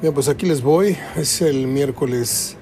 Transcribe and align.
Bien, 0.00 0.14
pues 0.14 0.28
aquí 0.30 0.46
les 0.46 0.62
voy. 0.62 0.96
Es 1.14 1.42
el 1.42 1.66
miércoles 1.66 2.56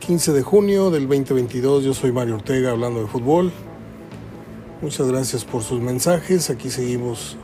15 0.00 0.34
de 0.34 0.42
junio 0.42 0.90
del 0.90 1.08
2022. 1.08 1.82
Yo 1.82 1.94
soy 1.94 2.12
Mario 2.12 2.34
Ortega 2.34 2.72
hablando 2.72 3.00
de 3.00 3.06
fútbol. 3.06 3.50
Muchas 4.82 5.08
gracias 5.10 5.46
por 5.46 5.62
sus 5.62 5.80
mensajes. 5.80 6.50
Aquí 6.50 6.68
seguimos 6.68 7.38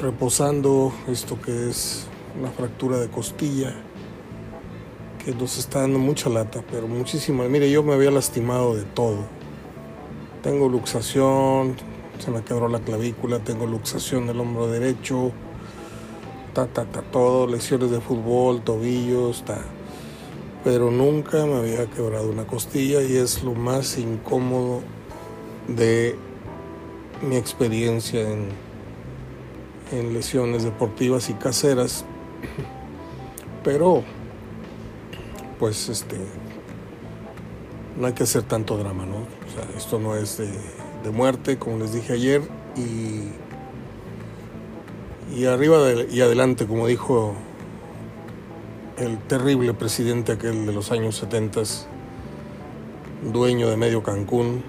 reposando 0.00 0.92
esto 1.06 1.40
que 1.40 1.70
es 1.70 2.08
una 2.40 2.50
fractura 2.50 2.98
de 2.98 3.06
costilla 3.06 3.72
que 5.24 5.32
nos 5.32 5.56
está 5.56 5.82
dando 5.82 6.00
mucha 6.00 6.28
lata, 6.28 6.60
pero 6.72 6.88
muchísima. 6.88 7.44
Mire, 7.44 7.70
yo 7.70 7.84
me 7.84 7.94
había 7.94 8.10
lastimado 8.10 8.74
de 8.74 8.82
todo. 8.82 9.18
Tengo 10.42 10.68
luxación, 10.68 11.76
se 12.18 12.32
me 12.32 12.42
quebró 12.42 12.66
la 12.66 12.80
clavícula, 12.80 13.38
tengo 13.38 13.64
luxación 13.64 14.26
del 14.26 14.40
hombro 14.40 14.66
derecho, 14.66 15.30
ta, 16.52 16.66
ta, 16.66 16.84
ta, 16.84 17.02
todo, 17.02 17.46
lesiones 17.46 17.90
de 17.90 18.00
fútbol, 18.00 18.62
tobillos, 18.62 19.44
ta. 19.44 19.58
Pero 20.64 20.90
nunca 20.90 21.44
me 21.46 21.56
había 21.56 21.86
quebrado 21.86 22.30
una 22.30 22.46
costilla 22.46 23.02
y 23.02 23.16
es 23.16 23.42
lo 23.42 23.54
más 23.54 23.98
incómodo 23.98 24.80
de 25.68 26.16
mi 27.20 27.36
experiencia 27.36 28.20
en, 28.20 28.48
en 29.90 30.12
lesiones 30.14 30.62
deportivas 30.62 31.30
y 31.30 31.34
caseras. 31.34 32.04
Pero 33.64 34.02
pues 35.58 35.88
este 35.88 36.16
no 37.98 38.06
hay 38.06 38.12
que 38.14 38.22
hacer 38.24 38.42
tanto 38.42 38.76
drama, 38.76 39.04
¿no? 39.06 39.16
O 39.16 39.54
sea, 39.54 39.68
esto 39.76 39.98
no 39.98 40.16
es 40.16 40.38
de, 40.38 40.50
de 41.04 41.10
muerte, 41.10 41.58
como 41.58 41.78
les 41.78 41.92
dije 41.92 42.14
ayer, 42.14 42.42
y, 42.76 43.28
y 45.34 45.46
arriba 45.46 45.78
y 46.10 46.20
adelante, 46.20 46.66
como 46.66 46.86
dijo 46.86 47.34
el 48.98 49.18
terrible 49.18 49.72
presidente 49.72 50.32
aquel 50.32 50.66
de 50.66 50.72
los 50.72 50.92
años 50.92 51.16
70, 51.16 51.62
dueño 53.32 53.70
de 53.70 53.76
medio 53.76 54.02
Cancún, 54.02 54.62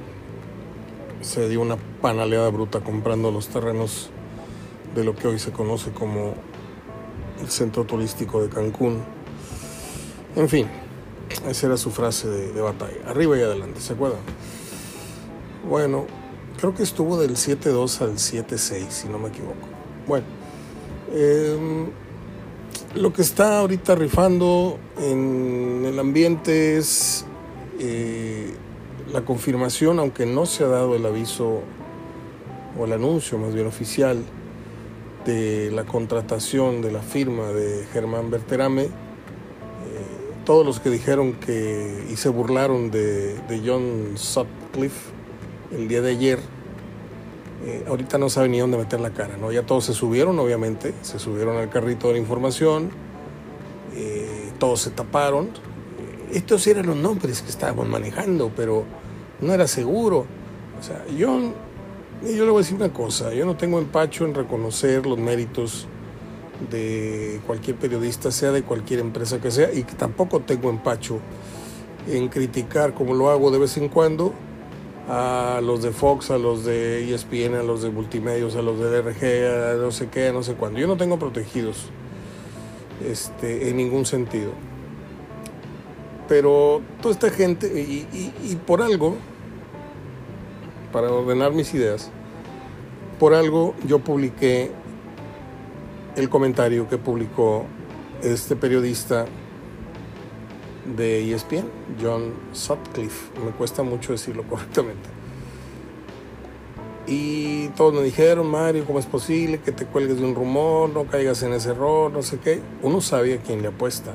se 1.21 1.49
dio 1.49 1.61
una 1.61 1.77
panaleada 2.01 2.49
bruta 2.49 2.79
comprando 2.79 3.31
los 3.31 3.47
terrenos 3.47 4.09
de 4.95 5.03
lo 5.03 5.15
que 5.15 5.27
hoy 5.27 5.39
se 5.39 5.51
conoce 5.51 5.91
como 5.91 6.33
el 7.41 7.49
centro 7.49 7.83
turístico 7.83 8.41
de 8.41 8.49
Cancún. 8.49 9.01
En 10.35 10.47
fin, 10.47 10.67
esa 11.47 11.67
era 11.67 11.77
su 11.77 11.91
frase 11.91 12.29
de, 12.29 12.53
de, 12.53 12.61
batalla. 12.61 12.97
Arriba 13.07 13.37
y 13.37 13.41
adelante, 13.41 13.81
¿se 13.81 13.93
acuerdan? 13.93 14.21
Bueno, 15.69 16.05
creo 16.57 16.73
que 16.73 16.83
estuvo 16.83 17.19
del 17.19 17.31
7-2 17.31 18.01
al 18.01 18.13
7-6, 18.13 18.89
si 18.89 19.09
no 19.09 19.19
me 19.19 19.29
equivoco. 19.29 19.67
Bueno, 20.07 20.25
eh, 21.13 21.85
lo 22.95 23.13
que 23.13 23.21
está 23.21 23.59
ahorita 23.59 23.95
rifando 23.95 24.77
en 25.01 25.83
el 25.85 25.99
ambiente 25.99 26.77
es 26.77 27.25
eh, 27.79 28.53
la 29.11 29.23
confirmación, 29.23 29.99
aunque 29.99 30.25
no 30.25 30.45
se 30.45 30.63
ha 30.63 30.67
dado 30.67 30.95
el 30.95 31.05
aviso 31.05 31.61
o 32.77 32.85
el 32.85 32.93
anuncio 32.93 33.37
más 33.37 33.53
bien 33.53 33.67
oficial 33.67 34.23
de 35.25 35.71
la 35.71 35.85
contratación 35.85 36.81
de 36.81 36.91
la 36.91 37.01
firma 37.01 37.47
de 37.47 37.85
Germán 37.93 38.29
Berterame 38.29 38.89
todos 40.45 40.65
los 40.65 40.79
que 40.79 40.89
dijeron 40.89 41.33
que 41.33 42.05
y 42.11 42.15
se 42.17 42.29
burlaron 42.29 42.91
de, 42.91 43.35
de 43.47 43.61
John 43.65 44.13
Sutcliffe 44.15 45.11
el 45.71 45.87
día 45.87 46.01
de 46.01 46.11
ayer, 46.11 46.39
eh, 47.65 47.85
ahorita 47.87 48.17
no 48.17 48.29
saben 48.29 48.51
ni 48.51 48.59
dónde 48.59 48.77
meter 48.77 48.99
la 48.99 49.11
cara, 49.11 49.37
¿no? 49.37 49.51
Ya 49.51 49.63
todos 49.63 49.85
se 49.85 49.93
subieron, 49.93 50.37
obviamente, 50.37 50.93
se 51.01 51.17
subieron 51.17 51.55
al 51.55 51.69
carrito 51.69 52.07
de 52.07 52.13
la 52.13 52.19
información, 52.19 52.89
eh, 53.95 54.51
todos 54.59 54.81
se 54.81 54.91
taparon. 54.91 55.49
Estos 56.33 56.67
eran 56.67 56.87
los 56.87 56.97
nombres 56.97 57.41
que 57.41 57.49
estábamos 57.49 57.87
manejando, 57.87 58.51
pero 58.55 58.83
no 59.39 59.53
era 59.53 59.67
seguro. 59.67 60.25
O 60.79 60.83
sea, 60.83 61.05
yo, 61.15 61.53
yo 62.23 62.45
le 62.45 62.51
voy 62.51 62.55
a 62.55 62.63
decir 62.63 62.75
una 62.75 62.91
cosa, 62.91 63.33
yo 63.33 63.45
no 63.45 63.55
tengo 63.55 63.79
empacho 63.79 64.25
en 64.25 64.33
reconocer 64.33 65.05
los 65.05 65.17
méritos 65.17 65.87
de 66.69 67.39
cualquier 67.47 67.77
periodista, 67.77 68.31
sea 68.31 68.51
de 68.51 68.63
cualquier 68.63 68.99
empresa 68.99 69.39
que 69.39 69.51
sea, 69.51 69.73
y 69.73 69.83
tampoco 69.83 70.41
tengo 70.41 70.69
empacho 70.69 71.19
en 72.07 72.27
criticar, 72.27 72.93
como 72.93 73.13
lo 73.13 73.29
hago 73.29 73.51
de 73.51 73.59
vez 73.59 73.77
en 73.77 73.87
cuando, 73.87 74.33
a 75.09 75.59
los 75.61 75.81
de 75.81 75.91
Fox, 75.91 76.31
a 76.31 76.37
los 76.37 76.63
de 76.63 77.13
ESPN, 77.13 77.55
a 77.55 77.63
los 77.63 77.81
de 77.81 77.89
multimedios, 77.89 78.55
a 78.55 78.61
los 78.61 78.79
de 78.79 78.89
DRG, 78.89 79.73
a 79.73 79.73
no 79.75 79.91
sé 79.91 80.07
qué, 80.09 80.29
a 80.29 80.33
no 80.33 80.43
sé 80.43 80.55
cuándo. 80.55 80.79
Yo 80.79 80.87
no 80.87 80.97
tengo 80.97 81.19
protegidos 81.19 81.89
este, 83.05 83.69
en 83.69 83.77
ningún 83.77 84.05
sentido. 84.05 84.51
Pero 86.27 86.81
toda 87.01 87.13
esta 87.13 87.29
gente, 87.29 87.67
y, 87.67 88.55
por 88.65 88.81
algo, 88.81 89.15
para 90.91 91.11
ordenar 91.11 91.51
mis 91.51 91.73
ideas, 91.73 92.11
por 93.19 93.33
algo 93.33 93.75
yo 93.85 93.99
publiqué 93.99 94.71
el 96.15 96.29
comentario 96.29 96.87
que 96.87 96.97
publicó 96.97 97.65
este 98.21 98.55
periodista 98.55 99.25
de 100.85 101.33
ESPN, 101.33 101.65
John 102.01 102.33
Sutcliffe. 102.51 103.31
Me 103.43 103.51
cuesta 103.51 103.83
mucho 103.83 104.11
decirlo 104.11 104.43
correctamente. 104.49 105.09
Y 107.05 107.67
todos 107.69 107.93
me 107.93 108.01
dijeron, 108.01 108.47
Mario, 108.47 108.85
¿cómo 108.85 108.97
es 108.97 109.05
posible 109.05 109.59
que 109.59 109.73
te 109.73 109.85
cuelgues 109.85 110.19
de 110.19 110.25
un 110.25 110.35
rumor, 110.35 110.89
no 110.89 111.05
caigas 111.05 111.43
en 111.43 111.51
ese 111.51 111.71
error, 111.71 112.11
no 112.11 112.21
sé 112.21 112.39
qué? 112.39 112.61
Uno 112.81 113.01
sabe 113.01 113.33
a 113.33 113.37
quién 113.37 113.61
le 113.61 113.67
apuesta. 113.67 114.13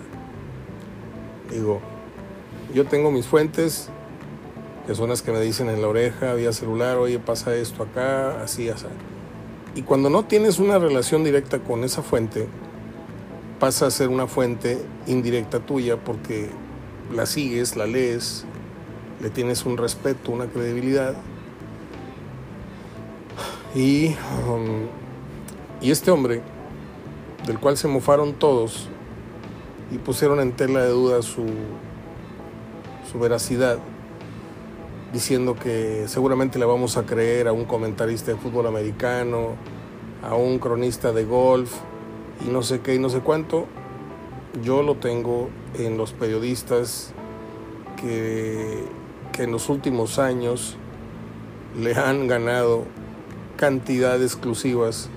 Digo, 1.51 1.81
yo 2.75 2.87
tengo 2.87 3.11
mis 3.11 3.27
fuentes, 3.27 3.91
que 4.87 4.95
son 4.95 5.11
las 5.11 5.21
que 5.21 5.33
me 5.33 5.41
dicen 5.41 5.69
en 5.69 5.83
la 5.83 5.89
oreja, 5.89 6.33
vía 6.33 6.53
celular, 6.53 6.97
oye, 6.97 7.19
pasa 7.19 7.55
esto 7.55 7.83
acá, 7.83 8.43
así, 8.43 8.71
así. 8.71 8.87
Y 9.75 9.83
cuando 9.83 10.09
no 10.09 10.25
tienes 10.25 10.59
una 10.59 10.79
relación 10.79 11.25
directa 11.25 11.59
con 11.59 11.85
esa 11.85 12.03
fuente, 12.03 12.49
pasa 13.59 13.87
a 13.87 13.91
ser 13.91 14.09
una 14.09 14.27
fuente 14.27 14.79
indirecta 15.07 15.61
tuya 15.61 15.97
porque 15.97 16.49
la 17.13 17.27
sigues, 17.27 17.77
la 17.77 17.87
lees, 17.87 18.45
le 19.21 19.31
tienes 19.31 19.67
un 19.67 19.77
respeto, 19.77 20.31
una 20.31 20.47
credibilidad. 20.47 21.15
Y, 23.75 24.15
um, 24.49 24.87
y 25.81 25.91
este 25.91 26.11
hombre, 26.11 26.41
del 27.47 27.59
cual 27.59 27.77
se 27.77 27.89
mofaron 27.89 28.35
todos 28.35 28.89
y 29.91 29.99
pusieron 29.99 30.41
en 30.41 30.53
tela 30.53 30.83
de 30.83 30.91
duda 30.91 31.23
su, 31.23 31.47
su 33.11 33.19
veracidad, 33.19 33.79
diciendo 35.13 35.57
que 35.57 36.05
seguramente 36.07 36.59
le 36.59 36.65
vamos 36.65 36.97
a 36.97 37.07
creer 37.07 37.49
a 37.49 37.53
un 37.53 37.65
comentarista 37.65 38.33
de 38.33 38.37
fútbol 38.37 38.67
americano, 38.67 39.57
a 40.23 40.35
un 40.35 40.59
cronista 40.59 41.13
de 41.13 41.25
golf 41.25 41.73
y 42.45 42.51
no 42.51 42.63
sé 42.63 42.81
qué 42.81 42.95
y 42.95 42.99
no 42.99 43.09
sé 43.09 43.21
cuánto. 43.21 43.67
Yo 44.63 44.83
lo 44.83 44.97
tengo 44.97 45.51
en 45.79 45.97
los 45.97 46.13
periodistas 46.13 47.13
que, 48.01 48.85
que 49.33 49.45
en 49.45 49.53
los 49.53 49.69
últimos 49.69 50.19
años 50.19 50.77
le 51.77 51.95
han 51.95 52.27
ganado 52.27 52.85
cantidad 53.57 54.21
exclusivas 54.23 55.11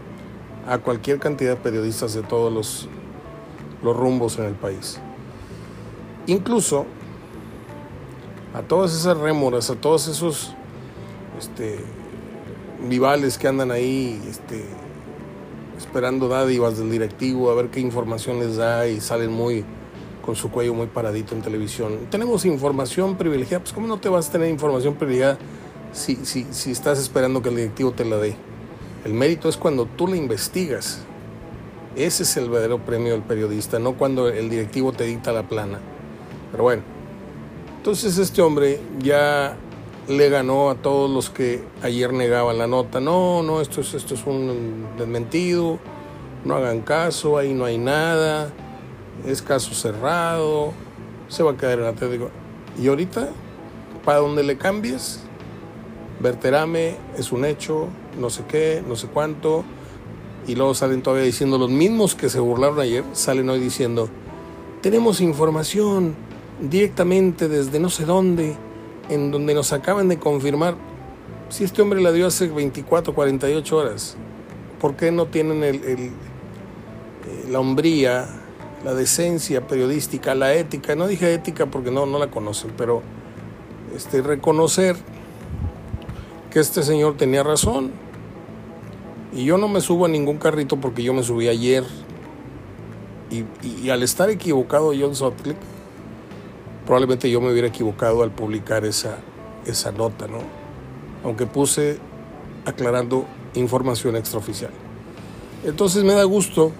a 0.67 0.79
cualquier 0.79 1.19
cantidad 1.19 1.51
de 1.51 1.61
periodistas 1.61 2.13
de 2.13 2.23
todos 2.23 2.51
los, 2.51 2.89
los 3.83 3.95
rumbos 3.95 4.37
en 4.37 4.45
el 4.45 4.55
país. 4.55 4.99
Incluso 6.27 6.85
a 8.53 8.61
todas 8.61 8.93
esas 8.93 9.17
rémoras, 9.17 9.69
a 9.69 9.75
todos 9.75 10.07
esos 10.07 10.53
este, 11.39 11.79
rivales 12.89 13.37
que 13.37 13.47
andan 13.47 13.71
ahí 13.71 14.21
este, 14.27 14.65
esperando 15.91 16.29
dádivas 16.29 16.77
del 16.77 16.89
directivo, 16.89 17.51
a 17.51 17.53
ver 17.53 17.67
qué 17.67 17.81
información 17.81 18.39
les 18.39 18.55
da 18.55 18.87
y 18.87 19.01
salen 19.01 19.29
muy 19.29 19.65
con 20.21 20.37
su 20.37 20.49
cuello 20.49 20.73
muy 20.73 20.87
paradito 20.87 21.35
en 21.35 21.41
televisión. 21.41 22.07
Tenemos 22.09 22.45
información 22.45 23.17
privilegiada, 23.17 23.61
pues 23.61 23.73
¿cómo 23.73 23.87
no 23.87 23.99
te 23.99 24.07
vas 24.07 24.29
a 24.29 24.31
tener 24.31 24.49
información 24.49 24.95
privilegiada 24.95 25.37
si, 25.91 26.15
si, 26.23 26.47
si 26.51 26.71
estás 26.71 26.97
esperando 26.97 27.41
que 27.41 27.49
el 27.49 27.57
directivo 27.57 27.91
te 27.91 28.05
la 28.05 28.15
dé? 28.15 28.35
El 29.03 29.13
mérito 29.13 29.49
es 29.49 29.57
cuando 29.57 29.85
tú 29.85 30.07
la 30.07 30.15
investigas. 30.15 31.01
Ese 31.97 32.23
es 32.23 32.37
el 32.37 32.49
verdadero 32.49 32.79
premio 32.79 33.11
del 33.11 33.23
periodista, 33.23 33.77
no 33.77 33.97
cuando 33.97 34.29
el 34.29 34.49
directivo 34.49 34.93
te 34.93 35.03
dicta 35.03 35.33
la 35.33 35.43
plana. 35.43 35.79
Pero 36.51 36.63
bueno, 36.63 36.83
entonces 37.75 38.17
este 38.17 38.41
hombre 38.41 38.79
ya 39.01 39.57
le 40.11 40.29
ganó 40.29 40.69
a 40.69 40.75
todos 40.75 41.09
los 41.09 41.29
que 41.29 41.63
ayer 41.81 42.13
negaban 42.13 42.57
la 42.57 42.67
nota. 42.67 42.99
No, 42.99 43.43
no, 43.43 43.61
esto 43.61 43.81
es, 43.81 43.93
esto 43.93 44.13
es 44.13 44.25
un 44.25 44.87
desmentido, 44.97 45.79
no 46.45 46.55
hagan 46.55 46.81
caso, 46.81 47.37
ahí 47.37 47.53
no 47.53 47.65
hay 47.65 47.77
nada, 47.77 48.51
es 49.25 49.41
caso 49.41 49.73
cerrado, 49.73 50.73
se 51.27 51.43
va 51.43 51.51
a 51.51 51.57
quedar 51.57 51.79
en 51.79 51.85
Atlético. 51.85 52.29
Y 52.81 52.87
ahorita, 52.87 53.29
para 54.05 54.19
donde 54.19 54.43
le 54.43 54.57
cambies, 54.57 55.23
Verterame 56.19 56.97
es 57.17 57.31
un 57.31 57.45
hecho, 57.45 57.87
no 58.19 58.29
sé 58.29 58.43
qué, 58.47 58.83
no 58.87 58.95
sé 58.95 59.07
cuánto. 59.07 59.63
Y 60.47 60.55
luego 60.55 60.73
salen 60.73 61.01
todavía 61.01 61.25
diciendo, 61.25 61.57
los 61.57 61.69
mismos 61.69 62.15
que 62.15 62.29
se 62.29 62.39
burlaron 62.39 62.79
ayer, 62.79 63.03
salen 63.13 63.49
hoy 63.49 63.59
diciendo, 63.59 64.09
tenemos 64.81 65.21
información 65.21 66.15
directamente 66.59 67.47
desde 67.47 67.79
no 67.79 67.89
sé 67.89 68.05
dónde, 68.05 68.55
en 69.09 69.31
donde 69.31 69.53
nos 69.53 69.73
acaban 69.73 70.07
de 70.07 70.17
confirmar. 70.17 70.75
Si 71.49 71.63
este 71.63 71.81
hombre 71.81 72.01
la 72.01 72.11
dio 72.11 72.27
hace 72.27 72.47
24, 72.47 73.13
48 73.13 73.77
horas, 73.77 74.15
¿por 74.79 74.95
qué 74.95 75.11
no 75.11 75.27
tienen 75.27 75.63
el, 75.63 75.75
eh, 75.83 76.11
la 77.49 77.59
hombría, 77.59 78.27
la 78.83 78.93
decencia 78.93 79.67
periodística, 79.67 80.33
la 80.33 80.53
ética? 80.53 80.95
No 80.95 81.07
dije 81.07 81.33
ética 81.33 81.65
porque 81.65 81.91
no, 81.91 82.05
no 82.05 82.19
la 82.19 82.31
conocen, 82.31 82.71
pero 82.77 83.01
este, 83.95 84.21
reconocer 84.21 84.95
que 86.49 86.59
este 86.59 86.83
señor 86.83 87.17
tenía 87.17 87.43
razón. 87.43 87.91
Y 89.33 89.45
yo 89.45 89.57
no 89.57 89.67
me 89.67 89.81
subo 89.81 90.05
a 90.05 90.09
ningún 90.09 90.37
carrito 90.37 90.77
porque 90.77 91.03
yo 91.03 91.13
me 91.13 91.23
subí 91.23 91.47
ayer. 91.47 91.85
Y, 93.29 93.89
al 93.89 94.03
estar 94.03 94.29
equivocado 94.29 94.91
John 94.97 95.15
Sutcliffe, 95.15 95.59
probablemente 96.91 97.31
yo 97.31 97.39
me 97.39 97.49
hubiera 97.49 97.69
equivocado 97.69 98.21
al 98.21 98.31
publicar 98.31 98.83
esa, 98.83 99.19
esa 99.65 99.93
nota, 99.93 100.27
¿no? 100.27 100.39
Aunque 101.23 101.45
puse 101.45 101.97
aclarando 102.65 103.25
información 103.53 104.17
extraoficial. 104.17 104.71
Entonces 105.63 106.03
me 106.03 106.11
da 106.15 106.25
gusto, 106.25 106.73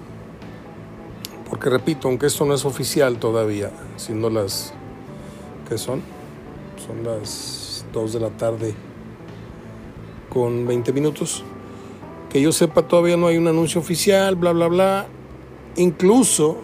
porque 1.49 1.69
repito, 1.69 2.09
aunque 2.09 2.25
esto 2.25 2.43
no 2.43 2.53
es 2.53 2.65
oficial 2.65 3.19
todavía, 3.19 3.71
siendo 3.95 4.29
las, 4.29 4.73
¿qué 5.69 5.77
son? 5.77 6.01
Son 6.85 7.05
las 7.05 7.85
2 7.93 8.11
de 8.11 8.19
la 8.19 8.31
tarde 8.31 8.75
con 10.27 10.67
20 10.67 10.91
minutos. 10.91 11.45
Que 12.29 12.41
yo 12.41 12.51
sepa, 12.51 12.81
todavía 12.81 13.15
no 13.15 13.27
hay 13.27 13.37
un 13.37 13.47
anuncio 13.47 13.79
oficial, 13.79 14.35
bla, 14.35 14.51
bla, 14.51 14.67
bla. 14.67 15.07
Incluso, 15.77 16.57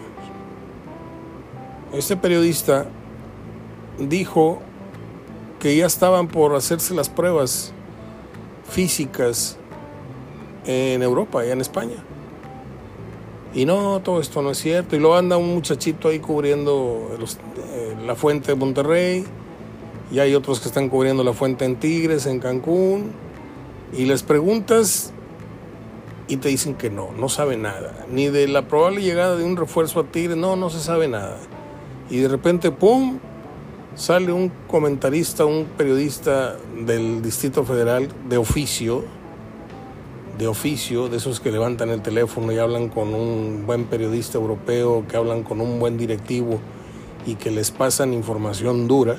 este 1.94 2.14
periodista 2.14 2.90
dijo 3.98 4.60
que 5.60 5.76
ya 5.76 5.86
estaban 5.86 6.28
por 6.28 6.54
hacerse 6.54 6.94
las 6.94 7.08
pruebas 7.08 7.72
físicas 8.68 9.58
en 10.64 11.02
Europa, 11.02 11.44
y 11.46 11.50
en 11.50 11.60
España. 11.60 11.96
Y 13.54 13.64
no, 13.64 14.00
todo 14.00 14.20
esto 14.20 14.42
no 14.42 14.50
es 14.50 14.58
cierto. 14.58 14.94
Y 14.94 14.98
luego 14.98 15.16
anda 15.16 15.36
un 15.36 15.54
muchachito 15.54 16.08
ahí 16.08 16.18
cubriendo 16.18 17.08
eh, 17.72 17.96
la 18.06 18.14
fuente 18.14 18.48
de 18.48 18.54
Monterrey. 18.56 19.24
Y 20.12 20.18
hay 20.18 20.34
otros 20.34 20.60
que 20.60 20.68
están 20.68 20.88
cubriendo 20.88 21.24
la 21.24 21.32
fuente 21.32 21.64
en 21.64 21.76
Tigres, 21.76 22.26
en 22.26 22.40
Cancún 22.40 23.12
y 23.92 24.04
les 24.04 24.22
preguntas 24.22 25.12
y 26.26 26.36
te 26.36 26.48
dicen 26.48 26.74
que 26.74 26.90
no, 26.90 27.10
no 27.12 27.28
sabe 27.28 27.56
nada, 27.56 28.04
ni 28.10 28.28
de 28.28 28.48
la 28.48 28.68
probable 28.68 29.00
llegada 29.00 29.36
de 29.36 29.44
un 29.44 29.56
refuerzo 29.56 30.00
a 30.00 30.04
Tigre, 30.04 30.36
no, 30.36 30.56
no 30.56 30.68
se 30.68 30.80
sabe 30.80 31.08
nada. 31.08 31.38
Y 32.10 32.18
de 32.18 32.28
repente, 32.28 32.70
¡pum!, 32.70 33.18
sale 33.98 34.30
un 34.30 34.52
comentarista, 34.68 35.44
un 35.44 35.64
periodista 35.76 36.56
del 36.86 37.20
Distrito 37.20 37.64
Federal 37.64 38.08
de 38.28 38.38
oficio, 38.38 39.04
de 40.38 40.46
oficio, 40.46 41.08
de 41.08 41.16
esos 41.16 41.40
que 41.40 41.50
levantan 41.50 41.90
el 41.90 42.00
teléfono 42.00 42.52
y 42.52 42.58
hablan 42.58 42.90
con 42.90 43.12
un 43.12 43.64
buen 43.66 43.86
periodista 43.86 44.38
europeo, 44.38 45.04
que 45.08 45.16
hablan 45.16 45.42
con 45.42 45.60
un 45.60 45.80
buen 45.80 45.98
directivo 45.98 46.60
y 47.26 47.34
que 47.34 47.50
les 47.50 47.72
pasan 47.72 48.14
información 48.14 48.86
dura, 48.86 49.16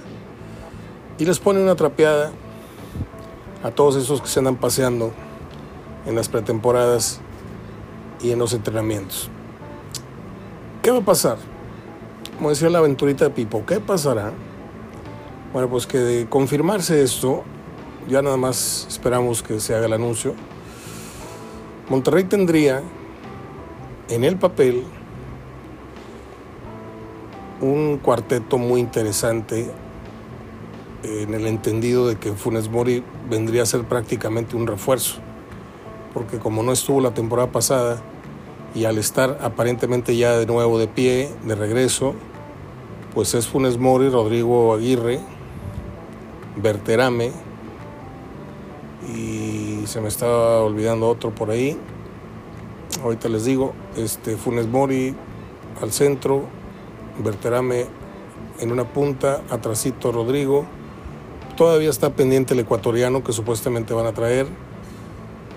y 1.18 1.26
les 1.26 1.40
pone 1.40 1.62
una 1.62 1.76
trapeada 1.76 2.31
a 3.62 3.72
todos 3.72 3.98
esos 3.98 4.22
que 4.22 4.30
se 4.30 4.40
andan 4.40 4.56
paseando 4.56 5.12
en 6.06 6.16
las 6.16 6.30
pretemporadas 6.30 7.20
y 8.22 8.31
en 8.31 8.40
los 8.40 8.54
entrenamientos. 8.54 9.30
¿Qué 10.81 10.90
va 10.90 11.00
a 11.00 11.06
pasar? 11.06 11.38
Como 12.38 12.48
decía 12.50 12.70
la 12.70 12.80
aventurita 12.80 13.26
de 13.26 13.31
Pipo, 13.31 13.66
¿qué 13.66 13.81
pasará? 13.81 14.31
Bueno, 15.51 15.68
pues 15.68 15.88
que 15.88 15.98
de 15.98 16.28
confirmarse 16.28 17.01
esto, 17.01 17.44
ya 18.07 18.22
nada 18.22 18.38
más 18.38 18.86
esperamos 18.88 19.42
que 19.42 19.60
se 19.60 19.74
haga 19.74 19.88
el 19.88 19.94
anuncio. 19.94 20.36
Monterrey 21.90 22.25
tendría 22.25 22.84
en 24.10 24.24
el 24.24 24.38
papel 24.38 24.84
un 27.62 27.98
cuarteto 27.98 28.60
muy 28.60 28.80
interesante 28.80 29.72
en 31.01 31.34
el 31.34 31.48
entendido 31.48 32.07
de 32.07 32.18
que 32.18 32.34
Funes 32.34 32.69
Mori 32.69 33.04
vendría 33.28 33.63
a 33.63 33.66
ser 33.66 33.86
prácticamente 33.86 34.56
un 34.56 34.68
refuerzo, 34.68 35.16
porque 36.13 36.38
como 36.38 36.62
no 36.62 36.74
estuvo 36.74 37.02
la 37.02 37.16
temporada 37.16 37.52
pasada 37.52 38.02
y 38.75 38.86
al 38.86 39.00
estar 39.00 39.40
aparentemente 39.42 40.16
ya 40.16 40.38
de 40.38 40.45
nuevo 40.45 40.78
de 40.78 40.88
pie, 40.88 41.31
de 41.44 41.56
regreso, 41.56 42.13
pues 43.16 43.34
es 43.34 43.48
Funes 43.48 43.80
Mori, 43.80 44.10
Rodrigo 44.10 44.75
Aguirre, 44.75 45.19
Berterame 46.62 47.32
y 49.16 49.86
se 49.86 50.02
me 50.02 50.08
estaba 50.08 50.62
olvidando 50.62 51.08
otro 51.08 51.32
por 51.32 51.52
ahí. 51.52 51.78
Ahorita 53.04 53.30
les 53.30 53.46
digo, 53.46 53.74
este 53.96 54.36
Funes 54.38 54.68
Mori 54.68 55.16
al 55.82 55.92
centro, 55.92 56.44
Berterame 57.24 57.86
en 58.60 58.72
una 58.72 58.84
punta, 58.84 59.42
atrasito 59.50 60.12
Rodrigo, 60.12 60.66
Todavía 61.60 61.90
está 61.90 62.12
pendiente 62.12 62.54
el 62.54 62.62
ecuatoriano 62.62 63.22
que 63.22 63.34
supuestamente 63.34 63.94
van 63.94 64.06
a 64.06 64.14
traer. 64.14 64.48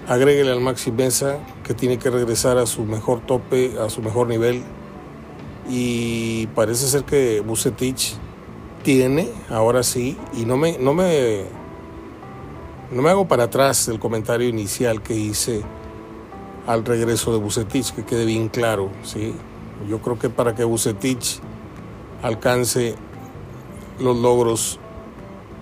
Agréguele 0.09 0.51
al 0.51 0.61
Maxi 0.61 0.91
Mesa 0.91 1.39
que 1.63 1.75
tiene 1.75 1.97
que 1.97 2.11
regresar 2.11 2.59
a 2.59 2.67
su 2.67 2.83
mejor 2.83 3.21
tope, 3.21 3.75
a 3.79 3.89
su 3.89 4.03
mejor 4.03 4.27
nivel. 4.27 4.65
Y 5.71 6.49
parece 6.57 6.89
ser 6.89 7.05
que 7.05 7.41
Bucetich 7.41 8.17
tiene, 8.83 9.31
ahora 9.49 9.83
sí, 9.83 10.17
y 10.35 10.45
no 10.45 10.57
me, 10.57 10.79
no 10.79 10.95
me, 10.95 11.45
no 12.91 13.03
me 13.03 13.11
hago 13.11 13.29
para 13.29 13.45
atrás 13.45 13.87
del 13.87 13.99
comentario 13.99 14.49
inicial 14.49 15.03
que 15.03 15.15
hice 15.15 15.63
al 16.67 16.85
regreso 16.85 17.33
de 17.33 17.39
Bucetich, 17.39 17.93
que 17.93 18.05
quede 18.05 18.25
bien 18.25 18.49
claro, 18.49 18.91
¿sí? 19.03 19.35
Yo 19.89 20.01
creo 20.01 20.19
que 20.19 20.31
para 20.31 20.55
que 20.55 20.65
Bucetich 20.65 21.41
alcance 22.23 22.95
los 23.99 24.17
logros 24.17 24.79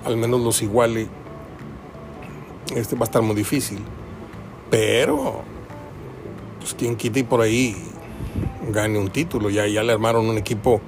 al 0.05 0.17
menos 0.17 0.41
los 0.41 0.63
iguale, 0.63 1.09
este 2.75 2.97
va 2.97 3.03
a 3.03 3.05
estar 3.05 3.23
muy 3.23 3.35
difícil. 3.35 3.81
Pero, 4.71 5.43
pues 6.59 6.75
quien 6.75 6.97
quite 6.97 7.21
y 7.21 7.23
por 7.25 7.41
ahí 7.41 7.77
gane 8.71 8.99
un 8.99 9.11
título. 9.11 9.50
Ya, 9.50 9.67
ya 9.67 9.83
le 9.83 9.93
armaron 9.93 10.29
un 10.29 10.39
equipo, 10.39 10.81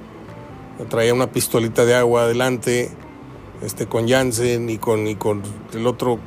traía 0.89 1.13
una 1.13 1.31
pistolita 1.31 1.85
de 1.85 1.95
agua 1.95 2.23
adelante, 2.23 2.89
este, 3.61 3.87
con 3.87 4.07
Jansen 4.07 4.69
y 4.69 4.77
con, 4.77 5.07
y 5.07 5.15
con 5.15 5.41
el 5.73 5.87
otro 5.87 6.19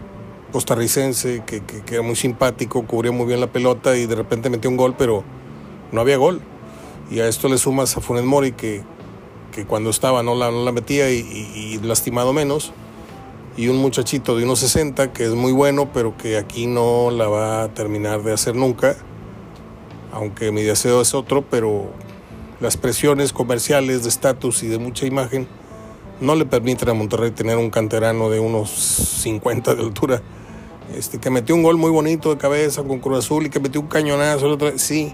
costarricense 0.52 1.42
que, 1.44 1.62
que, 1.62 1.94
era 1.94 2.02
muy 2.02 2.16
simpático, 2.16 2.86
cubría 2.86 3.12
muy 3.12 3.26
bien 3.26 3.40
la 3.40 3.48
pelota 3.48 3.96
y 3.96 4.06
de 4.06 4.14
repente 4.14 4.48
metió 4.48 4.70
un 4.70 4.76
gol, 4.76 4.94
pero 4.96 5.24
no 5.92 6.00
había 6.00 6.16
gol. 6.16 6.40
Y 7.10 7.20
a 7.20 7.28
esto 7.28 7.48
le 7.48 7.58
sumas 7.58 7.96
a 7.96 8.00
Funes 8.00 8.24
Mori 8.24 8.52
que, 8.52 8.82
que 9.52 9.64
cuando 9.64 9.90
estaba 9.90 10.22
no 10.22 10.34
la, 10.34 10.50
no 10.50 10.64
la 10.64 10.72
metía 10.72 11.10
y, 11.10 11.78
lastimado 11.82 12.32
menos. 12.32 12.72
Y 13.56 13.68
un 13.68 13.78
muchachito 13.78 14.36
de 14.36 14.44
unos 14.44 14.58
60 14.58 15.12
que 15.12 15.24
es 15.24 15.34
muy 15.34 15.52
bueno, 15.52 15.90
pero 15.92 16.16
que 16.16 16.36
aquí 16.36 16.66
no 16.66 17.10
la 17.10 17.26
va 17.26 17.62
a 17.62 17.68
terminar 17.68 18.22
de 18.22 18.32
hacer 18.32 18.54
nunca. 18.54 18.96
Aunque 20.12 20.52
mi 20.52 20.62
deseo 20.62 21.00
es 21.00 21.14
otro, 21.14 21.42
pero 21.42 21.90
las 22.60 22.76
presiones 22.76 23.32
comerciales 23.32 24.02
de 24.02 24.08
estatus 24.08 24.62
y 24.62 24.68
de 24.68 24.78
mucha 24.78 25.06
imagen 25.06 25.46
no 26.20 26.34
le 26.34 26.46
permiten 26.46 26.88
a 26.88 26.94
Monterrey 26.94 27.30
tener 27.30 27.58
un 27.58 27.70
canterano 27.70 28.30
de 28.30 28.40
unos 28.40 28.70
50 28.70 29.74
de 29.74 29.82
altura. 29.82 30.22
Este, 30.94 31.18
que 31.18 31.30
metió 31.30 31.54
un 31.54 31.62
gol 31.62 31.76
muy 31.76 31.90
bonito 31.90 32.30
de 32.30 32.38
cabeza 32.38 32.82
con 32.84 33.00
Cruz 33.00 33.18
Azul 33.18 33.46
y 33.46 33.50
que 33.50 33.60
metió 33.60 33.80
un 33.80 33.88
cañonazo. 33.88 34.56
Sí, 34.76 35.12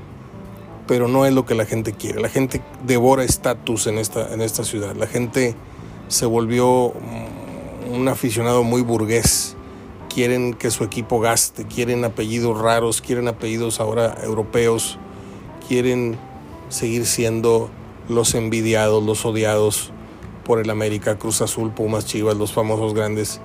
pero 0.86 1.08
no 1.08 1.26
es 1.26 1.32
lo 1.32 1.44
que 1.44 1.54
la 1.54 1.64
gente 1.64 1.92
quiere. 1.92 2.20
La 2.20 2.28
gente 2.28 2.60
devora 2.86 3.24
estatus 3.24 3.86
en 3.86 3.98
esta, 3.98 4.32
en 4.32 4.42
esta 4.42 4.64
ciudad. 4.64 4.94
La 4.94 5.06
gente 5.06 5.56
se 6.08 6.26
volvió 6.26 6.92
un 7.90 8.08
aficionado 8.08 8.62
muy 8.62 8.82
burgués. 8.82 9.56
Quieren 10.12 10.54
que 10.54 10.70
su 10.70 10.84
equipo 10.84 11.20
gaste, 11.20 11.64
quieren 11.64 12.04
apellidos 12.04 12.60
raros, 12.60 13.00
quieren 13.00 13.28
apellidos 13.28 13.80
ahora 13.80 14.18
europeos, 14.22 14.98
quieren 15.66 16.18
seguir 16.72 17.06
siendo 17.06 17.70
los 18.08 18.34
envidiados, 18.34 19.02
los 19.02 19.24
odiados 19.24 19.92
por 20.44 20.58
el 20.58 20.70
América, 20.70 21.18
Cruz 21.18 21.40
Azul, 21.40 21.70
Pumas, 21.70 22.06
Chivas, 22.06 22.36
los 22.36 22.52
famosos 22.52 22.94
grandes. 22.94 23.40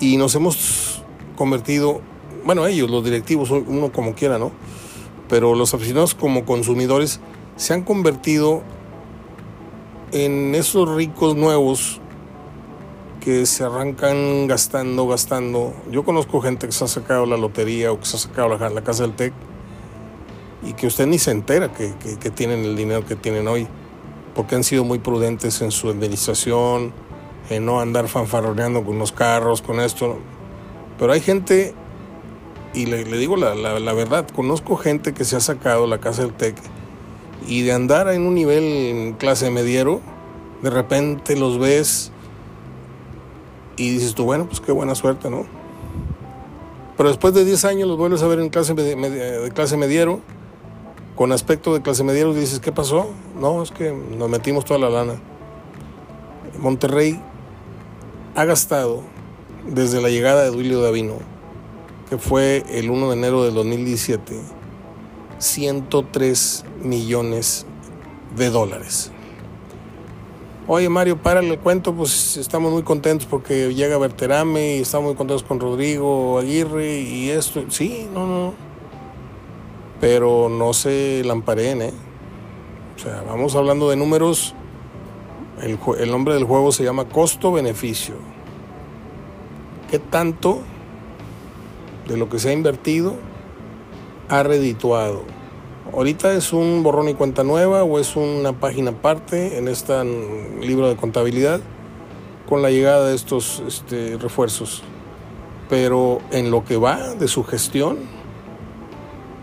Y 0.00 0.16
nos 0.16 0.34
hemos 0.34 1.02
convertido, 1.36 2.00
bueno, 2.44 2.66
ellos, 2.66 2.90
los 2.90 3.04
directivos, 3.04 3.50
uno 3.50 3.92
como 3.92 4.14
quiera, 4.14 4.38
¿no? 4.38 4.52
pero 5.28 5.54
los 5.54 5.74
aficionados 5.74 6.14
como 6.14 6.44
consumidores 6.44 7.20
se 7.56 7.74
han 7.74 7.82
convertido 7.82 8.62
en 10.12 10.54
esos 10.54 10.88
ricos 10.94 11.36
nuevos 11.36 12.00
que 13.20 13.46
se 13.46 13.64
arrancan 13.64 14.46
gastando, 14.46 15.08
gastando. 15.08 15.72
Yo 15.90 16.04
conozco 16.04 16.40
gente 16.40 16.66
que 16.66 16.72
se 16.72 16.84
ha 16.84 16.88
sacado 16.88 17.26
la 17.26 17.36
lotería 17.36 17.90
o 17.90 17.98
que 17.98 18.06
se 18.06 18.16
ha 18.16 18.20
sacado 18.20 18.48
la, 18.48 18.82
casa 18.82 19.04
del 19.04 19.14
TEC 19.14 19.32
y 20.64 20.72
que 20.72 20.86
usted 20.86 21.06
ni 21.06 21.18
se 21.18 21.30
entera 21.30 21.72
que, 21.72 21.92
tienen 22.30 22.64
el 22.64 22.76
dinero 22.76 23.04
que 23.04 23.16
tienen 23.16 23.46
hoy, 23.48 23.66
porque 24.34 24.54
han 24.54 24.64
sido 24.64 24.84
muy 24.84 24.98
prudentes 24.98 25.60
en 25.60 25.70
su 25.70 25.90
administración, 25.90 26.92
en 27.50 27.66
no 27.66 27.80
andar 27.80 28.08
fanfarroneando 28.08 28.82
con 28.82 28.98
los 28.98 29.12
carros, 29.12 29.60
con 29.60 29.80
esto. 29.80 30.18
Pero 30.98 31.12
hay 31.12 31.20
gente, 31.20 31.74
y 32.72 32.86
le, 32.86 33.04
digo 33.04 33.36
la, 33.36 33.54
la, 33.54 33.92
verdad, 33.92 34.26
conozco 34.28 34.76
gente 34.76 35.12
que 35.12 35.24
se 35.24 35.36
ha 35.36 35.40
sacado 35.40 35.86
la 35.86 35.98
casa 35.98 36.22
del 36.22 36.32
TEC 36.32 36.56
y 37.46 37.62
de 37.62 37.72
andar 37.72 38.08
en 38.08 38.22
un 38.22 38.34
nivel 38.34 38.64
en 38.64 39.12
clase 39.14 39.50
mediero, 39.50 40.00
de 40.62 40.70
repente 40.70 41.36
los 41.36 41.58
ves 41.58 42.10
y 43.76 43.90
dices 43.90 44.14
tú, 44.14 44.24
bueno, 44.24 44.46
pues 44.46 44.60
qué 44.60 44.72
buena 44.72 44.94
suerte, 44.94 45.28
¿no? 45.28 45.44
Pero 46.96 47.08
después 47.08 47.34
de 47.34 47.44
10 47.44 47.64
años 47.64 47.88
los 47.88 47.98
vuelves 47.98 48.22
a 48.22 48.28
ver 48.28 48.38
en 48.38 48.48
clase 48.48 48.72
de 48.72 49.50
clase 49.52 49.76
mediero 49.76 50.20
con 51.14 51.30
aspecto 51.30 51.74
de 51.74 51.82
clase 51.82 52.02
mediero 52.02 52.34
dices, 52.34 52.60
¿qué 52.60 52.72
pasó? 52.72 53.10
No, 53.38 53.62
es 53.62 53.70
que 53.70 53.92
nos 53.92 54.28
metimos 54.28 54.64
toda 54.64 54.80
la 54.80 54.90
lana. 54.90 55.14
Monterrey 56.58 57.20
ha 58.34 58.44
gastado 58.44 59.02
desde 59.66 60.00
la 60.00 60.08
llegada 60.08 60.42
de 60.42 60.50
Duilio 60.50 60.80
Davino, 60.80 61.18
que 62.10 62.18
fue 62.18 62.64
el 62.70 62.90
1 62.90 63.10
de 63.10 63.16
enero 63.16 63.44
del 63.44 63.54
2017, 63.54 64.40
103 65.38 66.64
millones 66.82 67.66
de 68.36 68.50
dólares. 68.50 69.12
Oye 70.66 70.88
Mario, 70.88 71.20
párale 71.20 71.50
el 71.50 71.58
cuento, 71.58 71.94
pues 71.94 72.38
estamos 72.38 72.72
muy 72.72 72.82
contentos 72.82 73.26
porque 73.26 73.74
llega 73.74 73.98
Berterame 73.98 74.76
y 74.76 74.80
estamos 74.80 75.08
muy 75.08 75.14
contentos 75.14 75.42
con 75.42 75.60
Rodrigo 75.60 76.38
Aguirre 76.38 77.00
y 77.00 77.28
esto. 77.30 77.64
Sí, 77.68 78.08
no, 78.12 78.26
no 78.26 78.73
pero 80.04 80.50
no 80.50 80.74
se 80.74 81.22
lampareen, 81.24 81.80
¿eh? 81.80 81.92
O 82.94 82.98
sea, 82.98 83.24
vamos 83.26 83.56
hablando 83.56 83.88
de 83.88 83.96
números. 83.96 84.54
El, 85.62 85.78
el 85.98 86.10
nombre 86.10 86.34
del 86.34 86.44
juego 86.44 86.72
se 86.72 86.84
llama 86.84 87.06
costo-beneficio. 87.06 88.14
¿Qué 89.90 89.98
tanto 89.98 90.58
de 92.06 92.18
lo 92.18 92.28
que 92.28 92.38
se 92.38 92.50
ha 92.50 92.52
invertido 92.52 93.14
ha 94.28 94.42
redituado? 94.42 95.22
Ahorita 95.94 96.34
es 96.34 96.52
un 96.52 96.82
borrón 96.82 97.08
y 97.08 97.14
cuenta 97.14 97.42
nueva 97.42 97.82
o 97.82 97.98
es 97.98 98.14
una 98.14 98.52
página 98.52 98.90
aparte 98.90 99.56
en 99.56 99.68
este 99.68 100.04
libro 100.60 100.90
de 100.90 100.96
contabilidad 100.96 101.62
con 102.46 102.60
la 102.60 102.68
llegada 102.68 103.08
de 103.08 103.14
estos 103.14 103.62
este, 103.66 104.18
refuerzos. 104.18 104.82
Pero 105.70 106.18
en 106.30 106.50
lo 106.50 106.62
que 106.62 106.76
va 106.76 107.14
de 107.14 107.26
su 107.26 107.42
gestión, 107.42 108.23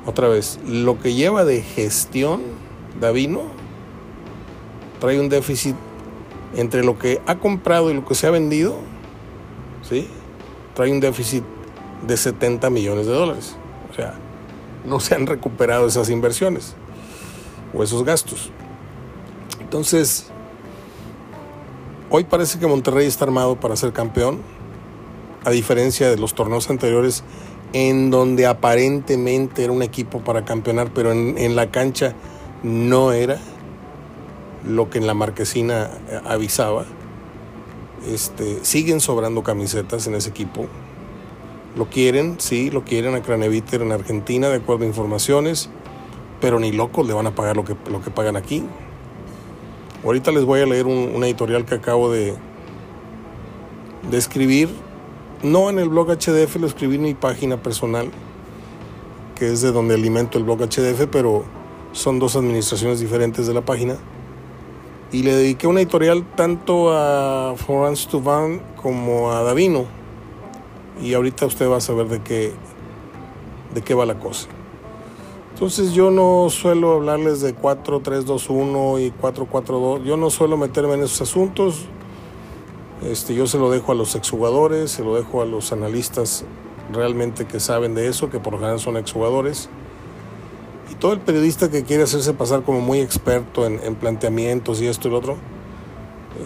otra 0.05 0.27
vez, 0.27 0.60
lo 0.65 1.00
que 1.00 1.13
lleva 1.13 1.46
de 1.46 1.62
gestión 1.62 2.41
Davino 3.00 3.43
trae 5.00 5.20
un 5.20 5.29
déficit 5.29 5.75
entre 6.55 6.84
lo 6.84 6.98
que 6.98 7.22
ha 7.25 7.38
comprado 7.38 7.91
y 7.91 7.93
lo 7.93 8.05
que 8.05 8.15
se 8.15 8.27
ha 8.27 8.31
vendido, 8.31 8.77
¿sí? 9.88 10.08
Trae 10.75 10.91
un 10.91 11.00
déficit 11.00 11.43
de 12.05 12.17
70 12.17 12.70
millones 12.70 13.05
de 13.05 13.13
dólares. 13.13 13.55
O 13.91 13.93
sea, 13.93 14.15
no 14.86 15.00
se 15.00 15.15
han 15.15 15.27
recuperado 15.27 15.88
esas 15.88 16.10
inversiones 16.10 16.75
o 17.74 17.84
esos 17.84 18.03
gastos. 18.03 18.51
Entonces, 19.60 20.27
hoy 22.10 22.24
parece 22.24 22.60
que 22.60 22.67
Monterrey 22.67 23.08
está 23.08 23.25
armado 23.25 23.60
para 23.60 23.75
ser 23.75 23.93
campeón, 23.93 24.41
a 25.43 25.50
diferencia 25.50 26.10
de 26.10 26.17
los 26.17 26.36
torneos 26.36 26.70
anteriores 26.70 27.24
en 27.73 28.11
donde 28.11 28.45
aparentemente 28.45 29.63
era 29.63 29.71
un 29.71 29.81
equipo 29.81 30.19
para 30.19 30.43
campeonar, 30.43 30.91
pero 30.93 31.11
en, 31.11 31.55
la 31.55 31.71
cancha 31.71 32.13
no 32.63 33.13
era 33.13 33.39
lo 34.67 34.89
que 34.89 34.97
en 34.97 35.07
la 35.07 35.13
marquesina 35.13 35.89
eh, 36.09 36.19
avisaba. 36.25 36.85
Este, 38.07 38.63
siguen 38.63 38.99
sobrando 38.99 39.43
camisetas 39.43 40.07
en 40.07 40.15
ese 40.15 40.29
equipo. 40.29 40.65
Lo 41.75 41.89
quieren, 41.89 42.35
sí, 42.39 42.69
lo 42.69 42.83
quieren 42.83 43.15
a 43.15 43.21
Craneviter 43.21 43.81
en 43.81 43.93
Argentina, 43.93 44.49
de 44.49 44.57
acuerdo 44.57 44.83
a 44.83 44.87
informaciones, 44.87 45.69
pero 46.41 46.59
ni 46.59 46.71
locos 46.73 47.07
le 47.07 47.13
van 47.13 47.27
a 47.27 47.35
pagar 47.35 47.55
lo 47.55 47.63
que, 47.63 47.75
lo 47.89 48.01
que 48.01 48.11
pagan 48.11 48.35
aquí. 48.35 48.63
Ahorita 50.03 50.31
les 50.31 50.43
voy 50.43 50.61
a 50.61 50.65
leer 50.65 50.87
un, 50.87 51.23
editorial 51.23 51.63
que 51.63 51.75
acabo 51.75 52.11
de, 52.11 52.33
de 54.09 54.17
escribir 54.17 54.69
no 55.43 55.69
en 55.69 55.79
el 55.79 55.89
blog 55.89 56.07
HDF, 56.10 56.57
lo 56.57 56.67
escribí 56.67 56.95
en 56.95 57.03
mi 57.03 57.13
página 57.13 57.57
personal, 57.57 58.12
que 59.36 59.51
es 59.51 59.62
de 59.62 59.71
donde 59.71 59.95
alimento 59.95 60.38
el 60.38 60.43
blog 60.43 60.60
HDF, 60.60 61.07
pero 61.12 61.43
son 61.93 62.19
dos 62.19 62.36
administraciones 62.36 63.00
diferentes 63.00 63.48
de 63.48 63.53
la 63.53 63.62
página. 63.62 63.98
Y 65.12 65.24
le 65.24 65.36
dediqué 65.36 65.67
una 65.67 65.81
editorial 65.81 66.25
tanto 66.36 66.91
a 66.93 67.55
Florence 67.57 68.07
Tuvan 68.07 68.62
como 68.81 69.31
a 69.31 69.43
Davino. 69.43 69.86
Y 71.01 71.13
ahorita 71.13 71.45
usted 71.48 71.69
va 71.69 71.77
a 71.77 71.81
saber 71.81 72.07
de 72.07 72.21
qué, 72.21 72.53
de 73.74 73.81
qué 73.81 73.93
va 73.93 74.05
la 74.05 74.19
cosa. 74.19 74.48
Entonces 75.53 75.93
yo 75.93 76.12
no 76.12 76.50
suelo 76.50 76.93
hablarles 76.93 77.41
de 77.41 77.55
4-3-2-1 77.55 79.05
y 79.05 79.12
4-4-2. 79.12 80.03
Yo 80.03 80.17
no 80.17 80.29
suelo 80.29 80.55
meterme 80.55 80.93
en 80.93 81.03
esos 81.03 81.21
asuntos. 81.21 81.88
Este, 83.03 83.34
yo 83.34 83.48
se 83.48 83.58
lo 83.58 83.72
dejo 83.72 83.91
a 83.91 83.96
los 83.96 84.15
exjugadores, 84.15 84.91
se 84.91 85.03
lo 85.03 85.15
dejo 85.15 85.41
a 85.41 85.46
los 85.46 85.72
analistas 85.72 86.46
realmente 86.93 87.46
que 87.46 87.60
saben 87.60 87.96
de 87.96 88.08
eso, 88.08 88.29
que 88.29 88.39
por 88.39 88.53
lo 88.53 88.60
general 88.60 88.79
son 88.79 88.98
exjugadores. 88.98 89.70
Y 90.91 90.96
todo 90.96 91.13
el 91.13 91.20
periodista 91.20 91.72
que 91.72 91.84
quiere 91.84 92.03
hacerse 92.03 92.34
pasar 92.34 92.63
como 92.63 92.79
muy 92.81 93.00
experto 93.00 93.65
en, 93.65 93.96
planteamientos 93.96 94.81
y 94.81 94.88
esto 94.88 95.08
y 95.08 95.12
lo 95.12 95.17
otro, 95.17 95.38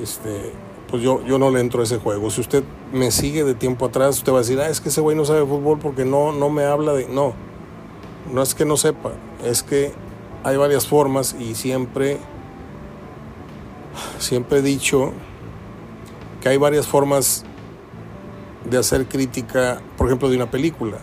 este, 0.02 0.54
pues 0.90 1.02
yo, 1.04 1.24
yo 1.26 1.38
no 1.40 1.52
le 1.52 1.60
entro 1.60 1.82
a 1.82 1.84
ese 1.84 1.98
juego. 1.98 2.30
Si 2.30 2.42
usted 2.42 2.64
me 2.94 3.12
sigue 3.12 3.44
de 3.44 3.56
tiempo 3.56 3.86
atrás, 3.86 4.18
usted 4.18 4.32
va 4.32 4.38
a 4.38 4.42
decir, 4.42 4.60
ah, 4.60 4.70
es 4.70 4.80
que 4.80 4.90
ese 4.90 5.02
güey 5.02 5.18
no 5.18 5.26
sabe 5.26 5.46
fútbol 5.46 5.80
porque 5.80 6.06
no, 6.06 6.32
no 6.32 6.50
me 6.50 6.64
habla 6.64 6.94
de... 6.94 7.08
No, 7.10 7.34
no 8.32 8.42
es 8.42 8.56
que 8.56 8.66
no 8.66 8.78
sepa, 8.78 9.12
es 9.44 9.62
que 9.62 9.92
hay 10.44 10.58
varias 10.58 10.88
formas 10.88 11.36
y 11.40 11.56
siempre, 11.56 12.18
siempre 14.20 14.60
he 14.60 14.62
dicho 14.62 15.12
que 16.46 16.50
hay 16.50 16.58
varias 16.58 16.86
formas 16.86 17.44
de 18.70 18.78
hacer 18.78 19.08
crítica, 19.08 19.82
por 19.98 20.06
ejemplo, 20.06 20.30
de 20.30 20.36
una 20.36 20.52
película. 20.52 20.98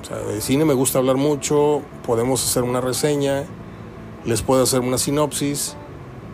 O 0.00 0.04
sea, 0.04 0.16
de 0.16 0.40
cine 0.40 0.64
me 0.64 0.74
gusta 0.74 0.98
hablar 0.98 1.14
mucho, 1.16 1.80
podemos 2.04 2.44
hacer 2.44 2.64
una 2.64 2.80
reseña, 2.80 3.44
les 4.24 4.42
puedo 4.42 4.64
hacer 4.64 4.80
una 4.80 4.98
sinopsis, 4.98 5.76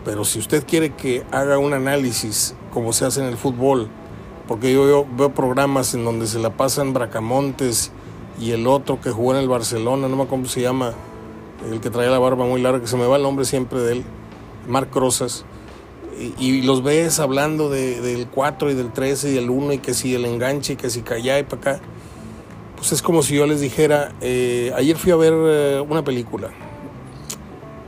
pero 0.07 0.25
si 0.25 0.39
usted 0.39 0.65
quiere 0.67 0.95
que 0.95 1.23
haga 1.31 1.59
un 1.59 1.75
análisis 1.75 2.55
como 2.73 2.95
se 2.95 3.05
hace 3.05 3.21
en 3.21 3.27
el 3.27 3.37
fútbol, 3.37 3.91
porque 4.47 4.73
yo, 4.73 5.07
veo 5.15 5.35
programas 5.35 5.93
en 5.93 6.07
donde 6.07 6.27
se 6.27 6.39
la 6.39 6.57
pasan 6.57 6.95
Bracamontes 6.95 7.93
y 8.41 8.53
el 8.53 8.67
otro 8.67 9.03
que 9.03 9.11
jugó 9.11 9.35
en 9.35 9.41
el 9.41 9.49
Barcelona, 9.51 10.09
no 10.09 10.17
me 10.17 10.23
acuerdo 10.23 10.45
cómo 10.45 10.47
se 10.47 10.63
llama, 10.63 10.95
el 11.71 11.83
que 11.83 11.91
traía 11.91 12.09
la 12.09 12.21
barba 12.21 12.47
muy 12.47 12.63
larga, 12.63 12.81
que 12.81 12.87
se 12.87 12.97
me 12.97 13.07
va 13.07 13.17
el 13.17 13.23
nombre 13.23 13.45
siempre 13.45 13.81
de 13.81 13.93
él, 13.93 14.05
Marc 14.67 14.97
Rosas 14.97 15.45
y, 16.39 16.63
los 16.63 16.83
ves 16.83 17.21
hablando 17.21 17.71
del 17.71 18.27
4 18.29 18.71
y 18.71 18.75
del 18.75 18.93
13 18.93 19.33
y 19.33 19.37
el 19.37 19.51
1 19.51 19.75
y 19.75 19.79
que 19.79 19.95
si 19.95 20.15
el 20.15 20.25
enganche 20.25 20.73
y 20.73 20.77
que 20.77 20.91
si 20.91 21.03
calla 21.03 21.39
y 21.39 21.45
para 21.45 21.61
acá. 21.61 21.81
Pues 22.77 22.93
es 22.93 23.03
como 23.03 23.23
si 23.23 23.35
yo 23.35 23.47
les 23.47 23.61
dijera, 23.61 24.13
eh, 24.21 24.73
ayer 24.77 24.97
fui 24.97 25.13
a 25.13 25.17
ver 25.17 25.33
eh, 25.35 25.85
una 25.89 26.05
película. 26.05 26.51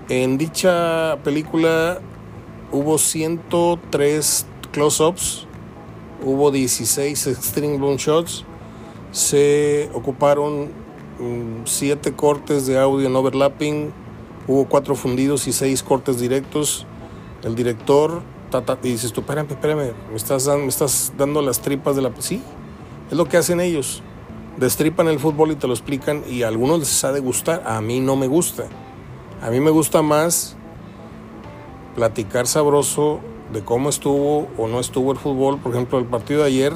En 0.08 0.38
dicha 0.38 1.18
película 1.22 2.00
hubo 2.72 2.99
103 2.99 4.46
close-ups, 4.72 5.46
hubo 6.25 6.50
16 6.50 7.28
string 7.40 7.78
blown 7.78 7.96
shots, 7.96 8.44
se 9.12 9.88
ocuparon 9.94 10.70
7 11.64 12.10
mm, 12.10 12.14
cortes 12.14 12.66
de 12.66 12.78
audio 12.78 13.06
en 13.06 13.14
overlapping, 13.14 13.92
hubo 14.49 14.64
4 14.66 14.96
fundidos 14.96 15.46
y 15.46 15.52
6 15.52 15.82
cortes 15.84 16.18
directos 16.18 16.87
el 17.42 17.54
director, 17.54 18.23
y 18.82 18.88
dices 18.88 19.12
tú, 19.12 19.20
espérame, 19.20 19.47
espérame, 19.50 19.92
me 20.11 20.16
estás, 20.16 20.44
dando, 20.44 20.62
me 20.62 20.68
estás 20.68 21.12
dando 21.16 21.40
las 21.40 21.61
tripas 21.61 21.94
de 21.94 22.02
la... 22.02 22.11
Sí, 22.18 22.42
es 23.11 23.16
lo 23.16 23.26
que 23.26 23.37
hacen 23.37 23.61
ellos. 23.61 24.02
Destripan 24.56 25.09
el 25.09 25.20
fútbol 25.20 25.52
y 25.52 25.56
te 25.56 25.66
lo 25.66 25.73
explican 25.73 26.25
y 26.28 26.42
a 26.42 26.49
algunos 26.49 26.80
les 26.80 27.04
ha 27.04 27.12
de 27.12 27.20
gustar, 27.20 27.62
a 27.66 27.80
mí 27.80 28.00
no 28.00 28.16
me 28.16 28.26
gusta. 28.26 28.64
A 29.40 29.50
mí 29.50 29.61
me 29.61 29.70
gusta 29.70 30.02
más 30.02 30.56
platicar 31.94 32.47
sabroso 32.47 33.20
de 33.52 33.64
cómo 33.64 33.88
estuvo 33.88 34.49
o 34.59 34.68
no 34.68 34.80
estuvo 34.80 35.12
el 35.12 35.18
fútbol. 35.18 35.59
Por 35.59 35.73
ejemplo, 35.73 35.99
el 35.99 36.06
partido 36.06 36.40
de 36.40 36.49
ayer, 36.49 36.73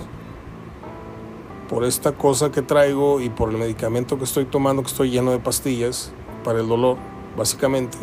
por 1.68 1.84
esta 1.84 2.12
cosa 2.12 2.52
que 2.52 2.62
traigo 2.62 3.20
y 3.20 3.30
por 3.30 3.50
el 3.50 3.58
medicamento 3.58 4.16
que 4.16 4.24
estoy 4.24 4.44
tomando, 4.44 4.82
que 4.82 4.88
estoy 4.88 5.10
lleno 5.10 5.32
de 5.32 5.40
pastillas 5.40 6.12
para 6.44 6.60
el 6.60 6.68
dolor, 6.68 6.96
básicamente 7.36 7.98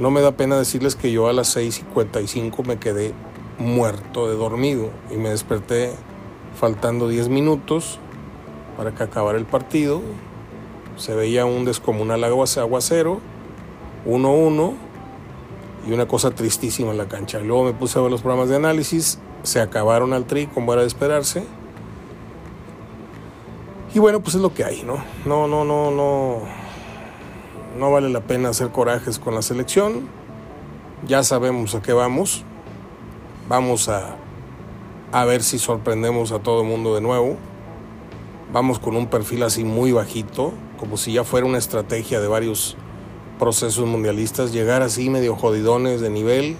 no 0.00 0.10
me 0.10 0.22
da 0.22 0.32
pena 0.32 0.56
decirles 0.56 0.96
que 0.96 1.12
yo 1.12 1.28
a 1.28 1.34
las 1.34 1.54
6.55 1.54 2.64
me 2.64 2.78
quedé 2.78 3.12
muerto 3.58 4.28
de 4.28 4.34
dormido 4.34 4.88
y 5.10 5.16
me 5.16 5.28
desperté 5.28 5.92
faltando 6.58 7.06
10 7.06 7.28
minutos 7.28 7.98
para 8.78 8.94
que 8.94 9.02
acabara 9.02 9.36
el 9.36 9.44
partido. 9.44 10.00
Se 10.96 11.14
veía 11.14 11.44
un 11.44 11.66
descomunal 11.66 12.24
aguacero, 12.24 13.20
1-1 14.06 14.72
y 15.86 15.92
una 15.92 16.08
cosa 16.08 16.30
tristísima 16.30 16.92
en 16.92 16.98
la 16.98 17.06
cancha. 17.06 17.38
Luego 17.40 17.64
me 17.64 17.74
puse 17.74 17.98
a 17.98 18.02
ver 18.02 18.10
los 18.10 18.22
programas 18.22 18.48
de 18.48 18.56
análisis, 18.56 19.18
se 19.42 19.60
acabaron 19.60 20.14
al 20.14 20.24
tri 20.24 20.46
como 20.46 20.72
era 20.72 20.80
de 20.80 20.88
esperarse. 20.88 21.44
Y 23.94 23.98
bueno, 23.98 24.20
pues 24.20 24.34
es 24.34 24.40
lo 24.40 24.54
que 24.54 24.64
hay, 24.64 24.82
¿no? 24.82 24.94
No, 25.26 25.46
no, 25.46 25.62
no, 25.66 25.90
no. 25.90 26.59
No 27.80 27.90
vale 27.90 28.10
la 28.10 28.20
pena 28.20 28.50
hacer 28.50 28.68
corajes 28.72 29.18
con 29.18 29.34
la 29.34 29.40
selección. 29.40 30.06
Ya 31.08 31.22
sabemos 31.22 31.74
a 31.74 31.80
qué 31.80 31.94
vamos. 31.94 32.44
Vamos 33.48 33.88
a, 33.88 34.16
a 35.12 35.24
ver 35.24 35.42
si 35.42 35.58
sorprendemos 35.58 36.30
a 36.30 36.40
todo 36.40 36.60
el 36.60 36.68
mundo 36.68 36.94
de 36.94 37.00
nuevo. 37.00 37.38
Vamos 38.52 38.78
con 38.78 38.96
un 38.96 39.06
perfil 39.06 39.44
así 39.44 39.64
muy 39.64 39.92
bajito, 39.92 40.52
como 40.78 40.98
si 40.98 41.14
ya 41.14 41.24
fuera 41.24 41.46
una 41.46 41.56
estrategia 41.56 42.20
de 42.20 42.28
varios 42.28 42.76
procesos 43.38 43.86
mundialistas, 43.86 44.52
llegar 44.52 44.82
así 44.82 45.08
medio 45.08 45.34
jodidones 45.34 46.02
de 46.02 46.10
nivel 46.10 46.56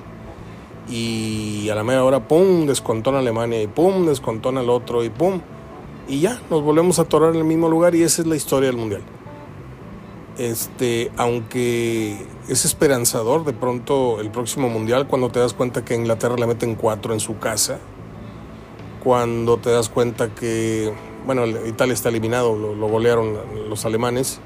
y 0.89 1.69
a 1.69 1.75
la 1.75 1.85
media 1.85 2.03
hora, 2.03 2.27
pum, 2.29 2.65
descontón 2.65 3.15
Alemania 3.15 3.61
y 3.61 3.67
pum, 3.67 4.07
descontón 4.07 4.57
al 4.57 4.71
otro 4.71 5.05
y 5.05 5.11
pum, 5.11 5.43
y 6.09 6.21
ya, 6.21 6.41
nos 6.49 6.63
volvemos 6.63 6.99
a 6.99 7.03
atorar 7.03 7.33
en 7.35 7.41
el 7.41 7.45
mismo 7.45 7.69
lugar 7.69 7.95
y 7.95 8.05
esa 8.05 8.23
es 8.23 8.27
la 8.27 8.37
historia 8.37 8.71
del 8.71 8.79
mundial. 8.79 9.03
Este, 10.41 11.13
aunque 11.19 12.17
es 12.49 12.65
esperanzador 12.65 13.45
de 13.45 13.53
pronto 13.53 14.23
el 14.23 14.31
próximo 14.31 14.71
mundial 14.71 15.07
cuando 15.07 15.29
te 15.29 15.39
das 15.39 15.53
cuenta 15.53 15.85
que 15.85 15.95
Inglaterra 15.95 16.37
le 16.37 16.47
meten 16.47 16.77
cuatro 16.77 17.13
en 17.13 17.21
su 17.21 17.39
casa, 17.39 17.79
cuando 19.05 19.59
te 19.59 19.69
das 19.69 19.91
cuenta 19.91 20.35
que, 20.35 20.95
bueno, 21.27 21.47
Italia 21.47 21.93
está 21.93 22.09
eliminado, 22.09 22.57
lo, 22.57 22.75
lo 22.75 22.89
golearon 22.89 23.37
los 23.69 23.85
alemanes, 23.85 24.41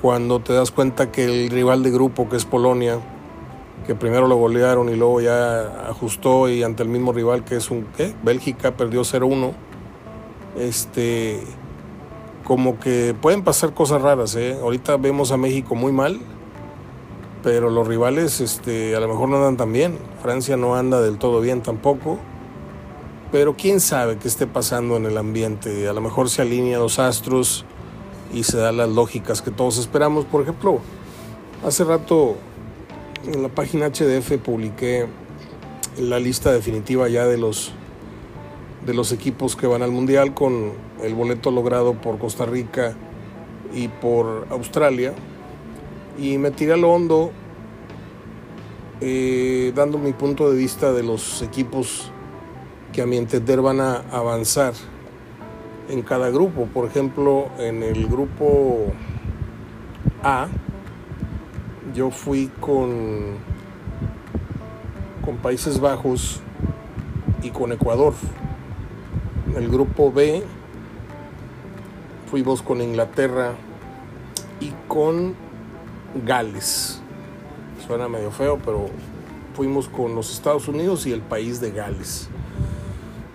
cuando 0.00 0.40
te 0.40 0.54
das 0.54 0.70
cuenta 0.70 1.12
que 1.12 1.26
el 1.26 1.50
rival 1.50 1.82
de 1.82 1.90
grupo, 1.90 2.30
que 2.30 2.36
es 2.36 2.46
Polonia, 2.46 2.98
que 3.86 3.94
primero 3.94 4.26
lo 4.28 4.36
golearon 4.36 4.88
y 4.88 4.96
luego 4.96 5.20
ya 5.20 5.90
ajustó 5.90 6.48
y 6.48 6.62
ante 6.62 6.82
el 6.82 6.88
mismo 6.88 7.12
rival 7.12 7.44
que 7.44 7.56
es 7.56 7.70
un 7.70 7.86
¿qué? 7.98 8.14
Bélgica 8.22 8.74
perdió 8.78 9.02
0-1. 9.02 9.52
Este 10.58 11.42
como 12.46 12.78
que 12.78 13.12
pueden 13.20 13.42
pasar 13.42 13.74
cosas 13.74 14.00
raras, 14.00 14.36
¿eh? 14.36 14.56
Ahorita 14.62 14.96
vemos 14.98 15.32
a 15.32 15.36
México 15.36 15.74
muy 15.74 15.90
mal, 15.90 16.20
pero 17.42 17.70
los 17.70 17.88
rivales 17.88 18.40
este 18.40 18.94
a 18.94 19.00
lo 19.00 19.08
mejor 19.08 19.28
no 19.28 19.36
andan 19.38 19.56
tan 19.56 19.72
bien. 19.72 19.98
Francia 20.22 20.56
no 20.56 20.76
anda 20.76 21.00
del 21.00 21.18
todo 21.18 21.40
bien 21.40 21.60
tampoco. 21.60 22.18
Pero 23.32 23.56
quién 23.56 23.80
sabe 23.80 24.16
qué 24.18 24.28
esté 24.28 24.46
pasando 24.46 24.96
en 24.96 25.06
el 25.06 25.18
ambiente. 25.18 25.88
A 25.88 25.92
lo 25.92 26.00
mejor 26.00 26.30
se 26.30 26.42
alinean 26.42 26.80
los 26.80 27.00
astros 27.00 27.64
y 28.32 28.44
se 28.44 28.58
dan 28.58 28.76
las 28.76 28.90
lógicas 28.90 29.42
que 29.42 29.50
todos 29.50 29.78
esperamos. 29.78 30.24
Por 30.24 30.42
ejemplo, 30.42 30.78
hace 31.66 31.82
rato 31.82 32.36
en 33.26 33.42
la 33.42 33.48
página 33.48 33.88
HDF 33.88 34.38
publiqué 34.38 35.08
la 35.98 36.20
lista 36.20 36.52
definitiva 36.52 37.08
ya 37.08 37.26
de 37.26 37.38
los 37.38 37.72
de 38.86 38.94
los 38.94 39.10
equipos 39.12 39.56
que 39.56 39.66
van 39.66 39.82
al 39.82 39.90
mundial 39.90 40.32
con 40.32 40.72
el 41.02 41.14
boleto 41.14 41.50
logrado 41.50 41.94
por 41.94 42.18
Costa 42.18 42.46
Rica 42.46 42.94
y 43.74 43.88
por 43.88 44.46
Australia 44.50 45.12
y 46.16 46.38
me 46.38 46.52
tiré 46.52 46.74
a 46.74 46.76
lo 46.76 46.92
hondo 46.92 47.32
eh, 49.00 49.72
dando 49.74 49.98
mi 49.98 50.12
punto 50.12 50.50
de 50.50 50.56
vista 50.56 50.92
de 50.92 51.02
los 51.02 51.42
equipos 51.42 52.10
que 52.92 53.02
a 53.02 53.06
mi 53.06 53.16
entender 53.16 53.60
van 53.60 53.80
a 53.80 54.04
avanzar 54.10 54.72
en 55.90 56.02
cada 56.02 56.30
grupo. 56.30 56.66
Por 56.72 56.86
ejemplo, 56.86 57.48
en 57.58 57.82
el 57.82 58.06
grupo 58.06 58.86
A, 60.22 60.48
yo 61.94 62.10
fui 62.10 62.50
con, 62.60 63.34
con 65.24 65.36
Países 65.38 65.78
Bajos 65.78 66.40
y 67.42 67.50
con 67.50 67.72
Ecuador. 67.72 68.14
El 69.56 69.70
grupo 69.70 70.12
B, 70.12 70.42
fuimos 72.30 72.60
con 72.60 72.82
Inglaterra 72.82 73.54
y 74.60 74.70
con 74.86 75.34
Gales. 76.26 77.00
Suena 77.86 78.06
medio 78.06 78.30
feo, 78.30 78.58
pero 78.62 78.90
fuimos 79.54 79.88
con 79.88 80.14
los 80.14 80.30
Estados 80.30 80.68
Unidos 80.68 81.06
y 81.06 81.12
el 81.12 81.22
país 81.22 81.58
de 81.62 81.70
Gales. 81.70 82.28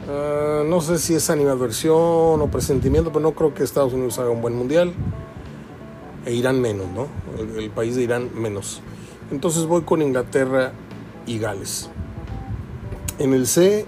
Ah, 0.08 0.64
no 0.64 0.80
sé 0.82 1.00
si 1.00 1.16
es 1.16 1.30
animadversión 1.32 1.96
o 2.40 2.48
presentimiento, 2.52 3.12
pero 3.12 3.22
no 3.22 3.32
creo 3.32 3.56
que 3.56 3.64
Estados 3.64 3.94
Unidos 3.94 4.20
haga 4.20 4.30
un 4.30 4.42
buen 4.42 4.56
mundial. 4.56 4.94
E 6.28 6.34
Irán 6.34 6.62
menos, 6.62 6.86
¿no? 6.90 7.08
El, 7.58 7.72
país 7.72 7.96
de 7.96 8.04
Irán 8.04 8.30
menos. 8.36 8.82
Entonces 9.32 9.66
voy 9.66 9.82
con 9.82 10.04
Inglaterra 10.04 10.72
y 11.26 11.40
Gales. 11.40 11.90
En 13.18 13.34
el 13.34 13.48
C 13.48 13.88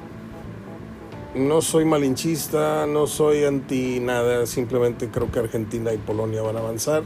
no 1.36 1.62
soy 1.62 1.86
malinchista, 1.86 2.86
no 2.86 3.08
soy 3.08 3.44
anti 3.44 4.00
nada, 4.00 4.46
simplemente 4.46 5.10
creo 5.10 5.32
que 5.32 5.40
Argentina 5.40 5.92
y 5.94 5.98
Polonia 5.98 6.42
van 6.42 6.58
a 6.58 6.60
avanzar. 6.60 7.04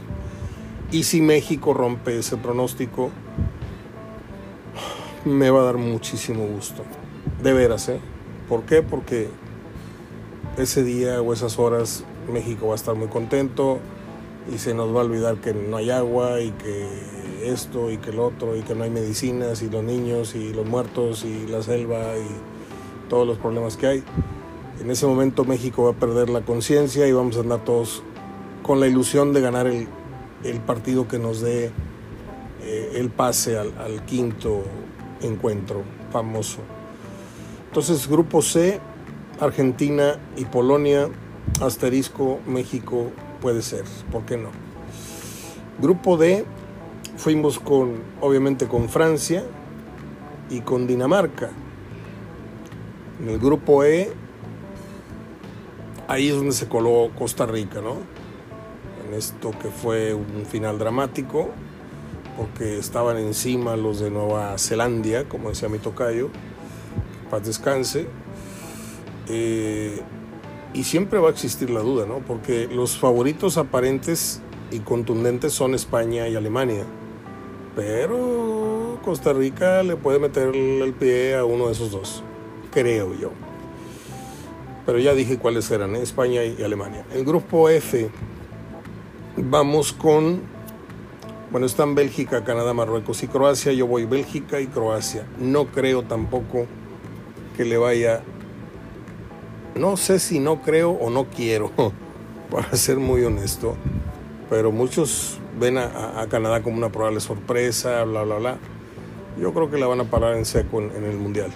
Y 0.90 1.04
si 1.04 1.20
México 1.20 1.74
rompe 1.74 2.18
ese 2.18 2.36
pronóstico, 2.36 3.10
me 5.24 5.50
va 5.50 5.60
a 5.60 5.64
dar 5.64 5.76
muchísimo 5.76 6.46
gusto. 6.46 6.82
De 7.42 7.52
veras, 7.52 7.88
¿eh? 7.88 8.00
¿Por 8.48 8.62
qué? 8.62 8.82
Porque 8.82 9.28
ese 10.56 10.82
día 10.82 11.20
o 11.22 11.32
esas 11.32 11.58
horas 11.58 12.04
México 12.32 12.68
va 12.68 12.72
a 12.72 12.76
estar 12.76 12.94
muy 12.94 13.08
contento 13.08 13.78
y 14.52 14.58
se 14.58 14.74
nos 14.74 14.94
va 14.94 15.00
a 15.00 15.04
olvidar 15.04 15.36
que 15.36 15.52
no 15.54 15.76
hay 15.76 15.90
agua 15.90 16.40
y 16.40 16.50
que 16.52 16.86
esto 17.44 17.90
y 17.90 17.98
que 17.98 18.10
el 18.10 18.18
otro 18.18 18.56
y 18.56 18.62
que 18.62 18.74
no 18.74 18.84
hay 18.84 18.90
medicinas 18.90 19.62
y 19.62 19.70
los 19.70 19.84
niños 19.84 20.34
y 20.34 20.52
los 20.52 20.66
muertos 20.66 21.24
y 21.24 21.46
la 21.46 21.62
selva 21.62 22.16
y 22.16 22.57
todos 23.08 23.26
los 23.26 23.38
problemas 23.38 23.76
que 23.76 23.86
hay. 23.86 24.04
En 24.80 24.90
ese 24.90 25.06
momento 25.06 25.44
México 25.44 25.84
va 25.84 25.90
a 25.90 25.94
perder 25.94 26.30
la 26.30 26.42
conciencia 26.42 27.06
y 27.06 27.12
vamos 27.12 27.36
a 27.36 27.40
andar 27.40 27.64
todos 27.64 28.02
con 28.62 28.80
la 28.80 28.86
ilusión 28.86 29.32
de 29.32 29.40
ganar 29.40 29.66
el, 29.66 29.88
partido 30.66 31.08
que 31.08 31.18
nos 31.18 31.40
dé 31.40 31.72
eh, 32.62 32.92
el 32.94 33.10
pase 33.10 33.58
al 33.58 34.04
quinto 34.06 34.62
encuentro 35.20 35.82
famoso. 36.12 36.58
Entonces, 37.68 38.08
grupo 38.08 38.42
C, 38.42 38.80
Argentina 39.40 40.18
y 40.36 40.44
Polonia, 40.44 41.08
asterisco, 41.60 42.40
México 42.46 43.10
puede 43.40 43.62
ser, 43.62 43.84
¿por 44.10 44.24
qué 44.24 44.36
no? 44.36 44.50
Grupo 45.80 46.16
D, 46.16 46.44
fuimos 47.16 47.58
con, 47.58 48.02
obviamente, 48.20 48.66
con 48.66 48.88
Francia 48.88 49.44
y 50.50 50.60
con 50.60 50.86
Dinamarca. 50.86 51.50
En 53.20 53.28
el 53.28 53.38
grupo 53.38 53.84
E, 53.84 54.12
ahí 56.06 56.28
es 56.28 56.36
donde 56.36 56.52
se 56.52 56.68
coló 56.68 57.10
Costa 57.18 57.46
Rica, 57.46 57.80
¿no? 57.80 57.96
En 59.06 59.14
esto 59.14 59.50
que 59.60 59.68
fue 59.68 60.14
un 60.14 60.46
final 60.46 60.78
dramático, 60.78 61.50
porque 62.36 62.78
estaban 62.78 63.16
encima 63.18 63.76
los 63.76 63.98
de 63.98 64.10
Nueva 64.10 64.56
Zelanda, 64.58 65.24
como 65.24 65.48
decía 65.48 65.68
mi 65.68 65.78
tocayo, 65.78 66.30
paz 67.30 67.44
descanse. 67.44 68.06
Eh, 69.28 70.00
y 70.74 70.84
siempre 70.84 71.18
va 71.18 71.28
a 71.28 71.32
existir 71.32 71.70
la 71.70 71.80
duda, 71.80 72.06
¿no? 72.06 72.18
Porque 72.18 72.68
los 72.68 72.98
favoritos 72.98 73.56
aparentes 73.56 74.40
y 74.70 74.80
contundentes 74.80 75.52
son 75.52 75.74
España 75.74 76.28
y 76.28 76.36
Alemania. 76.36 76.84
Pero 77.74 79.00
Costa 79.04 79.32
Rica 79.32 79.82
le 79.82 79.96
puede 79.96 80.18
meter 80.18 80.54
el 80.54 80.92
pie 80.92 81.36
a 81.36 81.44
uno 81.44 81.66
de 81.66 81.72
esos 81.72 81.90
dos, 81.90 82.22
creo 82.78 83.14
yo. 83.14 83.30
Pero 84.86 84.98
ya 84.98 85.14
dije 85.14 85.38
cuáles 85.38 85.70
eran. 85.70 85.96
España 85.96 86.44
y 86.44 86.62
Alemania. 86.62 87.04
El 87.12 87.24
grupo 87.24 87.68
F, 87.68 88.08
vamos 89.36 89.92
con, 89.92 90.40
bueno, 91.50 91.66
están 91.66 91.94
Bélgica, 91.94 92.44
Canadá, 92.44 92.72
Marruecos 92.72 93.22
y 93.22 93.28
Croacia. 93.28 93.72
Yo 93.72 93.86
voy 93.86 94.04
Bélgica 94.04 94.60
y 94.60 94.66
Croacia. 94.66 95.26
No 95.38 95.66
creo 95.66 96.04
tampoco 96.04 96.66
que 97.56 97.64
le 97.64 97.76
vaya, 97.76 98.22
no 99.74 99.96
sé 99.96 100.20
si 100.20 100.38
no 100.38 100.62
creo 100.62 100.92
o 100.92 101.10
no 101.10 101.24
quiero, 101.24 101.72
para 102.50 102.76
ser 102.76 102.98
muy 102.98 103.24
honesto, 103.24 103.74
pero 104.48 104.70
muchos 104.70 105.40
ven 105.58 105.76
a, 105.76 106.24
Canadá 106.30 106.62
como 106.62 106.76
una 106.76 106.90
probable 106.90 107.18
sorpresa, 107.18 108.04
bla, 108.04 108.22
bla, 108.22 108.36
bla. 108.36 108.58
Yo 109.40 109.52
creo 109.52 109.70
que 109.70 109.76
la 109.76 109.88
van 109.88 110.00
a 110.00 110.04
parar 110.04 110.36
en 110.36 110.44
seco 110.44 110.80
en, 110.80 111.04
el 111.04 111.16
Mundial. 111.16 111.50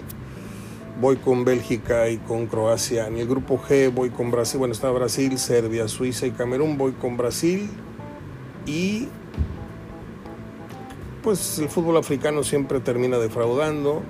Voy 1.01 1.17
con 1.17 1.43
Bélgica 1.43 2.09
y 2.09 2.17
con 2.17 2.47
Croacia. 2.47 3.07
En 3.07 3.17
el 3.17 3.27
grupo 3.27 3.59
G 3.59 3.93
voy 3.93 4.09
con 4.09 4.31
Brasil. 4.31 4.59
Bueno, 4.59 4.73
está 4.73 4.91
Brasil, 4.91 5.37
Serbia, 5.37 5.87
Suiza 5.87 6.27
y 6.27 6.31
Camerún. 6.31 6.77
Voy 6.77 6.93
con 6.93 7.17
Brasil. 7.17 7.69
Y 8.65 9.07
pues 11.23 11.57
el 11.59 11.69
fútbol 11.69 11.97
africano 11.97 12.43
siempre 12.43 12.79
termina 12.79 13.17
defraudando. 13.17 14.03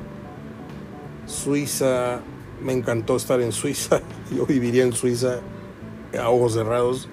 Suiza, 1.27 2.19
me 2.61 2.73
encantó 2.73 3.15
estar 3.15 3.39
en 3.41 3.51
Suiza, 3.51 4.01
yo 4.35 4.45
viviría 4.45 4.83
en 4.83 4.93
Suiza 4.93 5.39
a 6.19 6.29
ojos 6.29 6.53
cerrados, 6.53 7.07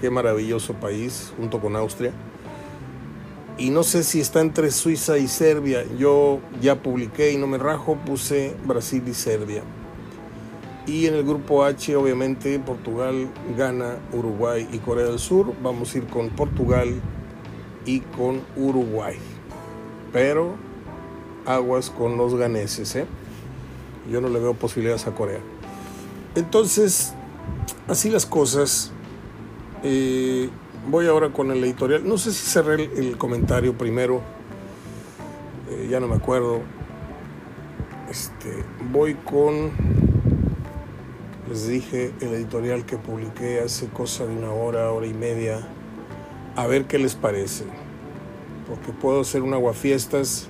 qué 0.00 0.08
maravilloso 0.08 0.74
país, 0.74 1.32
junto 1.36 1.60
con 1.60 1.76
Austria. 1.76 2.12
Y 3.56 3.70
no 3.70 3.84
sé 3.84 4.02
si 4.02 4.20
está 4.20 4.40
entre 4.40 4.70
Suiza 4.70 5.16
y 5.18 5.28
Serbia. 5.28 5.84
Yo 5.96 6.40
ya 6.60 6.82
publiqué 6.82 7.32
y 7.32 7.36
no 7.36 7.46
me 7.46 7.58
rajo, 7.58 7.96
puse 8.04 8.56
Brasil 8.66 9.02
y 9.06 9.14
Serbia. 9.14 9.62
Y 10.86 11.06
en 11.06 11.14
el 11.14 11.24
grupo 11.24 11.64
H, 11.64 11.94
obviamente, 11.96 12.58
Portugal, 12.58 13.28
Ghana, 13.56 13.96
Uruguay 14.12 14.68
y 14.72 14.78
Corea 14.78 15.06
del 15.06 15.18
Sur. 15.18 15.54
Vamos 15.62 15.94
a 15.94 15.98
ir 15.98 16.06
con 16.08 16.30
Portugal 16.30 17.00
y 17.86 18.00
con 18.00 18.42
Uruguay. 18.56 19.16
Pero 20.12 20.56
aguas 21.46 21.90
con 21.90 22.16
los 22.16 22.34
ganeses, 22.34 22.96
¿eh? 22.96 23.06
Yo 24.10 24.20
no 24.20 24.28
le 24.28 24.40
veo 24.40 24.54
posibilidades 24.54 25.06
a 25.06 25.14
Corea. 25.14 25.40
Entonces, 26.34 27.14
así 27.88 28.10
las 28.10 28.26
cosas. 28.26 28.90
Eh, 29.82 30.50
voy 30.88 31.06
ahora 31.06 31.30
con 31.30 31.50
el 31.50 31.62
editorial. 31.64 32.06
No 32.06 32.18
sé 32.18 32.32
si 32.32 32.46
cerré 32.46 32.90
el, 32.96 33.16
comentario 33.16 33.76
primero. 33.76 34.20
Eh, 35.70 35.88
ya 35.90 36.00
no 36.00 36.08
me 36.08 36.16
acuerdo. 36.16 36.60
Este, 38.10 38.64
voy 38.92 39.14
con, 39.14 39.70
les 41.48 41.68
dije, 41.68 42.12
el 42.20 42.34
editorial 42.34 42.84
que 42.84 42.96
publiqué 42.96 43.60
hace 43.60 43.88
cosa 43.88 44.26
de 44.26 44.36
una 44.36 44.52
hora, 44.52 44.92
hora 44.92 45.06
y 45.06 45.14
media. 45.14 45.66
A 46.56 46.66
ver 46.66 46.84
qué 46.84 46.98
les 46.98 47.14
parece. 47.14 47.64
Porque 48.68 48.92
puedo 48.92 49.20
hacer 49.20 49.42
un 49.42 49.54
aguafiestas 49.54 50.48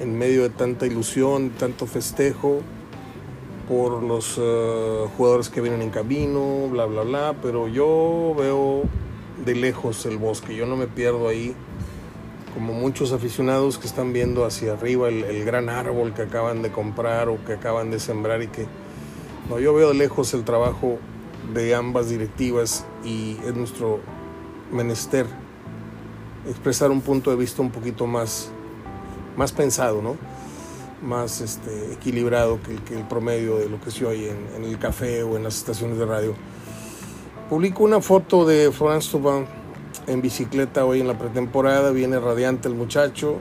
en 0.00 0.16
medio 0.16 0.42
de 0.42 0.50
tanta 0.50 0.86
ilusión, 0.86 1.50
tanto 1.50 1.86
festejo 1.86 2.62
por 3.68 4.02
los 4.02 4.36
eh, 4.36 5.06
jugadores 5.16 5.48
que 5.48 5.60
vienen 5.60 5.82
en 5.82 5.90
camino, 5.90 6.66
bla, 6.70 6.86
bla, 6.86 7.02
bla, 7.02 7.36
pero 7.40 7.68
yo 7.68 8.34
veo 8.36 8.82
de 9.44 9.54
lejos 9.54 10.06
el 10.06 10.18
bosque, 10.18 10.54
yo 10.54 10.66
no 10.66 10.76
me 10.76 10.86
pierdo 10.86 11.28
ahí, 11.28 11.54
como 12.54 12.72
muchos 12.72 13.12
aficionados 13.12 13.78
que 13.78 13.86
están 13.86 14.12
viendo 14.12 14.44
hacia 14.44 14.72
arriba 14.72 15.08
el, 15.08 15.44
gran 15.44 15.68
árbol 15.68 16.12
que 16.14 16.22
acaban 16.22 16.62
de 16.62 16.70
comprar 16.70 17.28
o 17.28 17.42
que 17.44 17.54
acaban 17.54 17.90
de 17.90 18.00
sembrar 18.00 18.42
y 18.42 18.48
que, 18.48 18.66
no, 19.48 19.58
yo 19.58 19.72
veo 19.74 19.88
de 19.88 19.94
lejos 19.94 20.34
el 20.34 20.44
trabajo 20.44 20.98
de 21.54 21.74
ambas 21.74 22.10
directivas 22.10 22.84
y 23.04 23.36
es 23.46 23.54
nuestro 23.54 24.00
menester 24.72 25.26
expresar 26.48 26.90
un 26.90 27.00
punto 27.00 27.30
de 27.30 27.36
vista 27.36 27.62
un 27.62 27.70
poquito 27.70 28.06
más, 28.06 28.50
más 29.36 29.52
pensado, 29.52 30.02
¿no? 30.02 30.16
más 31.02 31.40
este, 31.40 31.92
equilibrado 31.92 32.60
que 32.62 32.94
el, 32.94 33.04
promedio 33.04 33.56
de 33.56 33.68
lo 33.68 33.80
que 33.80 33.90
se 33.90 34.04
oye 34.04 34.30
en, 34.56 34.64
el 34.64 34.78
café 34.78 35.22
o 35.22 35.36
en 35.36 35.44
las 35.44 35.56
estaciones 35.56 35.98
de 35.98 36.06
radio. 36.06 36.34
Publico 37.50 37.82
una 37.82 38.00
foto 38.00 38.46
de 38.46 38.70
Florence 38.70 39.10
Tuban 39.10 39.44
en 40.06 40.22
bicicleta 40.22 40.84
hoy 40.84 41.00
en 41.00 41.08
la 41.08 41.18
pretemporada, 41.18 41.90
viene 41.90 42.20
radiante 42.20 42.68
el 42.68 42.76
muchacho, 42.76 43.38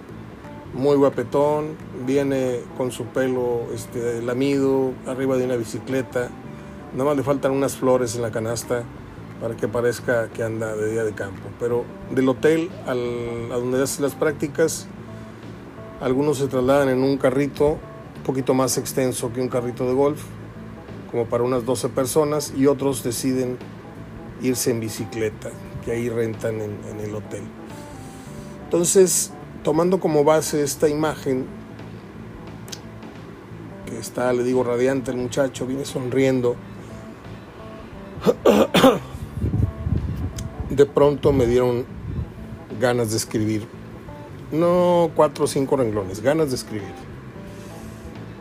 muy 0.73 0.97
guapetón, 0.97 1.75
viene 2.07 2.61
con 2.75 2.91
su 2.91 3.05
pelo 3.05 3.67
este, 3.71 4.23
lamido, 4.23 4.93
arriba 5.05 5.37
de 5.37 5.45
una 5.45 5.57
bicicleta, 5.57 6.29
nada 6.93 7.03
más 7.03 7.17
le 7.17 7.21
faltan 7.21 7.51
unas 7.51 7.75
flores 7.75 8.15
en 8.15 8.23
la 8.23 8.31
canasta 8.31 8.81
para 9.39 9.55
que 9.55 9.67
parezca 9.67 10.27
que 10.29 10.41
anda 10.41 10.75
de 10.75 10.91
día 10.91 11.03
de 11.03 11.13
campo. 11.13 11.47
Pero 11.59 11.85
del 12.09 12.27
hotel 12.29 12.71
a 12.87 12.95
donde 12.95 13.83
hace 13.83 14.01
las 14.01 14.15
prácticas, 14.15 14.87
algunos 16.01 16.39
se 16.39 16.47
trasladan 16.47 16.89
en 16.89 17.03
un 17.03 17.19
carrito 17.19 17.77
un 18.17 18.23
poquito 18.25 18.55
más 18.55 18.79
extenso 18.79 19.31
que 19.31 19.39
un 19.39 19.49
carrito 19.49 19.85
de 19.85 19.93
golf, 19.93 20.23
como 21.11 21.25
para 21.25 21.43
unas 21.43 21.63
12 21.63 21.89
personas, 21.89 22.51
y 22.57 22.65
otros 22.65 23.03
deciden 23.03 23.59
irse 24.41 24.71
en 24.71 24.79
bicicleta, 24.79 25.49
que 25.83 25.91
ahí 25.91 26.09
rentan 26.09 26.61
en, 26.61 26.99
el 26.99 27.15
hotel. 27.15 27.43
Entonces, 28.65 29.31
tomando 29.63 29.99
como 29.99 30.23
base 30.23 30.63
esta 30.63 30.87
imagen, 30.87 31.45
que 33.85 33.97
está, 33.97 34.31
le 34.33 34.43
digo, 34.43 34.63
radiante 34.63 35.11
el 35.11 35.17
muchacho, 35.17 35.65
viene 35.65 35.85
sonriendo, 35.85 36.55
de 40.69 40.85
pronto 40.85 41.33
me 41.33 41.45
dieron 41.45 41.85
ganas 42.79 43.11
de 43.11 43.17
escribir 43.17 43.79
no 44.51 45.11
cuatro 45.15 45.45
o 45.45 45.47
cinco 45.47 45.77
renglones, 45.77 46.21
ganas 46.21 46.49
de 46.49 46.55
escribir. 46.55 46.93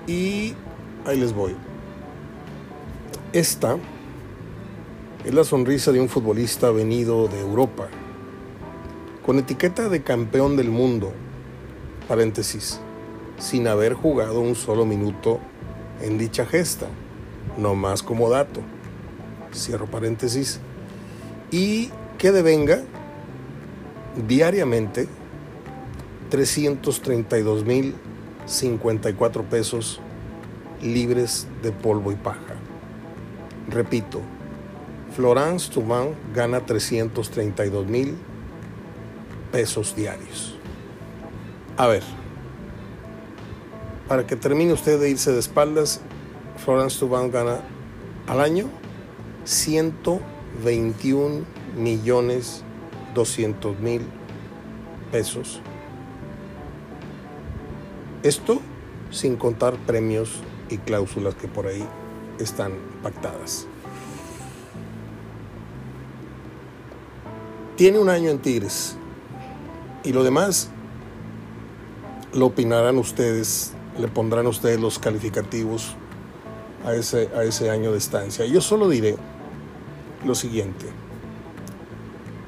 Y 0.06 0.54
ahí 1.04 1.18
les 1.18 1.32
voy. 1.32 1.54
Esta 3.32 3.76
es 5.28 5.34
la 5.34 5.44
sonrisa 5.44 5.92
de 5.92 6.00
un 6.00 6.08
futbolista 6.08 6.70
venido 6.70 7.28
de 7.28 7.38
Europa, 7.38 7.88
con 9.26 9.38
etiqueta 9.38 9.90
de 9.90 10.02
campeón 10.02 10.56
del 10.56 10.70
mundo, 10.70 11.12
paréntesis, 12.08 12.80
sin 13.38 13.68
haber 13.68 13.92
jugado 13.92 14.40
un 14.40 14.54
solo 14.54 14.86
minuto 14.86 15.38
en 16.00 16.16
dicha 16.16 16.46
gesta, 16.46 16.86
no 17.58 17.74
más 17.74 18.02
como 18.02 18.30
dato, 18.30 18.62
cierro 19.52 19.84
paréntesis, 19.84 20.60
y 21.50 21.90
que 22.16 22.32
devenga 22.32 22.80
diariamente 24.26 25.08
332 26.30 27.66
mil 27.66 27.94
54 28.46 29.42
pesos 29.44 30.00
libres 30.80 31.46
de 31.62 31.70
polvo 31.70 32.12
y 32.12 32.14
paja. 32.14 32.54
Repito, 33.68 34.22
Florence 35.18 35.68
Tuman 35.68 36.14
gana 36.32 36.64
332 36.64 37.88
mil 37.88 38.16
pesos 39.50 39.96
diarios. 39.96 40.56
A 41.76 41.88
ver, 41.88 42.04
para 44.06 44.28
que 44.28 44.36
termine 44.36 44.72
usted 44.72 45.00
de 45.00 45.10
irse 45.10 45.32
de 45.32 45.40
espaldas, 45.40 46.00
Florence 46.64 47.00
Tuman 47.00 47.32
gana 47.32 47.62
al 48.28 48.40
año 48.40 48.68
121 49.42 51.44
millones 51.76 52.62
200 53.16 53.80
mil 53.80 54.02
pesos 55.10 55.60
esto 58.24 58.60
sin 59.10 59.36
contar 59.36 59.76
premios 59.78 60.40
y 60.70 60.78
cláusulas 60.78 61.36
que 61.36 61.46
por 61.46 61.68
ahí 61.68 61.86
están 62.40 62.72
pactadas. 63.00 63.67
Tiene 67.78 68.00
un 68.00 68.10
año 68.10 68.28
en 68.28 68.40
Tigres 68.40 68.96
y 70.02 70.12
lo 70.12 70.24
demás 70.24 70.68
lo 72.34 72.46
opinarán 72.46 72.98
ustedes, 72.98 73.72
le 73.98 74.08
pondrán 74.08 74.48
ustedes 74.48 74.80
los 74.80 74.98
calificativos 74.98 75.94
a 76.84 76.92
ese, 76.94 77.30
a 77.36 77.44
ese 77.44 77.70
año 77.70 77.92
de 77.92 77.98
estancia. 77.98 78.44
Yo 78.46 78.60
solo 78.60 78.88
diré 78.88 79.14
lo 80.26 80.34
siguiente. 80.34 80.86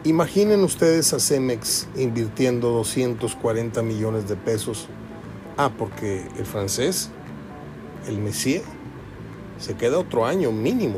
Imaginen 0.02 0.64
ustedes 0.64 1.14
a 1.14 1.20
Cemex 1.20 1.86
invirtiendo 1.94 2.70
240 2.70 3.82
millones 3.82 4.28
de 4.28 4.34
pesos 4.34 4.88
Ah, 5.56 5.70
porque 5.76 6.26
el 6.38 6.46
francés, 6.46 7.10
el 8.08 8.18
Messier, 8.18 8.62
se 9.58 9.74
queda 9.74 9.98
otro 9.98 10.24
año 10.24 10.52
mínimo 10.52 10.96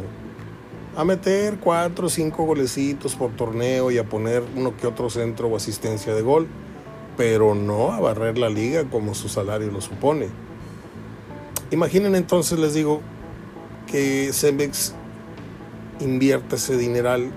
a 0.96 1.04
meter 1.04 1.58
cuatro 1.58 2.06
o 2.06 2.10
cinco 2.10 2.44
golecitos 2.44 3.14
por 3.14 3.30
torneo 3.32 3.90
y 3.90 3.98
a 3.98 4.04
poner 4.04 4.42
uno 4.56 4.76
que 4.76 4.86
otro 4.86 5.10
centro 5.10 5.48
o 5.48 5.56
asistencia 5.56 6.14
de 6.14 6.22
gol, 6.22 6.46
pero 7.16 7.54
no 7.54 7.92
a 7.92 8.00
barrer 8.00 8.38
la 8.38 8.48
liga 8.48 8.84
como 8.84 9.14
su 9.14 9.28
salario 9.28 9.70
lo 9.70 9.80
supone. 9.80 10.28
Imaginen 11.70 12.14
entonces, 12.14 12.58
les 12.58 12.74
digo, 12.74 13.00
que 13.86 14.30
Cemex 14.32 14.94
invierta 16.00 16.56
ese 16.56 16.76
dineral 16.76 17.30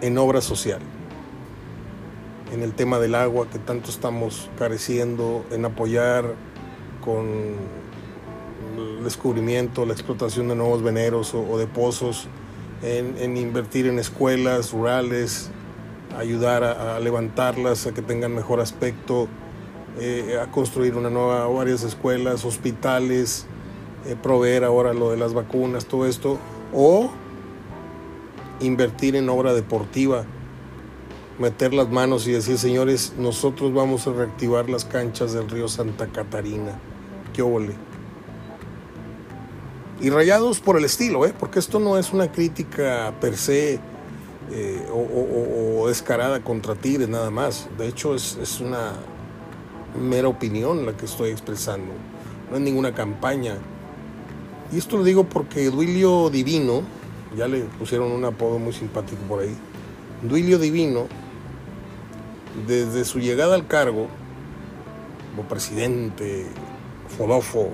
en 0.00 0.18
obra 0.18 0.40
social 0.40 0.80
en 2.52 2.62
el 2.62 2.72
tema 2.72 2.98
del 2.98 3.14
agua 3.14 3.48
que 3.50 3.58
tanto 3.58 3.90
estamos 3.90 4.50
careciendo, 4.58 5.44
en 5.50 5.64
apoyar 5.64 6.34
con 7.04 7.26
el 8.76 9.04
descubrimiento, 9.04 9.86
la 9.86 9.92
explotación 9.92 10.48
de 10.48 10.56
nuevos 10.56 10.82
veneros 10.82 11.34
o, 11.34 11.58
de 11.58 11.66
pozos, 11.66 12.28
en, 12.82 13.36
invertir 13.36 13.86
en 13.86 13.98
escuelas 13.98 14.72
rurales, 14.72 15.50
ayudar 16.16 16.64
a, 16.64 16.98
levantarlas, 17.00 17.86
a 17.86 17.94
que 17.94 18.02
tengan 18.02 18.34
mejor 18.34 18.60
aspecto, 18.60 19.28
eh, 19.98 20.38
a 20.40 20.50
construir 20.50 20.96
una 20.96 21.10
nueva, 21.10 21.46
varias 21.46 21.82
escuelas, 21.82 22.44
hospitales, 22.44 23.46
eh, 24.06 24.16
proveer 24.20 24.64
ahora 24.64 24.92
lo 24.92 25.10
de 25.10 25.16
las 25.16 25.34
vacunas, 25.34 25.86
todo 25.86 26.06
esto, 26.06 26.38
o 26.72 27.10
invertir 28.60 29.16
en 29.16 29.28
obra 29.28 29.52
deportiva 29.52 30.24
meter 31.38 31.74
las 31.74 31.90
manos 31.90 32.26
y 32.26 32.32
decir, 32.32 32.58
señores, 32.58 33.14
nosotros 33.18 33.72
vamos 33.74 34.06
a 34.06 34.12
reactivar 34.12 34.68
las 34.70 34.84
canchas 34.84 35.32
del 35.32 35.48
río 35.48 35.68
Santa 35.68 36.06
Catarina. 36.06 36.78
¡Qué 37.34 37.42
ole! 37.42 37.74
Y 40.00 40.10
rayados 40.10 40.60
por 40.60 40.76
el 40.76 40.84
estilo, 40.84 41.24
¿eh? 41.24 41.32
porque 41.38 41.58
esto 41.58 41.78
no 41.78 41.96
es 41.96 42.12
una 42.12 42.30
crítica 42.30 43.14
per 43.18 43.36
se 43.36 43.80
eh, 44.52 44.86
o, 44.92 45.88
descarada 45.88 46.42
contra 46.44 46.74
Tigres 46.74 47.08
nada 47.08 47.30
más. 47.30 47.66
De 47.78 47.88
hecho, 47.88 48.14
es, 48.14 48.36
es 48.40 48.60
una 48.60 48.92
mera 49.98 50.28
opinión 50.28 50.84
la 50.84 50.94
que 50.94 51.06
estoy 51.06 51.30
expresando. 51.30 51.92
No 52.50 52.56
es 52.56 52.62
ninguna 52.62 52.94
campaña. 52.94 53.56
Y 54.70 54.76
esto 54.76 54.98
lo 54.98 55.04
digo 55.04 55.24
porque 55.24 55.70
Duilio 55.70 56.28
Divino, 56.28 56.82
ya 57.34 57.48
le 57.48 57.60
pusieron 57.78 58.12
un 58.12 58.24
apodo 58.26 58.58
muy 58.58 58.74
simpático 58.74 59.22
por 59.22 59.40
ahí, 59.40 59.56
Duilio 60.22 60.58
Divino, 60.58 61.06
desde 62.66 63.04
su 63.06 63.18
llegada 63.18 63.54
al 63.54 63.66
cargo, 63.66 64.08
como 65.30 65.48
presidente 65.48 66.46
fodofo 67.16 67.70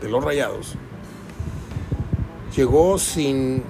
de 0.00 0.08
los 0.08 0.22
Rayados, 0.22 0.76
llegó 2.54 2.98
sin 2.98 3.62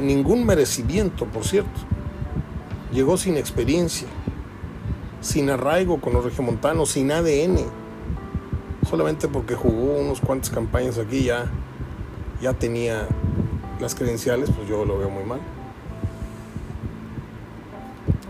ningún 0.00 0.44
merecimiento, 0.44 1.26
por 1.26 1.44
cierto. 1.44 1.80
Llegó 2.92 3.16
sin 3.16 3.36
experiencia, 3.36 4.06
sin 5.20 5.50
arraigo 5.50 6.00
con 6.00 6.12
los 6.12 6.24
regiomontanos, 6.24 6.90
sin 6.90 7.10
ADN. 7.10 7.58
Solamente 8.88 9.28
porque 9.28 9.54
jugó 9.54 9.98
unos 9.98 10.20
cuantas 10.20 10.50
campañas 10.50 10.98
aquí 10.98 11.24
ya, 11.24 11.50
ya 12.40 12.52
tenía 12.52 13.08
las 13.80 13.94
credenciales, 13.94 14.50
pues 14.50 14.68
yo 14.68 14.84
lo 14.84 14.98
veo 14.98 15.10
muy 15.10 15.24
mal. 15.24 15.40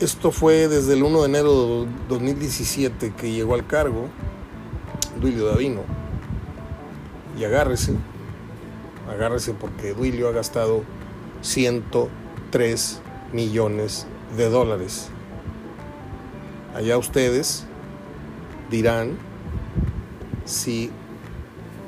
Esto 0.01 0.31
fue 0.31 0.69
desde 0.69 0.95
el 0.95 1.03
1 1.03 1.21
de 1.21 1.27
enero 1.27 1.85
de 1.85 1.89
2017 2.09 3.15
que 3.17 3.33
llegó 3.33 3.55
al 3.55 3.67
cargo 3.67 4.09
Duilio 5.21 5.47
Davino. 5.47 5.83
Y 7.39 7.45
agárrese, 7.45 7.93
agárrese 9.09 9.55
porque 9.55 9.95
Duilio 9.95 10.29
ha 10.29 10.33
gastado 10.33 10.83
103 11.43 13.01
millones 13.33 14.07
de 14.37 14.49
dólares. 14.49 15.09
Allá 16.75 16.99
ustedes 16.99 17.65
dirán 18.71 19.17
si 20.45 20.91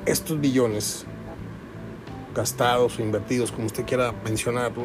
estos 0.06 0.40
billones 0.40 1.04
gastados 2.34 2.98
o 2.98 3.02
invertidos, 3.02 3.52
como 3.52 3.66
usted 3.66 3.84
quiera 3.84 4.14
mencionarlo, 4.24 4.84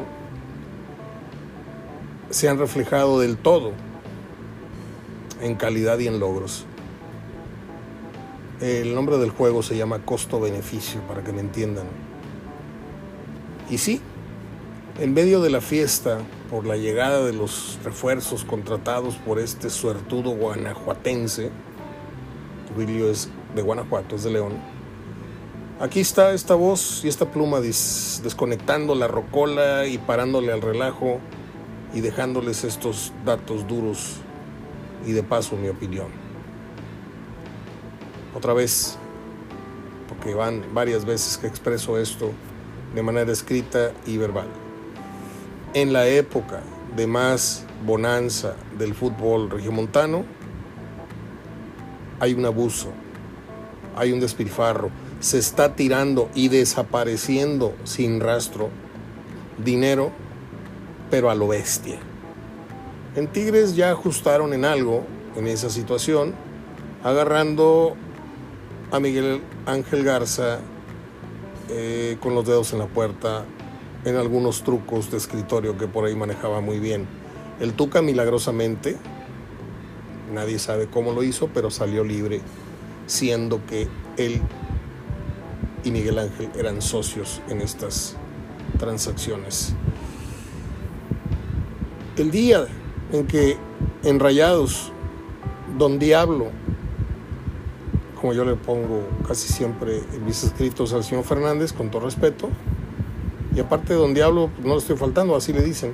se 2.30 2.48
han 2.48 2.58
reflejado 2.58 3.20
del 3.20 3.36
todo 3.36 3.72
en 5.40 5.54
calidad 5.54 5.98
y 5.98 6.08
en 6.08 6.18
logros. 6.18 6.66
El 8.60 8.94
nombre 8.94 9.18
del 9.18 9.30
juego 9.30 9.62
se 9.62 9.76
llama 9.76 10.00
costo-beneficio, 10.00 11.00
para 11.02 11.22
que 11.22 11.32
me 11.32 11.40
entiendan. 11.40 11.86
Y 13.70 13.78
sí, 13.78 14.00
en 14.98 15.14
medio 15.14 15.40
de 15.40 15.50
la 15.50 15.60
fiesta, 15.60 16.18
por 16.50 16.66
la 16.66 16.76
llegada 16.76 17.24
de 17.24 17.32
los 17.32 17.78
refuerzos 17.82 18.44
contratados 18.44 19.16
por 19.16 19.38
este 19.38 19.70
suertudo 19.70 20.30
guanajuatense, 20.30 21.50
Wilio 22.76 23.10
es 23.10 23.28
de 23.54 23.62
Guanajuato, 23.62 24.16
es 24.16 24.24
de 24.24 24.30
León, 24.30 24.52
aquí 25.80 26.00
está 26.00 26.32
esta 26.32 26.54
voz 26.54 27.04
y 27.04 27.08
esta 27.08 27.30
pluma 27.30 27.60
desconectando 27.60 28.94
la 28.94 29.08
rocola 29.08 29.86
y 29.86 29.98
parándole 29.98 30.52
al 30.52 30.60
relajo 30.60 31.20
y 31.94 32.00
dejándoles 32.00 32.64
estos 32.64 33.12
datos 33.24 33.66
duros 33.66 34.16
y 35.06 35.12
de 35.12 35.22
paso 35.22 35.56
mi 35.56 35.68
opinión. 35.68 36.08
Otra 38.34 38.52
vez, 38.52 38.98
porque 40.08 40.34
van 40.34 40.62
varias 40.74 41.04
veces 41.04 41.38
que 41.38 41.46
expreso 41.46 41.98
esto 41.98 42.30
de 42.94 43.02
manera 43.02 43.32
escrita 43.32 43.92
y 44.06 44.16
verbal 44.16 44.48
en 45.74 45.92
la 45.92 46.06
época 46.06 46.62
de 46.96 47.06
más 47.08 47.64
bonanza 47.84 48.54
del 48.78 48.94
fútbol 48.94 49.50
regiomontano, 49.50 50.24
hay 52.20 52.32
un 52.32 52.46
abuso, 52.46 52.90
hay 53.96 54.12
un 54.12 54.20
despilfarro, 54.20 54.90
se 55.18 55.38
está 55.38 55.74
tirando 55.74 56.30
y 56.34 56.48
desapareciendo 56.48 57.74
sin 57.82 58.20
rastro 58.20 58.70
dinero, 59.62 60.12
pero 61.10 61.28
a 61.28 61.34
lo 61.34 61.48
bestia. 61.48 61.98
En 63.16 63.26
Tigres 63.26 63.74
ya 63.74 63.90
ajustaron 63.90 64.52
en 64.52 64.64
algo 64.64 65.04
en 65.36 65.48
esa 65.48 65.70
situación, 65.70 66.34
agarrando 67.02 67.96
a 68.92 69.00
Miguel 69.00 69.42
Ángel 69.66 70.04
Garza 70.04 70.60
eh, 71.68 72.16
con 72.20 72.34
los 72.34 72.46
dedos 72.46 72.72
en 72.72 72.78
la 72.78 72.86
puerta, 72.86 73.44
en 74.04 74.16
algunos 74.16 74.62
trucos 74.62 75.10
de 75.10 75.16
escritorio 75.16 75.78
que 75.78 75.86
por 75.86 76.04
ahí 76.04 76.14
manejaba 76.14 76.60
muy 76.60 76.78
bien. 76.78 77.06
El 77.60 77.72
Tuca 77.72 78.02
milagrosamente, 78.02 78.96
nadie 80.32 80.58
sabe 80.58 80.88
cómo 80.88 81.12
lo 81.12 81.22
hizo, 81.22 81.48
pero 81.54 81.70
salió 81.70 82.04
libre, 82.04 82.40
siendo 83.06 83.64
que 83.66 83.88
él 84.16 84.40
y 85.84 85.90
Miguel 85.90 86.18
Ángel 86.18 86.50
eran 86.58 86.82
socios 86.82 87.40
en 87.48 87.60
estas 87.60 88.16
transacciones. 88.78 89.74
El 92.16 92.30
día 92.30 92.66
en 93.12 93.26
que 93.26 93.56
en 94.02 94.20
Rayados, 94.20 94.92
Don 95.78 95.98
Diablo, 95.98 96.50
como 98.24 98.32
yo 98.32 98.46
le 98.46 98.54
pongo 98.54 99.02
casi 99.28 99.52
siempre 99.52 100.00
mis 100.24 100.44
escritos 100.44 100.94
al 100.94 101.04
señor 101.04 101.24
Fernández, 101.24 101.74
con 101.74 101.90
todo 101.90 102.06
respeto, 102.06 102.48
y 103.54 103.60
aparte 103.60 103.92
de 103.92 103.98
Don 103.98 104.14
Diablo, 104.14 104.48
no 104.62 104.70
le 104.70 104.78
estoy 104.78 104.96
faltando, 104.96 105.36
así 105.36 105.52
le 105.52 105.60
dicen. 105.62 105.92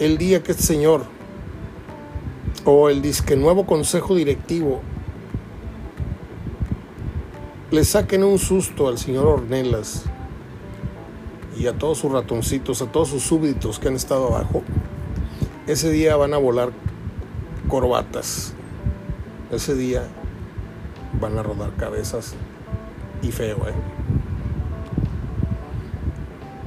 El 0.00 0.18
día 0.18 0.42
que 0.42 0.50
este 0.50 0.64
señor 0.64 1.04
o 2.64 2.88
el 2.88 3.02
disque 3.02 3.36
nuevo 3.36 3.66
consejo 3.66 4.16
directivo 4.16 4.80
le 7.70 7.84
saquen 7.84 8.24
un 8.24 8.40
susto 8.40 8.88
al 8.88 8.98
señor 8.98 9.28
Ornelas 9.28 10.06
y 11.56 11.68
a 11.68 11.78
todos 11.78 11.98
sus 11.98 12.10
ratoncitos, 12.10 12.82
a 12.82 12.90
todos 12.90 13.10
sus 13.10 13.22
súbditos 13.22 13.78
que 13.78 13.86
han 13.86 13.94
estado 13.94 14.34
abajo, 14.34 14.64
ese 15.68 15.88
día 15.88 16.16
van 16.16 16.34
a 16.34 16.38
volar 16.38 16.72
corbatas. 17.68 18.54
Ese 19.52 19.76
día 19.76 20.08
van 21.20 21.38
a 21.38 21.42
rodar 21.42 21.72
cabezas 21.76 22.34
y 23.22 23.32
feo, 23.32 23.56
¿eh? 23.68 23.74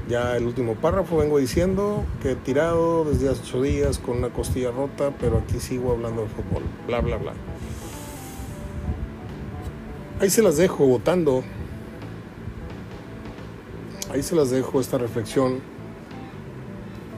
Ya 0.09 0.35
el 0.35 0.47
último 0.47 0.73
párrafo 0.73 1.17
vengo 1.17 1.37
diciendo 1.37 2.03
que 2.23 2.31
he 2.31 2.35
tirado 2.35 3.05
desde 3.05 3.29
hace 3.29 3.41
ocho 3.43 3.61
días 3.61 3.99
con 3.99 4.17
una 4.17 4.29
costilla 4.29 4.71
rota, 4.71 5.13
pero 5.19 5.37
aquí 5.37 5.59
sigo 5.59 5.91
hablando 5.91 6.23
de 6.23 6.29
fútbol. 6.29 6.63
Bla, 6.87 6.99
bla, 7.01 7.17
bla. 7.17 7.33
Ahí 10.19 10.31
se 10.31 10.41
las 10.41 10.57
dejo 10.57 10.87
votando. 10.87 11.43
Ahí 14.11 14.23
se 14.23 14.35
las 14.35 14.49
dejo 14.49 14.81
esta 14.81 14.97
reflexión 14.97 15.59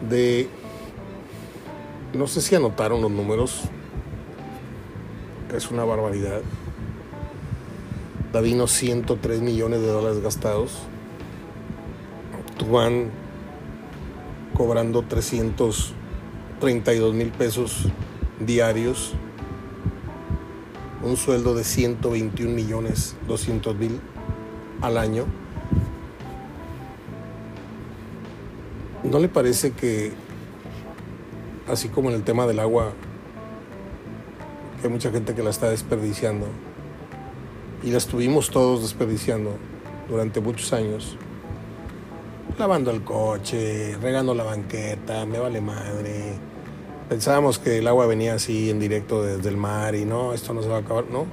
de... 0.10 0.50
No 2.14 2.28
sé 2.28 2.42
si 2.42 2.56
anotaron 2.56 3.02
los 3.02 3.10
números. 3.10 3.62
Es 5.56 5.72
una 5.72 5.86
barbaridad. 5.86 6.42
Davino 8.34 8.68
103 8.68 9.42
millones 9.42 9.82
de 9.82 9.88
dólares 9.88 10.22
gastados 10.22 10.88
van 12.70 13.10
cobrando 14.54 15.04
332 15.04 17.14
mil 17.14 17.32
pesos 17.32 17.88
diarios, 18.40 19.14
un 21.04 21.18
sueldo 21.18 21.56
de 21.56 21.64
121 21.64 22.54
millones 22.54 23.16
200 23.28 23.76
mil 23.76 24.00
al 24.82 24.98
año. 24.98 25.26
¿No 29.04 29.20
le 29.20 29.28
parece 29.28 29.72
que, 29.72 30.14
así 31.68 31.90
como 31.90 32.10
en 32.10 32.16
el 32.16 32.24
tema 32.24 32.46
del 32.46 32.60
agua, 32.60 32.94
que 34.80 34.88
hay 34.88 34.94
mucha 34.94 35.12
gente 35.12 35.34
que 35.34 35.44
la 35.44 35.50
está 35.50 35.70
desperdiciando, 35.70 36.48
y 37.84 37.92
la 37.92 37.98
estuvimos 37.98 38.50
todos 38.50 38.82
desperdiciando 38.82 39.52
durante 40.10 40.40
muchos 40.40 40.72
años, 40.74 41.18
lavando 42.58 42.92
el 42.92 43.04
coche, 43.04 43.98
regando 44.02 44.34
la 44.36 44.44
banqueta, 44.44 45.26
me 45.26 45.40
vale 45.40 45.62
madre. 45.62 46.34
Pensábamos 47.10 47.60
que 47.60 47.80
el 47.80 47.88
agua 47.88 48.06
venía 48.06 48.36
así 48.36 48.70
en 48.70 48.80
directo 48.80 49.24
desde 49.24 49.50
el 49.50 49.58
mar 49.58 49.96
y 49.96 50.06
no, 50.06 50.34
esto 50.34 50.54
no 50.54 50.62
se 50.62 50.70
va 50.70 50.78
a 50.78 50.80
acabar, 50.80 51.06
¿no? 51.12 51.26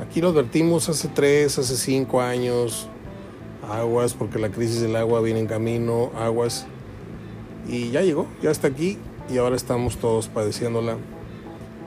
Aquí 0.00 0.20
lo 0.20 0.28
advertimos 0.28 0.88
hace 0.88 1.08
tres, 1.08 1.58
hace 1.58 1.76
cinco 1.76 2.20
años, 2.20 2.88
aguas, 3.70 4.14
porque 4.14 4.38
la 4.38 4.50
crisis 4.50 4.80
del 4.80 4.96
agua 4.96 5.20
viene 5.20 5.40
en 5.40 5.46
camino, 5.46 6.10
aguas, 6.16 6.66
y 7.68 7.90
ya 7.90 8.02
llegó, 8.02 8.26
ya 8.42 8.50
está 8.50 8.68
aquí 8.68 8.98
y 9.30 9.38
ahora 9.38 9.56
estamos 9.56 9.96
todos 9.96 10.28
padeciéndola. 10.28 10.96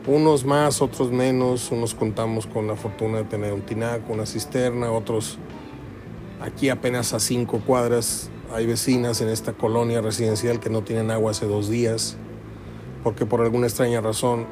Unos 0.08 0.46
más, 0.46 0.82
otros 0.82 1.12
menos, 1.12 1.70
unos 1.70 1.94
contamos 1.94 2.48
con 2.48 2.66
la 2.66 2.78
fortuna 2.78 3.18
de 3.18 3.24
tener 3.26 3.52
un 3.52 3.60
tinaco, 3.60 4.14
una 4.14 4.26
cisterna, 4.26 4.90
otros 4.90 5.38
aquí 6.42 6.70
apenas 6.70 7.14
a 7.14 7.20
cinco 7.20 7.62
cuadras 7.66 8.30
Hay 8.54 8.66
vecinas 8.66 9.20
en 9.20 9.28
esta 9.28 9.52
colonia 9.52 10.00
residencial 10.00 10.62
que 10.62 10.70
no 10.70 10.82
tienen 10.82 11.12
agua 11.12 11.32
hace 11.32 11.46
dos 11.46 11.68
días, 11.68 12.16
porque 13.04 13.26
por 13.26 13.42
alguna 13.42 13.68
extraña 13.68 14.00
razón 14.00 14.46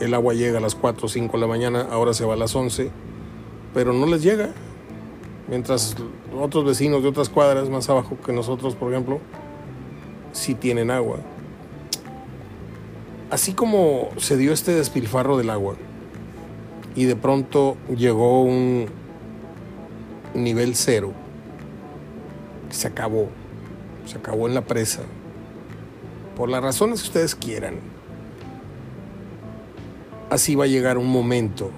el 0.00 0.14
agua 0.14 0.32
llega 0.32 0.56
a 0.56 0.62
las 0.62 0.74
4 0.74 1.04
o 1.04 1.08
5 1.10 1.36
de 1.36 1.40
la 1.42 1.46
mañana, 1.46 1.86
ahora 1.90 2.14
se 2.14 2.24
va 2.24 2.32
a 2.32 2.38
las 2.38 2.56
11, 2.56 2.90
pero 3.74 3.92
no 3.92 4.06
les 4.06 4.22
llega. 4.22 4.48
Mientras 5.46 5.94
otros 6.40 6.64
vecinos 6.64 7.02
de 7.02 7.10
otras 7.10 7.28
cuadras 7.28 7.68
más 7.68 7.90
abajo 7.90 8.16
que 8.24 8.32
nosotros, 8.32 8.76
por 8.76 8.90
ejemplo, 8.90 9.20
sí 10.32 10.54
tienen 10.54 10.90
agua. 10.90 11.18
Así 13.30 13.52
como 13.52 14.08
se 14.16 14.36
dio 14.36 14.52
este 14.52 14.74
despilfarro 14.74 15.36
del 15.36 15.50
agua 15.50 15.76
y 16.96 17.04
de 17.04 17.14
pronto 17.14 17.76
llegó 17.96 18.42
un 18.42 18.86
nivel 20.34 20.74
cero, 20.74 21.12
se 22.70 22.88
acabó, 22.88 23.28
se 24.04 24.18
acabó 24.18 24.48
en 24.48 24.54
la 24.54 24.62
presa, 24.62 25.02
por 26.36 26.48
las 26.48 26.60
razones 26.60 27.02
que 27.02 27.06
ustedes 27.06 27.36
quieran, 27.36 27.76
así 30.28 30.56
va 30.56 30.64
a 30.64 30.68
llegar 30.68 30.98
un 30.98 31.08
momento 31.08 31.70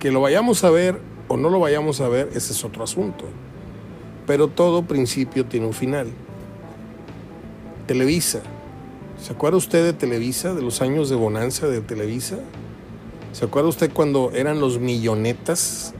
que 0.00 0.10
lo 0.10 0.20
vayamos 0.20 0.64
a 0.64 0.70
ver 0.70 1.00
o 1.28 1.36
no 1.36 1.48
lo 1.48 1.60
vayamos 1.60 2.00
a 2.00 2.08
ver, 2.08 2.30
ese 2.34 2.52
es 2.52 2.64
otro 2.64 2.82
asunto. 2.82 3.26
Pero 4.26 4.48
todo 4.48 4.82
principio 4.82 5.46
tiene 5.46 5.66
un 5.66 5.72
final. 5.72 6.08
Televisa. 7.86 8.40
¿Se 9.22 9.34
acuerda 9.34 9.58
usted 9.58 9.84
de 9.84 9.92
Televisa, 9.92 10.54
de 10.54 10.62
los 10.62 10.80
años 10.80 11.10
de 11.10 11.16
bonanza 11.16 11.68
de 11.68 11.82
Televisa? 11.82 12.38
¿Se 13.32 13.44
acuerda 13.44 13.68
usted 13.68 13.92
cuando 13.92 14.32
eran 14.32 14.60
los 14.60 14.78
millonetas? 14.78 15.92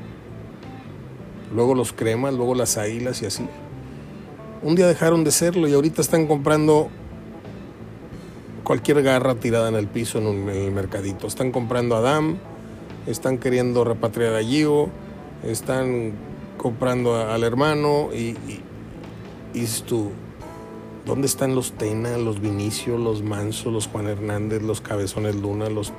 Luego 1.55 1.75
los 1.75 1.93
cremas, 1.93 2.33
luego 2.33 2.55
las 2.55 2.79
águilas 2.79 3.21
y 3.21 3.27
así. 3.27 3.47
Un 4.63 4.75
día 4.75 4.87
dejaron 4.87 5.23
de 5.23 5.33
serlo 5.33 5.69
y 5.69 5.75
ahorita 5.75 6.01
están 6.01 6.27
comprando 6.27 6.89
cualquier 8.65 9.03
garra 9.03 9.35
tirada 9.35 9.69
en 9.69 9.75
el 9.75 9.87
piso 9.87 10.19
en, 10.19 10.49
el 10.49 10.73
mercadito. 10.73 11.27
Están 11.27 11.53
comprando 11.53 11.97
a 11.97 11.99
Adam, 11.99 12.39
están 13.07 13.37
queriendo 13.37 13.85
repatriar 13.85 14.35
a 14.35 14.43
Gio, 14.43 14.89
están 15.45 16.13
comprando 16.57 17.17
al 17.17 17.45
hermano 17.45 18.09
y, 18.15 18.37
y, 19.53 19.67
tú, 19.87 20.11
¿dónde 21.11 21.27
están 21.27 21.57
los 21.57 21.73
Tena, 21.73 22.17
los 22.19 22.41
Vinicio, 22.41 22.97
los 22.97 23.25
Manso, 23.25 23.73
los 23.73 23.89
Juan 23.89 24.07
Hernández, 24.07 24.63
los 24.63 24.81
Cabezones 24.81 25.35
Luna, 25.35 25.69
los, 25.69 25.93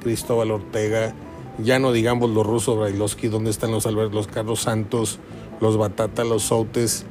Cristóbal 0.00 0.52
Ortega? 0.52 1.12
Ya 1.58 1.80
no 1.80 1.90
digamos 1.90 2.30
los 2.30 2.46
rusos 2.46 2.78
Brailovsky, 2.78 3.26
¿dónde 3.26 3.50
están 3.50 3.72
los 3.72 3.84
Albert, 3.84 4.12
los 4.12 4.28
Carlos 4.28 4.60
Santos, 4.60 5.18
los 5.60 5.76
Batata, 5.76 6.22
los 6.22 6.44
Soutes, 6.44 7.04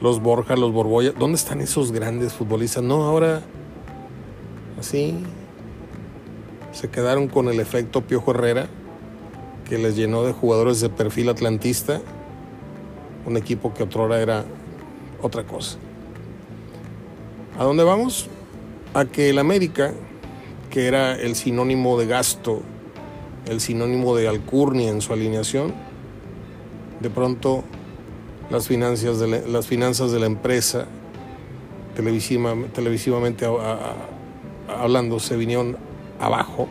los 0.00 0.22
Borja, 0.22 0.56
los 0.56 0.72
Borboya? 0.72 1.12
¿Dónde 1.12 1.36
están 1.36 1.60
esos 1.60 1.92
grandes 1.92 2.32
futbolistas? 2.32 2.82
No, 2.82 3.04
ahora 3.04 3.42
así 4.80 5.22
se 6.72 6.88
quedaron 6.88 7.28
con 7.28 7.48
el 7.48 7.60
efecto 7.60 8.00
Piojo 8.00 8.30
Herrera 8.30 8.68
que 9.68 9.76
les 9.76 9.96
llenó 9.96 10.22
de 10.22 10.32
jugadores 10.32 10.80
de 10.80 10.88
perfil 10.88 11.28
atlantista, 11.28 12.00
un 13.26 13.36
equipo 13.36 13.74
que 13.74 13.82
otrora 13.82 14.22
era 14.22 14.46
otra 15.20 15.44
cosa. 15.44 15.76
¿A 17.58 17.64
dónde 17.64 17.84
vamos? 17.84 18.28
A 18.94 19.04
que 19.06 19.30
el 19.30 19.38
América, 19.38 19.92
que 20.70 20.86
era 20.86 21.14
el 21.14 21.34
sinónimo 21.36 21.98
de 21.98 22.06
gasto, 22.06 22.62
el 23.46 23.60
sinónimo 23.60 24.14
de 24.14 24.28
alcurnia 24.28 24.90
en 24.90 25.00
su 25.00 25.12
alineación, 25.12 25.74
de 27.00 27.10
pronto 27.10 27.64
las 28.50 28.66
finanzas 28.66 29.18
de 29.18 29.28
la, 29.28 29.38
las 29.40 29.66
finanzas 29.66 30.12
de 30.12 30.20
la 30.20 30.26
empresa, 30.26 30.86
televisivamente 31.94 33.46
hablando, 34.68 35.18
se 35.18 35.36
vinieron 35.36 35.76
abajo 36.20 36.68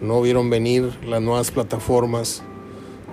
no 0.00 0.20
vieron 0.20 0.50
venir 0.50 0.92
las 1.06 1.22
nuevas 1.22 1.50
plataformas 1.50 2.42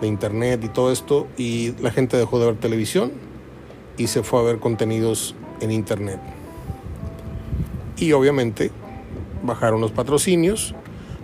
de 0.02 0.08
internet 0.08 0.62
y 0.64 0.70
todo 0.70 0.92
esto 0.92 1.28
y 1.38 1.72
la 1.82 1.92
gente 1.92 2.18
dejó 2.18 2.40
de 2.40 2.48
ver 2.48 2.56
televisión 2.58 3.12
y 3.98 4.08
se 4.08 4.24
fue 4.24 4.40
a 4.40 4.44
ver 4.44 4.60
contenidos 4.60 5.36
en 5.64 5.72
internet. 5.72 6.20
Y 7.98 8.12
obviamente 8.12 8.72
bajaron 9.44 9.82
los 9.82 9.92
patrocinios, 9.92 10.76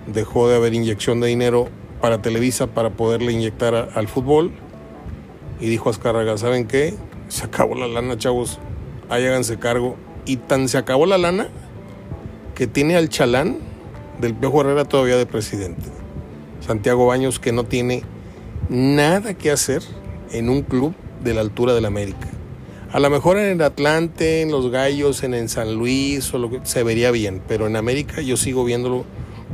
dejó 0.08 0.50
de 0.50 0.56
haber 0.56 0.74
inyección 0.74 1.20
de 1.20 1.28
dinero 1.28 1.68
para 2.02 2.22
Televisa 2.22 2.68
para 2.68 2.92
poderle 2.92 3.32
inyectar 3.32 3.90
al 3.94 4.08
fútbol 4.08 4.52
y 5.60 5.68
dijo 5.68 5.90
Azcárraga, 5.90 6.38
¿saben 6.38 6.68
qué? 6.68 6.94
Se 7.28 7.46
acabó 7.46 7.76
la 7.76 7.88
lana, 7.88 8.18
chavos, 8.18 8.60
ahí 9.10 9.26
háganse 9.26 9.60
cargo. 9.60 9.98
Y 10.26 10.38
tan 10.38 10.68
se 10.68 10.78
acabó 10.78 11.06
la 11.06 11.18
lana 11.18 11.48
que 12.56 12.68
tiene 12.68 12.96
al 12.96 13.10
chalán 13.10 13.58
del 14.20 14.34
Piojo 14.34 14.62
Herrera 14.62 14.86
todavía 14.86 15.18
de 15.18 15.26
presidente. 15.26 15.84
Santiago 16.66 17.08
Baños 17.08 17.40
que 17.40 17.52
no 17.52 17.64
tiene 17.64 18.04
nada 18.70 19.34
que 19.34 19.52
hacer 19.52 19.82
en 20.32 20.50
un 20.50 20.62
club 20.62 20.94
de 21.24 21.34
la 21.34 21.42
altura 21.42 21.74
del 21.74 21.86
América. 21.86 22.28
A 22.92 23.00
lo 23.00 23.12
mejor 23.12 23.38
en 23.38 23.50
el 23.50 23.62
Atlante, 23.62 24.42
en 24.42 24.50
los 24.50 24.72
Gallos, 24.72 25.22
en, 25.22 25.48
San 25.48 25.76
Luis, 25.76 26.32
se 26.64 26.82
vería 26.84 27.12
bien, 27.12 27.40
pero 27.48 27.68
en 27.68 27.76
América 27.76 28.22
yo 28.22 28.36
sigo 28.36 28.66
viéndolo 28.66 29.06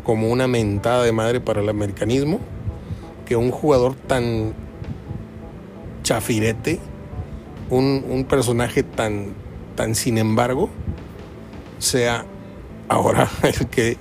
como 0.06 0.30
una 0.30 0.48
mentada 0.48 1.04
de 1.04 1.12
madre 1.12 1.42
para 1.42 1.60
el 1.62 1.68
americanismo, 1.68 2.40
que 3.26 3.36
un 3.36 3.52
jugador 3.52 3.96
tan 3.96 4.54
chafirete, 6.04 6.80
un, 7.70 8.06
un 8.10 8.24
personaje 8.24 8.84
tan, 8.84 9.34
tan 9.76 9.96
sin 9.96 10.18
embargo, 10.18 10.70
sea 11.78 12.26
ahora 12.88 13.30
el 13.44 13.68
que 13.68 13.98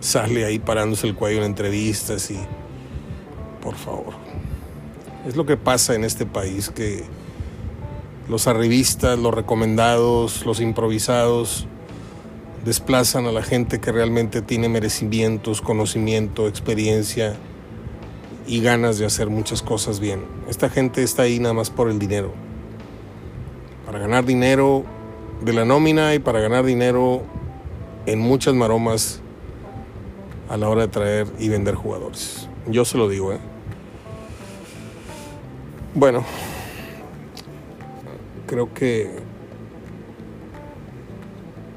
sale 0.00 0.44
ahí 0.44 0.58
parándose 0.58 1.06
el 1.06 1.14
cuello 1.14 1.38
en 1.38 1.44
entrevistas 1.44 2.28
y 2.32 2.38
por 3.62 3.76
favor. 3.76 4.14
Es 5.28 5.36
lo 5.36 5.46
que 5.46 5.56
pasa 5.56 5.94
en 5.94 6.02
este 6.02 6.26
país 6.26 6.70
que 6.70 7.04
los 8.28 8.46
arribistas, 8.46 9.18
los 9.18 9.34
recomendados, 9.34 10.44
los 10.44 10.60
improvisados 10.60 11.66
desplazan 12.64 13.26
a 13.26 13.32
la 13.32 13.42
gente 13.42 13.80
que 13.80 13.92
realmente 13.92 14.42
tiene 14.42 14.68
merecimientos, 14.68 15.60
conocimiento, 15.62 16.48
experiencia 16.48 17.36
y 18.46 18.60
ganas 18.60 18.98
de 18.98 19.06
hacer 19.06 19.28
muchas 19.30 19.62
cosas 19.62 20.00
bien. 20.00 20.24
Esta 20.48 20.68
gente 20.68 21.02
está 21.02 21.22
ahí 21.22 21.38
nada 21.38 21.54
más 21.54 21.70
por 21.70 21.88
el 21.88 21.98
dinero. 21.98 22.32
Para 23.86 23.98
ganar 23.98 24.24
dinero 24.24 24.84
de 25.42 25.52
la 25.52 25.64
nómina 25.64 26.14
y 26.14 26.18
para 26.18 26.40
ganar 26.40 26.64
dinero 26.64 27.22
en 28.06 28.18
muchas 28.18 28.54
maromas 28.54 29.20
a 30.48 30.56
la 30.56 30.68
hora 30.68 30.82
de 30.82 30.88
traer 30.88 31.26
y 31.38 31.48
vender 31.48 31.74
jugadores. 31.74 32.48
Yo 32.66 32.84
se 32.84 32.98
lo 32.98 33.08
digo, 33.08 33.32
¿eh? 33.32 33.38
Bueno, 35.94 36.24
creo 38.48 38.74
que 38.74 39.10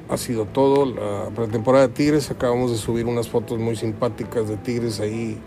ha 0.10 0.18
sido 0.18 0.46
todo. 0.46 0.88
La 0.88 1.30
pretemporada 1.36 1.88
de 1.88 1.94
Tigres, 1.94 2.32
acabamos 2.32 2.72
de 2.72 2.78
subir 2.78 3.06
unas 3.06 3.30
fotos 3.30 3.60
muy 3.60 3.76
simpáticas 3.76 4.50
de 4.50 4.58
Tigres 4.58 5.00
ahí. 5.00 5.38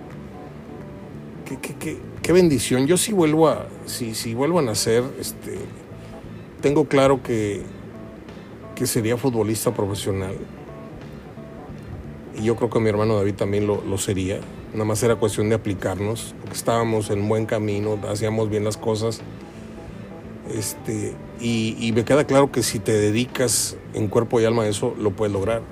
Qué, 1.44 1.58
qué, 1.58 1.98
qué, 2.22 2.32
bendición. 2.32 2.86
Yo 2.86 2.96
sí 2.96 3.12
vuelvo 3.12 3.48
a, 3.48 3.66
si, 3.86 4.14
si 4.14 4.34
vuelvo 4.34 4.60
a 4.60 4.62
nacer, 4.62 5.02
este, 5.18 5.58
tengo 6.62 6.86
claro 6.86 7.22
que, 7.22 7.62
que 8.76 8.86
sería 8.86 9.16
futbolista 9.16 9.74
profesional 9.74 10.36
y 12.36 12.42
yo 12.42 12.56
creo 12.56 12.70
que 12.70 12.80
mi 12.80 12.88
hermano 12.88 13.16
David 13.16 13.34
también 13.34 13.66
lo, 13.66 13.82
lo, 13.82 13.98
sería. 13.98 14.40
Nada 14.72 14.84
más 14.84 15.02
era 15.02 15.16
cuestión 15.16 15.48
de 15.48 15.54
aplicarnos, 15.54 16.34
porque 16.40 16.56
estábamos 16.56 17.10
en 17.10 17.28
buen 17.28 17.46
camino, 17.46 17.98
hacíamos 18.08 18.50
bien 18.50 18.64
las 18.64 18.76
cosas. 18.76 19.20
Este, 20.52 21.14
y, 21.40 21.92
me 21.94 22.04
queda 22.04 22.24
claro 22.24 22.52
que 22.52 22.62
si 22.62 22.78
te 22.78 22.92
dedicas 22.92 23.76
en 23.94 24.08
cuerpo 24.08 24.40
y 24.40 24.44
alma 24.44 24.64
a 24.64 24.68
eso, 24.68 24.94
lo 24.98 25.10
puedes 25.10 25.32
lograr. 25.32 25.62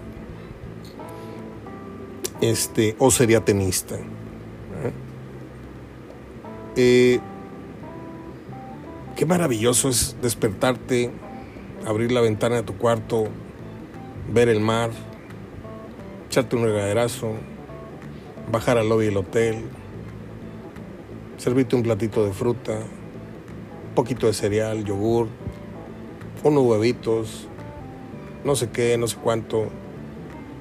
Este, 2.41 2.97
o 2.99 3.11
sería 3.11 3.45
tenista. 3.45 3.97
¿eh? 3.97 4.93
Eh, 6.77 7.21
qué 9.15 9.27
maravilloso 9.27 9.89
es 9.89 10.17
despertarte, 10.23 11.11
abrir 11.87 12.11
la 12.11 12.21
ventana 12.21 12.57
de 12.57 12.63
tu 12.63 12.77
cuarto, 12.77 13.27
ver 14.33 14.49
el 14.49 14.61
mar, 14.61 14.91
echarte 16.29 16.57
un 16.57 16.65
regaderazo, 16.65 17.35
bajar 18.51 18.79
al 18.79 18.89
lobby 18.89 19.07
del 19.07 19.19
hotel, 19.19 19.63
servirte 21.37 21.77
un 21.77 21.83
platito 21.83 22.25
de 22.25 22.33
fruta, 22.33 22.81
poquito 23.95 24.27
de 24.27 24.33
cereal, 24.33 24.85
yogur, 24.85 25.29
unos 26.43 26.65
huevitos, 26.65 27.49
no 28.45 28.57
sé 28.57 28.71
qué, 28.71 28.97
no 28.99 29.07
sé 29.07 29.17
cuánto, 29.23 29.69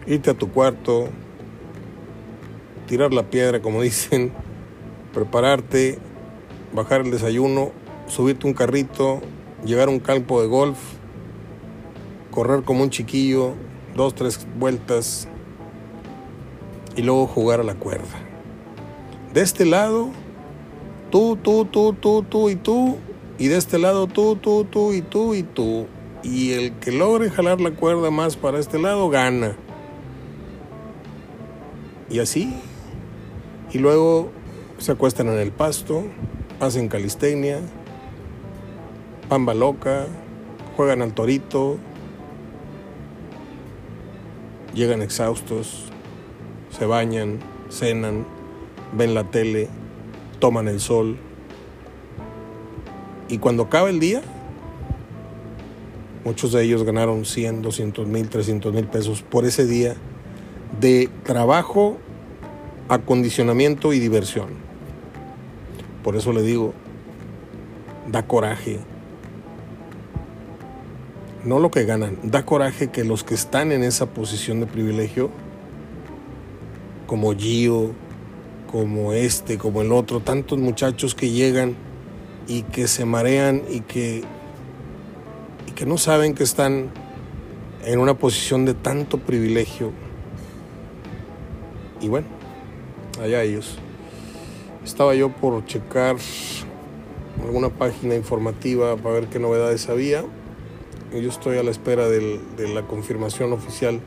irte 0.06 0.32
a 0.32 0.34
tu 0.34 0.52
cuarto, 0.52 1.10
tirar 2.88 3.14
la 3.14 3.30
piedra, 3.30 3.62
como 3.62 3.82
dicen, 3.82 4.32
prepararte, 5.14 6.00
bajar 6.74 7.02
el 7.02 7.12
desayuno, 7.12 7.72
subirte 8.08 8.48
un 8.48 8.54
carrito, 8.54 9.22
llegar 9.66 9.88
a 9.88 9.92
un 9.92 10.00
campo 10.00 10.42
de 10.42 10.48
golf, 10.48 10.78
correr 12.32 12.64
como 12.64 12.84
un 12.84 12.90
chiquillo, 12.90 13.54
dos, 13.96 14.16
tres 14.16 14.46
vueltas 14.58 15.28
y 16.96 17.02
luego 17.02 17.28
jugar 17.28 17.60
a 17.60 17.64
la 17.64 17.76
cuerda. 17.76 18.20
De 19.34 19.42
este 19.42 19.66
lado, 19.66 20.10
tú, 21.10 21.38
tú, 21.38 21.66
tú, 21.66 21.94
tú, 21.94 22.24
tú 22.24 22.50
y 22.50 22.56
tú, 22.56 22.98
y 23.38 23.48
de 23.48 23.58
este 23.58 23.80
lado 23.80 24.08
tú, 24.08 24.36
tú, 24.36 24.66
tú 24.66 24.94
y 24.94 25.02
tú 25.02 25.34
y 25.34 25.44
tú. 25.44 25.88
Y 26.24 26.54
el 26.54 26.74
que 26.74 26.92
logre 26.92 27.30
jalar 27.30 27.60
la 27.60 27.72
cuerda 27.72 28.12
más 28.12 28.36
para 28.36 28.60
este 28.60 28.80
lado 28.80 29.10
gana. 29.10 29.56
Y 32.10 32.20
así. 32.20 32.54
Y 33.72 33.80
luego 33.80 34.30
se 34.78 34.92
acuestan 34.92 35.28
en 35.30 35.40
el 35.40 35.52
pasto, 35.52 36.04
hacen 36.60 36.88
calistenia, 36.88 37.60
pamba 39.30 39.54
loca, 39.54 40.08
juegan 40.76 41.02
al 41.02 41.14
torito, 41.14 41.78
llegan 44.74 45.02
exhaustos, 45.02 45.86
se 46.70 46.86
bañan, 46.86 47.40
cenan, 47.70 48.26
ven 48.94 49.14
la 49.14 49.24
tele, 49.24 49.70
toman 50.40 50.68
el 50.68 50.80
sol. 50.80 51.18
Y 53.32 53.38
cuando 53.38 53.64
acaba 53.64 53.90
el 53.90 54.02
día, 54.02 54.22
muchos 56.26 56.52
de 56.52 56.64
ellos 56.66 56.84
ganaron 56.84 57.24
100, 57.24 57.62
200 57.62 58.06
mil, 58.06 58.28
300 58.28 58.74
mil 58.74 58.86
pesos 58.88 59.22
por 59.22 59.46
ese 59.46 59.66
día 59.66 59.96
de 60.82 61.10
trabajo, 61.24 61.98
acondicionamiento 62.90 63.94
y 63.94 64.00
diversión. 64.00 64.50
Por 66.04 66.18
eso 66.18 66.34
le 66.34 66.42
digo, 66.42 66.74
da 68.12 68.28
coraje. 68.28 68.80
No 71.46 71.60
lo 71.60 71.72
que 71.72 71.86
ganan, 71.86 72.18
da 72.24 72.46
coraje 72.46 72.90
que 72.90 73.06
los 73.06 73.24
que 73.24 73.36
están 73.36 73.72
en 73.72 73.84
esa 73.84 74.08
posición 74.08 74.60
de 74.60 74.66
privilegio, 74.66 75.30
como 77.08 77.34
Gio, 77.34 77.92
como 78.70 79.14
este, 79.14 79.58
como 79.58 79.82
el 79.82 79.94
otro, 79.94 80.20
tantos 80.20 80.60
muchachos 80.60 81.16
que 81.16 81.30
llegan 81.30 81.78
y 82.52 82.64
que 82.64 82.90
se 82.90 83.06
marean 83.06 83.64
y 83.70 83.80
que, 83.80 84.24
y 85.68 85.72
que 85.72 85.86
no 85.86 85.98
saben 85.98 86.34
que 86.34 86.44
están 86.44 86.92
en 87.86 87.98
una 87.98 88.16
posición 88.16 88.66
de 88.66 88.74
tanto 88.74 89.20
privilegio. 89.20 89.94
Y 92.02 92.10
bueno, 92.10 92.28
allá 93.22 93.42
ellos. 93.44 93.78
Estaba 94.84 95.16
yo 95.16 95.30
por 95.30 95.64
checar 95.66 96.18
alguna 97.42 97.70
página 97.70 98.16
informativa 98.16 98.98
para 98.98 99.16
ver 99.16 99.28
qué 99.28 99.40
novedades 99.40 99.88
había. 99.88 100.26
Yo 101.14 101.30
estoy 101.30 101.58
a 101.58 101.64
la 101.64 101.72
espera 101.72 102.10
de 102.10 102.68
la 102.74 102.86
confirmación 102.86 103.54
oficial 103.54 104.02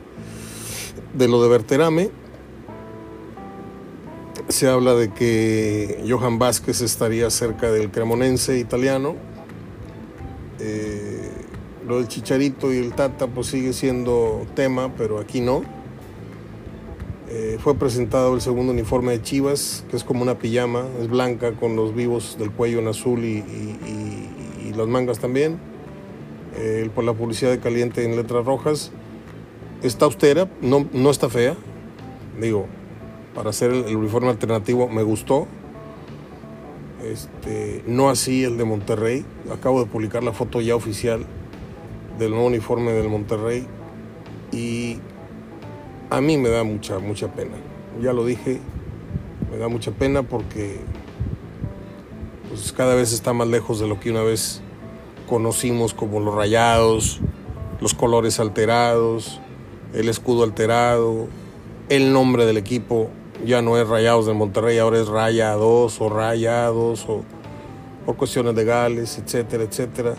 de 1.15 1.27
lo 1.27 1.41
de 1.41 1.49
Berterame 1.49 2.11
se 4.47 4.67
habla 4.67 4.93
de 4.93 5.11
que 5.11 6.03
Johan 6.07 6.37
Vázquez 6.37 6.81
estaría 6.81 7.29
cerca 7.29 7.71
del 7.71 7.89
Cremonense 7.89 8.59
italiano. 8.59 9.15
Eh, 10.59 11.31
lo 11.87 11.97
del 11.97 12.07
Chicharito 12.07 12.73
y 12.73 12.77
el 12.77 12.93
Tata 12.93 13.27
pues 13.27 13.47
sigue 13.47 13.73
siendo 13.73 14.45
tema, 14.55 14.93
pero 14.95 15.19
aquí 15.19 15.41
no. 15.41 15.63
Eh, 17.29 17.57
fue 17.59 17.75
presentado 17.75 18.35
el 18.35 18.41
segundo 18.41 18.71
uniforme 18.71 19.13
de 19.13 19.21
Chivas, 19.21 19.83
que 19.89 19.97
es 19.97 20.03
como 20.03 20.21
una 20.21 20.37
pijama, 20.37 20.85
es 21.01 21.09
blanca 21.09 21.53
con 21.53 21.75
los 21.75 21.95
vivos 21.95 22.37
del 22.39 22.51
cuello 22.51 22.79
en 22.79 22.87
azul 22.87 23.23
y, 23.23 23.43
las 24.75 24.87
mangas 24.87 25.19
también. 25.19 25.57
Eh, 26.57 26.89
por 26.93 27.05
la 27.05 27.13
publicidad 27.13 27.49
de 27.51 27.59
caliente 27.59 28.03
en 28.03 28.17
letras 28.17 28.45
rojas. 28.45 28.91
Está 29.83 30.03
austera, 30.03 30.49
no, 30.61 30.85
no 30.91 31.09
está 31.09 31.29
fea. 31.29 31.55
Digo, 32.41 32.67
para 33.35 33.49
hacer 33.49 33.71
el, 33.71 33.95
uniforme 33.95 34.29
alternativo 34.29 34.87
me 34.87 35.03
gustó. 35.03 35.45
Este, 37.03 37.83
no 37.85 38.09
así 38.09 38.43
el 38.43 38.57
de 38.57 38.63
Monterrey. 38.63 39.25
Acabo 39.53 39.81
de 39.81 39.85
publicar 39.85 40.23
la 40.23 40.31
foto 40.31 40.61
ya 40.61 40.75
oficial 40.75 41.25
del 42.17 42.31
nuevo 42.31 42.47
uniforme 42.47 42.93
del 42.93 43.09
Monterrey 43.09 43.67
y 44.51 44.99
a 46.09 46.21
mí 46.21 46.37
me 46.37 46.49
da 46.49 46.63
mucha, 46.63 46.97
mucha 46.99 47.33
pena. 47.33 47.57
Ya 48.01 48.13
lo 48.13 48.25
dije, 48.25 48.59
me 49.51 49.57
da 49.57 49.67
mucha 49.67 49.91
pena 49.91 50.23
porque 50.23 50.79
pues, 52.47 52.71
cada 52.71 52.95
vez 52.95 53.11
está 53.11 53.33
más 53.33 53.49
lejos 53.49 53.79
de 53.79 53.87
lo 53.87 53.99
que 53.99 54.11
una 54.11 54.23
vez 54.23 54.61
conocimos 55.27 55.93
como 55.93 56.21
los 56.21 56.33
rayados, 56.33 57.19
los 57.81 57.93
colores 57.93 58.39
alterados, 58.39 59.41
el 59.93 60.07
escudo 60.07 60.43
alterado, 60.43 61.27
el 61.89 62.13
nombre 62.13 62.45
del 62.45 62.57
equipo 62.57 63.09
ya 63.43 63.61
no 63.61 63.77
es 63.77 63.87
Rayados 63.87 64.25
de 64.25 64.33
Monterrey, 64.33 64.77
ahora 64.77 64.99
es 64.99 65.07
Rayados 65.07 65.99
o 65.99 66.09
Rayados 66.09 67.05
o, 67.09 67.23
o 68.05 68.13
cuestiones 68.13 68.55
legales, 68.55 69.17
etcétera, 69.17 69.63
etcétera. 69.63 70.15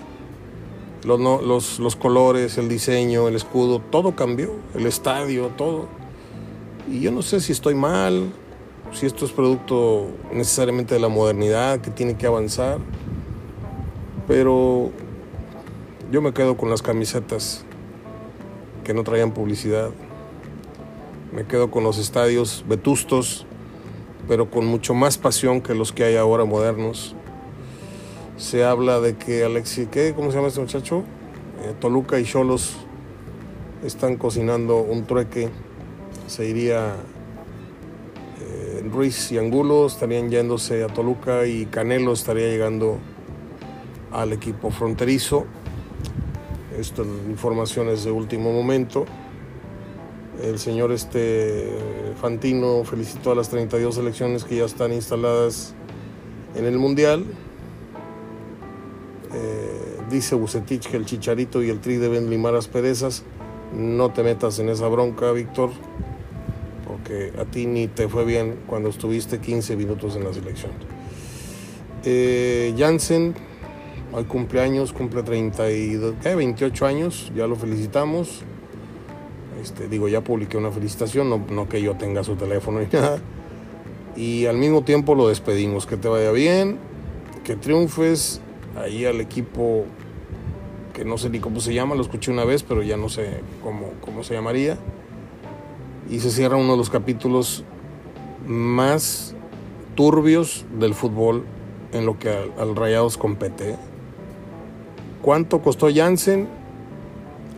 Los, 1.05 1.21
los, 1.21 1.79
los, 1.79 1.97
colores, 1.97 2.59
el 2.59 2.69
diseño, 2.69 3.29
el 3.29 3.37
escudo, 3.37 3.81
todo 3.81 4.17
cambió, 4.17 4.57
el 4.75 4.87
estadio, 4.87 5.49
todo. 5.57 5.87
Y 6.91 7.01
yo 7.01 7.13
no 7.13 7.23
sé 7.23 7.41
si 7.41 7.53
estoy 7.53 7.75
mal, 7.75 8.33
si 8.93 9.07
esto 9.07 9.25
es 9.25 9.33
producto 9.33 10.09
necesariamente 10.33 10.95
de 10.95 11.01
la 11.01 11.09
modernidad 11.09 11.81
que 11.81 11.91
tiene 11.91 12.17
que 12.17 12.27
avanzar, 12.27 12.79
pero 14.27 14.91
yo 16.11 16.23
me 16.23 16.33
quedo 16.33 16.57
con 16.57 16.71
las 16.71 16.83
camisetas 16.83 17.65
que 18.85 18.95
no 18.95 19.05
traían 19.05 19.33
publicidad 19.33 19.91
me 21.37 21.45
quedo 21.45 21.71
con 21.71 21.85
los 21.85 21.99
estadios 21.99 22.65
vetustos, 22.67 23.45
pero 24.27 24.51
con 24.51 24.65
mucho 24.65 24.95
más 24.95 25.19
pasión 25.19 25.61
que 25.61 25.75
los 25.75 25.93
que 25.93 26.05
hay 26.05 26.17
ahora 26.17 26.47
modernos. 26.47 27.15
Se 28.39 28.65
habla 28.65 29.01
de 29.01 29.17
que 29.17 29.45
Alexi, 29.45 29.85
¿qué? 29.85 30.15
¿Cómo 30.17 30.31
se 30.31 30.39
llama 30.39 30.49
este 30.49 30.61
muchacho? 30.61 31.05
Eh, 31.63 31.75
Toluca 31.79 32.19
y 32.19 32.25
Cholos 32.25 32.77
están 33.85 34.17
cocinando 34.17 34.79
un 34.79 35.05
trueque. 35.05 35.51
Se 36.27 36.49
iría 36.49 36.95
eh, 38.41 38.89
Ruiz 38.91 39.31
y 39.31 39.37
Angulo, 39.37 39.89
estarían 39.89 40.31
yéndose 40.31 40.85
a 40.85 40.87
Toluca 40.87 41.47
y 41.47 41.67
Canelo 41.67 42.15
estaría 42.15 42.49
llegando 42.49 42.97
al 44.11 44.33
equipo 44.33 44.71
fronterizo. 44.71 45.45
Esto 46.79 47.05
informaciones 47.29 48.05
de 48.05 48.11
último 48.11 48.55
momento. 48.55 49.05
El 50.43 50.59
señor 50.59 50.93
este 50.93 51.71
Fantino 52.21 52.85
felicitó 52.85 53.33
a 53.33 53.35
las 53.35 53.49
32 53.49 53.95
selecciones 53.95 54.45
que 54.45 54.57
ya 54.57 54.65
están 54.65 54.93
instaladas 54.93 55.75
en 56.55 56.67
el 56.67 56.79
Mundial. 56.79 57.25
Eh, 59.35 59.99
dice 60.11 60.35
Bucetich 60.35 60.89
que 60.89 60.97
el 60.97 61.07
Chicharito 61.07 61.63
y 61.63 61.71
el 61.71 61.81
Tri 61.81 61.97
deben 61.97 62.29
limar 62.29 62.55
asperezas. 62.55 63.23
No 63.75 64.13
te 64.13 64.23
metas 64.23 64.59
en 64.59 64.69
esa 64.69 64.89
bronca, 64.89 65.33
Víctor, 65.33 65.71
porque 66.87 67.33
a 67.39 67.45
ti 67.45 67.67
ni 67.67 67.89
te 67.89 68.09
fue 68.09 68.25
bien 68.25 68.57
cuando 68.67 68.91
estuviste 68.91 69.41
15 69.41 69.75
minutos 69.77 70.17
en 70.17 70.25
la 70.25 70.33
selección. 70.33 70.71
Eh, 72.05 72.75
Jansen, 72.79 73.35
hoy 74.13 74.25
cumpleaños, 74.25 74.93
cumple 74.93 75.23
32, 75.23 76.15
28 76.23 76.87
años, 76.87 77.33
ya 77.35 77.47
lo 77.47 77.57
felicitamos. 77.57 78.45
Este, 79.61 79.89
digo, 79.89 80.09
ya 80.09 80.23
publiqué 80.23 80.57
una 80.57 80.71
felicitación, 80.71 81.31
no, 81.49 81.69
que 81.69 81.81
yo 81.81 81.95
tenga 81.97 82.25
su 82.25 82.37
teléfono 82.37 82.81
ni 82.81 82.87
nada. 82.93 83.19
Y 84.17 84.47
al 84.47 84.57
mismo 84.57 84.83
tiempo 84.83 85.15
lo 85.15 85.29
despedimos. 85.29 85.87
Que 85.87 85.97
te 85.97 86.09
vaya 86.09 86.31
bien, 86.33 86.79
que 87.45 87.57
triunfes. 87.57 88.41
Ahí 88.77 89.07
al 89.07 89.21
equipo 89.23 89.87
que 90.93 91.05
no 91.05 91.19
sé 91.19 91.31
ni 91.31 91.41
cómo 91.41 91.61
se 91.61 91.75
llama, 91.75 91.95
lo 91.95 92.03
escuché 92.03 92.31
una 92.31 92.45
vez, 92.45 92.63
pero 92.63 92.83
ya 92.83 92.97
no 92.97 93.09
sé 93.09 93.41
cómo, 93.63 93.91
cómo 94.01 94.23
se 94.23 94.35
llamaría. 94.35 94.79
Y 96.11 96.21
se 96.21 96.31
cierra 96.31 96.57
uno 96.57 96.73
de 96.73 96.79
los 96.79 96.91
capítulos 96.91 97.65
más 98.47 99.35
turbios 99.95 100.65
del 100.79 100.95
fútbol 100.95 101.45
en 101.93 102.07
lo 102.07 102.19
que 102.19 102.31
al, 102.31 102.53
al 102.59 102.77
Rayados 102.77 103.17
compete. 103.17 103.77
¿Cuánto 105.23 105.61
costó 105.61 105.89
Jansen? 105.93 106.49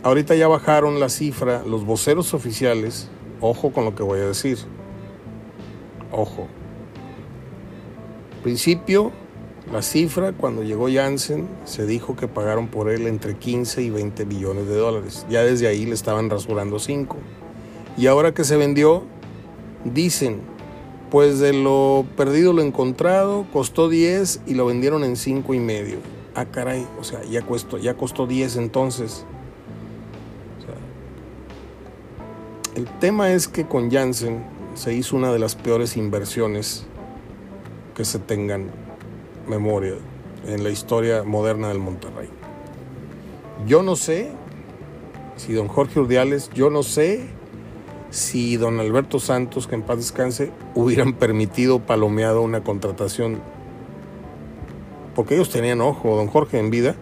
Ahorita 0.01 0.33
ya 0.35 0.47
bajaron 0.47 0.99
la 0.99 1.09
cifra, 1.09 1.63
los 1.65 1.85
voceros 1.85 2.33
oficiales, 2.33 3.09
ojo 3.41 3.73
con 3.73 3.83
lo 3.83 3.95
que 3.95 4.03
voy 4.03 4.19
a 4.19 4.27
decir, 4.27 4.57
ojo. 6.11 6.47
Principio, 8.41 9.11
la 9.73 9.81
cifra 9.81 10.31
cuando 10.31 10.63
llegó 10.63 10.87
Janssen 10.89 11.49
se 11.65 11.85
dijo 11.85 12.15
que 12.15 12.29
pagaron 12.29 12.69
por 12.69 12.89
él 12.89 13.07
entre 13.07 13.35
15 13.35 13.81
y 13.81 13.89
20 13.89 14.25
millones 14.25 14.67
de 14.67 14.75
dólares. 14.75 15.25
Ya 15.29 15.43
desde 15.43 15.67
ahí 15.67 15.85
le 15.85 15.95
estaban 15.95 16.29
rasurando 16.29 16.79
5. 16.79 17.17
Y 17.97 18.07
ahora 18.07 18.33
que 18.33 18.45
se 18.45 18.55
vendió, 18.55 19.03
dicen, 19.83 20.39
pues 21.11 21.39
de 21.39 21.51
lo 21.51 22.05
perdido 22.15 22.53
lo 22.53 22.61
encontrado, 22.61 23.45
costó 23.51 23.89
10 23.89 24.43
y 24.47 24.53
lo 24.53 24.65
vendieron 24.65 25.03
en 25.03 25.17
5 25.17 25.53
y 25.53 25.59
medio. 25.59 25.97
Ah, 26.35 26.45
caray, 26.45 26.87
o 26.99 27.03
sea, 27.03 27.21
ya 27.25 27.41
costó, 27.41 27.77
ya 27.77 27.95
costó 27.95 28.27
10 28.27 28.55
entonces. 28.55 29.25
El 32.79 32.85
tema 32.99 33.33
es 33.33 33.49
que 33.49 33.65
con 33.65 33.91
Janssen 33.91 34.41
se 34.73 34.93
hizo 34.93 35.17
una 35.17 35.33
de 35.33 35.39
las 35.39 35.55
peores 35.55 35.97
inversiones 35.97 36.85
que 37.93 38.05
se 38.05 38.19
tengan 38.19 38.71
memoria 39.49 39.95
en 40.47 40.63
la 40.63 40.69
historia 40.69 41.23
moderna 41.23 41.67
del 41.67 41.79
Monterrey. 41.79 42.29
Yo 43.67 43.83
no 43.83 43.97
sé 43.97 44.31
si 45.35 45.51
don 45.51 45.67
Jorge 45.67 45.99
Urdiales, 45.99 46.51
yo 46.53 46.69
no 46.69 46.83
sé 46.83 47.27
si 48.11 48.55
don 48.55 48.79
Alberto 48.79 49.19
Santos, 49.19 49.67
que 49.67 49.75
en 49.75 49.81
paz 49.81 49.97
descanse, 49.97 50.49
hubieran 50.73 51.11
permitido 51.11 51.79
palomeado 51.79 52.41
una 52.41 52.63
contratación. 52.63 53.41
Porque 55.15 55.35
ellos 55.35 55.49
tenían 55.49 55.81
ojo, 55.81 56.15
don 56.15 56.27
Jorge 56.27 56.59
en 56.59 56.69
vida 56.69 56.95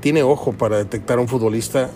tiene 0.00 0.22
ojo 0.22 0.52
para 0.52 0.78
detectar 0.78 1.18
a 1.18 1.20
un 1.20 1.28
futbolista 1.28 1.90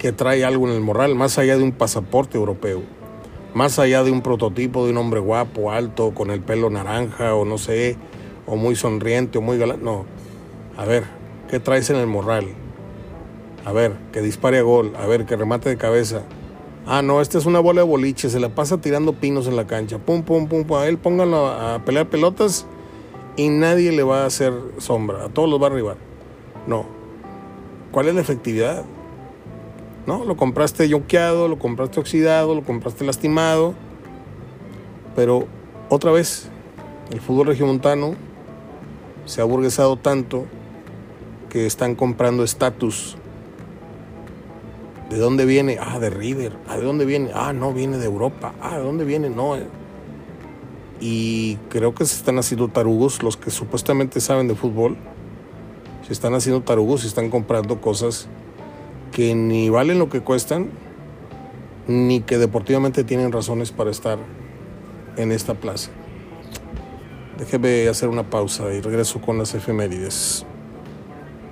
que 0.00 0.12
trae 0.12 0.46
algo 0.46 0.66
en 0.66 0.72
el 0.72 0.80
moral, 0.80 1.14
más 1.14 1.36
allá 1.36 1.58
de 1.58 1.62
un 1.62 1.72
pasaporte 1.72 2.38
europeo, 2.38 2.80
más 3.52 3.78
allá 3.78 4.02
de 4.02 4.10
un 4.10 4.22
prototipo 4.22 4.86
de 4.86 4.92
un 4.92 4.96
hombre 4.96 5.20
guapo, 5.20 5.72
alto, 5.72 6.14
con 6.14 6.30
el 6.30 6.40
pelo 6.40 6.70
naranja 6.70 7.34
o 7.34 7.44
no 7.44 7.58
sé, 7.58 7.98
o 8.46 8.56
muy 8.56 8.76
sonriente 8.76 9.36
o 9.36 9.42
muy 9.42 9.58
galán. 9.58 9.84
No, 9.84 10.06
a 10.78 10.86
ver, 10.86 11.04
¿qué 11.50 11.60
traes 11.60 11.90
en 11.90 11.96
el 11.96 12.06
moral? 12.06 12.46
A 13.66 13.72
ver, 13.72 13.92
que 14.10 14.22
dispare 14.22 14.60
a 14.60 14.62
gol, 14.62 14.94
a 14.98 15.06
ver, 15.06 15.26
que 15.26 15.36
remate 15.36 15.68
de 15.68 15.76
cabeza. 15.76 16.22
Ah, 16.86 17.02
no, 17.02 17.20
esta 17.20 17.36
es 17.36 17.44
una 17.44 17.60
bola 17.60 17.82
de 17.82 17.86
boliche, 17.86 18.30
se 18.30 18.40
la 18.40 18.48
pasa 18.48 18.80
tirando 18.80 19.12
pinos 19.12 19.48
en 19.48 19.54
la 19.54 19.66
cancha. 19.66 19.98
Pum, 19.98 20.22
pum, 20.22 20.48
pum, 20.48 20.64
pum. 20.64 20.78
A 20.78 20.86
él 20.86 20.96
pónganlo 20.96 21.46
a 21.46 21.84
pelear 21.84 22.08
pelotas 22.08 22.64
y 23.36 23.50
nadie 23.50 23.92
le 23.92 24.02
va 24.02 24.22
a 24.22 24.26
hacer 24.26 24.54
sombra, 24.78 25.26
a 25.26 25.28
todos 25.28 25.50
los 25.50 25.60
va 25.60 25.66
a 25.66 25.70
arribar. 25.70 25.98
No. 26.66 26.86
¿Cuál 27.92 28.08
es 28.08 28.14
la 28.14 28.22
efectividad? 28.22 28.86
¿No? 30.10 30.24
Lo 30.24 30.36
compraste 30.36 30.88
yoqueado, 30.88 31.46
lo 31.46 31.56
compraste 31.56 32.00
oxidado, 32.00 32.56
lo 32.56 32.64
compraste 32.64 33.04
lastimado. 33.04 33.74
Pero 35.14 35.46
otra 35.88 36.10
vez, 36.10 36.48
el 37.12 37.20
fútbol 37.20 37.46
regiomontano 37.46 38.16
se 39.24 39.40
ha 39.40 39.44
burguesado 39.44 39.96
tanto 39.96 40.46
que 41.48 41.64
están 41.64 41.94
comprando 41.94 42.42
estatus. 42.42 43.16
¿De 45.10 45.18
dónde 45.18 45.44
viene? 45.44 45.78
Ah, 45.80 46.00
de 46.00 46.10
River. 46.10 46.56
¿Ah, 46.66 46.76
de 46.76 46.82
dónde 46.82 47.04
viene? 47.04 47.30
Ah, 47.32 47.52
no, 47.52 47.72
viene 47.72 47.96
de 47.98 48.06
Europa. 48.06 48.52
Ah, 48.60 48.78
¿de 48.78 48.82
dónde 48.82 49.04
viene? 49.04 49.30
No. 49.30 49.56
Y 51.00 51.54
creo 51.68 51.94
que 51.94 52.04
se 52.04 52.16
están 52.16 52.36
haciendo 52.38 52.66
tarugos 52.66 53.22
los 53.22 53.36
que 53.36 53.50
supuestamente 53.50 54.20
saben 54.20 54.48
de 54.48 54.56
fútbol. 54.56 54.96
Se 56.04 56.12
están 56.12 56.34
haciendo 56.34 56.62
tarugos 56.62 57.04
y 57.04 57.06
están 57.06 57.30
comprando 57.30 57.80
cosas 57.80 58.28
que 59.12 59.34
ni 59.34 59.68
valen 59.70 59.98
lo 59.98 60.08
que 60.08 60.20
cuestan, 60.20 60.70
ni 61.86 62.20
que 62.20 62.38
deportivamente 62.38 63.04
tienen 63.04 63.32
razones 63.32 63.72
para 63.72 63.90
estar 63.90 64.18
en 65.16 65.32
esta 65.32 65.54
plaza. 65.54 65.90
Déjeme 67.38 67.88
hacer 67.88 68.08
una 68.08 68.28
pausa 68.28 68.72
y 68.72 68.80
regreso 68.80 69.20
con 69.20 69.38
las 69.38 69.54
efemérides. 69.54 70.44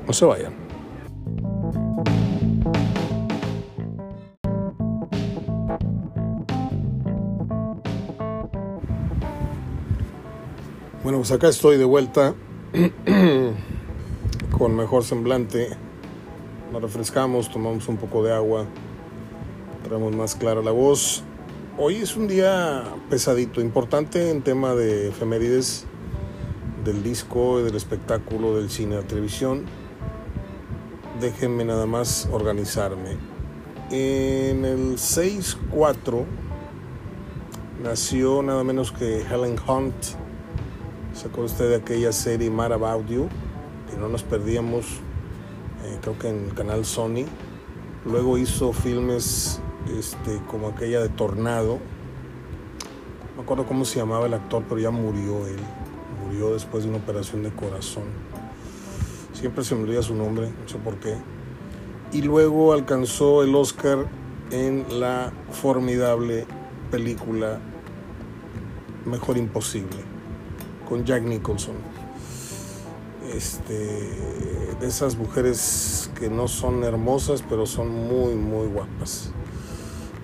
No 0.07 0.13
se 0.13 0.25
vayan. 0.25 0.55
Bueno, 11.03 11.19
pues 11.21 11.33
acá 11.33 11.49
estoy 11.49 11.79
de 11.79 11.85
vuelta 11.85 12.35
con 14.59 14.77
mejor 14.77 15.05
semblante 15.05 15.88
nos 16.73 16.83
refrescamos, 16.83 17.51
tomamos 17.51 17.89
un 17.89 17.97
poco 17.97 18.23
de 18.23 18.33
agua, 18.33 18.67
traemos 19.85 20.15
más 20.15 20.35
clara 20.35 20.63
la 20.63 20.71
voz. 20.71 21.23
Hoy 21.79 21.97
es 21.97 22.17
un 22.17 22.29
día 22.29 22.85
pesadito, 23.09 23.61
importante 23.61 24.31
en 24.31 24.43
tema 24.43 24.75
de 24.75 25.09
efemérides 25.09 25.87
del 26.85 27.03
disco, 27.03 27.63
del 27.63 27.77
espectáculo, 27.77 28.57
del 28.57 28.71
cine, 28.71 28.97
la 28.97 29.03
televisión. 29.03 29.65
Déjenme 31.21 31.65
nada 31.65 31.87
más 31.87 32.29
organizarme. 32.33 33.17
En 33.91 34.65
el 34.65 34.97
6-4 34.97 36.25
nació 37.83 38.43
nada 38.43 38.63
menos 38.63 38.93
que 38.93 39.23
Helen 39.23 39.57
Hunt. 39.67 39.95
¿Se 41.15 41.29
usted 41.41 41.71
de 41.71 41.77
aquella 41.77 42.13
serie 42.13 42.51
Mad 42.51 42.73
About 42.73 43.09
You? 43.09 43.29
Que 43.91 43.97
no 43.97 44.09
nos 44.09 44.23
perdíamos 44.23 45.01
eh, 45.85 45.99
creo 46.01 46.19
que 46.19 46.29
en 46.29 46.47
el 46.47 46.55
canal 46.55 46.85
Sony. 46.85 47.27
Luego 48.05 48.39
hizo 48.39 48.73
filmes 48.73 49.61
este, 49.99 50.41
como 50.49 50.69
aquella 50.69 51.01
de 51.01 51.09
Tornado. 51.09 51.79
No 53.31 53.37
me 53.37 53.43
acuerdo 53.43 53.67
cómo 53.67 53.85
se 53.85 53.99
llamaba 53.99 54.27
el 54.27 54.35
actor, 54.35 54.65
pero 54.69 54.81
ya 54.81 54.91
murió 54.91 55.47
él. 55.47 55.61
Murió 56.25 56.53
después 56.53 56.85
de 56.85 56.91
una 56.91 56.99
operación 56.99 57.43
de 57.43 57.51
corazón. 57.51 58.05
Siempre 59.33 59.63
se 59.63 59.75
me 59.75 59.85
olvida 59.85 60.03
su 60.03 60.15
nombre, 60.15 60.49
no 60.49 60.69
sé 60.69 60.79
por 60.79 60.97
qué. 60.97 61.15
Y 62.13 62.23
luego 62.23 62.73
alcanzó 62.73 63.43
el 63.43 63.55
Oscar 63.55 64.07
en 64.51 64.85
la 64.99 65.33
formidable 65.51 66.47
película 66.91 67.61
Mejor 69.05 69.37
Imposible, 69.37 69.99
con 70.89 71.05
Jack 71.05 71.23
Nicholson 71.23 71.98
este, 73.35 73.75
de 74.81 74.87
esas 74.87 75.17
mujeres 75.17 76.11
que 76.19 76.29
no 76.29 76.49
son 76.49 76.85
hermosas, 76.85 77.43
pero 77.49 77.67
son 77.67 77.91
muy, 77.91 78.35
muy 78.35 78.67
guapas. 78.69 79.31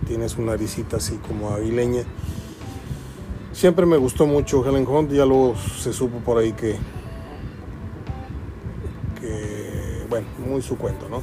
Tienes 0.07 0.37
una 0.37 0.53
naricita 0.53 0.99
así 0.99 1.17
como 1.17 1.51
aguileña. 1.51 2.05
Siempre 3.53 3.87
me 3.87 3.97
gustó 3.97 4.27
mucho 4.27 4.65
Helen 4.67 4.87
Hunt, 4.87 5.13
ya 5.13 5.25
luego 5.25 5.55
se 5.57 5.93
supo 5.93 6.19
por 6.19 6.39
ahí 6.39 6.53
que, 6.53 6.77
que, 9.21 10.05
bueno, 10.11 10.27
muy 10.47 10.61
su 10.61 10.77
cuento, 10.77 11.09
¿no? 11.09 11.23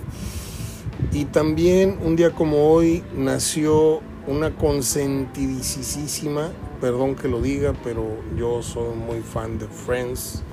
Y 1.11 1.25
también 1.25 1.99
un 2.03 2.15
día 2.15 2.31
como 2.31 2.71
hoy 2.71 3.03
nació 3.15 4.01
una 4.27 4.55
consentidísima, 4.55 6.51
perdón 6.79 7.15
que 7.15 7.27
lo 7.27 7.41
diga, 7.41 7.73
pero 7.83 8.05
yo 8.37 8.61
soy 8.61 8.95
muy 8.95 9.21
fan 9.21 9.59
de 9.59 9.67
Friends 9.67 10.43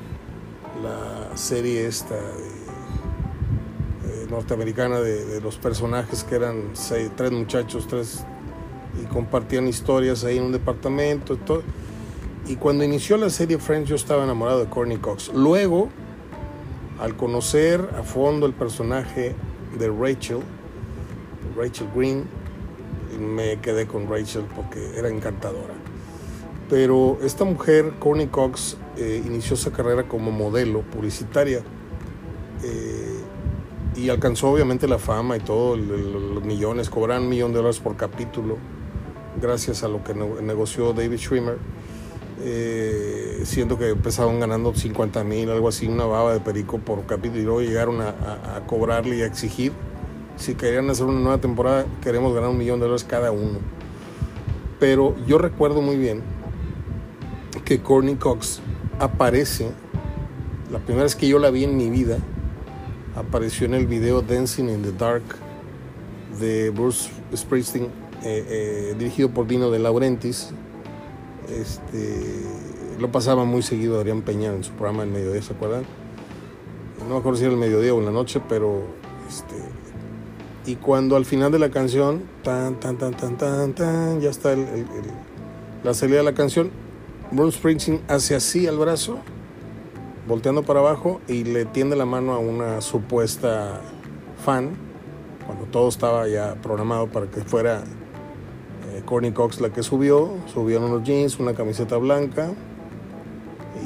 la 0.83 1.37
serie 1.37 1.87
esta 1.87 2.17
norteamericana 4.31 5.01
de, 5.01 5.41
los 5.41 5.57
personajes 5.57 6.25
que 6.25 6.37
eran 6.37 6.71
tres 7.17 7.33
muchachos, 7.33 7.87
tres, 7.89 8.25
y 9.03 9.07
compartían 9.07 9.67
historias 9.67 10.25
ahí 10.25 10.39
en 10.39 10.45
un 10.45 10.53
departamento 10.53 11.37
y. 11.37 11.63
Y 12.47 12.57
cuando 12.57 12.85
inició 12.85 13.17
la 13.17 13.31
serie 13.31 13.59
Friends 13.59 13.89
yo 13.89 13.97
estaba 13.97 14.25
enamorado 14.25 14.61
de 14.61 14.67
Courtney 14.67 14.97
Cox. 14.97 15.31
Luego, 15.35 15.89
al 16.99 17.15
conocer 17.17 17.89
a 17.99 18.03
fondo 18.03 18.47
el 18.47 18.55
personaje 18.55 19.35
de 19.79 19.89
Rachel, 19.89 20.41
Rachel 21.57 21.89
Green, 21.95 22.25
me 23.19 23.61
quedé 23.61 23.87
con 23.87 24.09
Rachel 24.09 24.45
porque 24.57 24.97
era 24.97 25.09
encantadora. 25.09 25.75
Pero 26.71 27.19
esta 27.23 27.45
mujer, 27.45 27.95
Courtney 27.99 28.29
Cox, 28.29 28.77
eh, 28.99 29.23
inició 29.25 29.57
su 29.57 29.71
carrera 29.71 30.05
como 30.05 30.31
modelo 30.31 30.83
publicitaria 30.83 31.61
eh, 32.65 33.21
y 33.97 34.09
alcanzó 34.09 34.51
obviamente 34.51 34.89
la 34.89 34.99
fama 34.99 35.37
y 35.37 35.41
todo, 35.41 35.77
los 35.77 36.45
millones, 36.45 36.91
cobran 36.91 37.23
un 37.23 37.29
millón 37.29 37.53
de 37.53 37.59
dólares 37.59 37.81
por 37.81 37.97
capítulo 37.97 38.57
gracias 39.41 39.83
a 39.85 39.89
lo 39.89 40.03
que 40.03 40.15
negoció 40.15 40.93
David 40.93 41.19
Schwimmer, 41.19 41.59
eh, 42.41 43.43
siendo 43.45 43.79
que 43.79 43.91
empezaron 43.91 44.41
ganando 44.41 44.75
50 44.75 45.23
mil, 45.23 45.49
algo 45.51 45.69
así, 45.69 45.87
una 45.87 46.05
baba 46.05 46.33
de 46.33 46.41
perico 46.41 46.79
por 46.79 47.07
capítulo 47.07 47.41
y 47.41 47.45
luego 47.45 47.61
llegaron 47.61 48.01
a, 48.01 48.57
a 48.57 48.67
cobrarle 48.67 49.17
y 49.17 49.23
a 49.23 49.27
exigir 49.27 49.73
si 50.39 50.55
querían 50.55 50.89
hacer 50.89 51.07
una 51.07 51.21
nueva 51.21 51.39
temporada, 51.39 51.85
queremos 52.01 52.33
ganar 52.35 52.51
un 52.51 52.59
millón 52.59 52.79
de 52.79 52.87
dólares 52.87 53.05
cada 53.05 53.33
uno. 53.33 53.59
Pero 54.79 55.17
yo 55.27 55.39
recuerdo 55.39 55.83
muy 55.83 55.97
bien 55.97 56.23
que 57.65 57.81
Courtney 57.81 58.15
Cox 58.15 58.61
aparece, 58.99 59.71
la 60.71 60.79
primera 60.79 61.05
vez 61.05 61.17
que 61.17 61.29
yo 61.29 61.39
la 61.39 61.51
vi 61.51 61.65
en 61.65 61.77
mi 61.77 61.91
vida, 61.91 62.19
apareció 63.17 63.67
en 63.67 63.75
el 63.75 63.87
video 63.87 64.23
Dancing 64.23 64.69
in 64.69 64.83
the 64.83 64.93
Dark 64.93 65.23
de 66.41 66.71
Bruce 66.71 67.11
Springsteen, 67.35 67.85
eh, 68.23 68.45
eh, 68.49 68.95
dirigido 68.99 69.31
por 69.31 69.47
Dino 69.47 69.71
de 69.71 69.79
Laurentiis. 69.79 70.51
Este, 71.49 72.43
lo 72.99 73.11
pasaba 73.11 73.45
muy 73.45 73.63
seguido 73.63 73.99
Adrián 73.99 74.23
Peña 74.23 74.53
en 74.53 74.65
su 74.65 74.73
programa 74.73 75.03
El 75.05 75.11
Mediodía, 75.11 75.43
¿se 75.43 75.53
acuerdan? 75.53 75.85
No 77.01 77.15
me 77.15 77.21
acuerdo 77.21 77.39
si 77.39 77.45
era 77.45 77.55
el 77.55 77.59
mediodía 77.59 77.95
o 77.95 78.01
en 78.01 78.05
la 78.05 78.11
noche, 78.11 78.43
pero 78.49 78.83
este, 79.29 79.55
y 80.67 80.77
cuando 80.77 81.17
al 81.17 81.25
final 81.25 81.51
de 81.51 81.59
la 81.59 81.71
canción, 81.71 82.23
tan, 82.43 82.79
tan, 82.79 82.99
tan, 82.99 83.17
tan, 83.17 83.39
tan, 83.39 83.73
tan, 83.73 84.21
ya 84.21 84.29
está 84.29 84.55
la 85.85 85.95
salida 85.95 86.19
de 86.19 86.25
la 86.25 86.35
canción, 86.35 86.71
Bruce 87.31 87.59
Springsteen 87.59 88.01
hace 88.09 88.35
así 88.35 88.67
al 88.67 88.79
brazo 88.79 89.19
volteando 90.27 90.63
para 90.63 90.81
abajo 90.81 91.21
y 91.27 91.45
le 91.45 91.65
tiende 91.65 91.97
la 91.97 92.05
mano 92.05 92.33
a 92.33 92.39
una 92.39 92.81
supuesta 92.83 93.81
fan, 94.45 94.71
cuando 95.47 95.65
todo 95.65 95.89
estaba 95.89 96.29
ya 96.29 96.55
programado 96.63 97.09
para 97.09 97.27
que 97.27 97.41
fuera 97.41 97.83
eh, 98.93 99.03
Courtney 99.05 99.33
Cox 99.33 99.61
la 99.61 99.71
que 99.71 99.83
subió, 99.83 100.35
subió 100.53 100.85
unos 100.85 101.03
jeans, 101.03 101.39
una 101.39 101.55
camiseta 101.55 101.97
blanca 101.97 102.51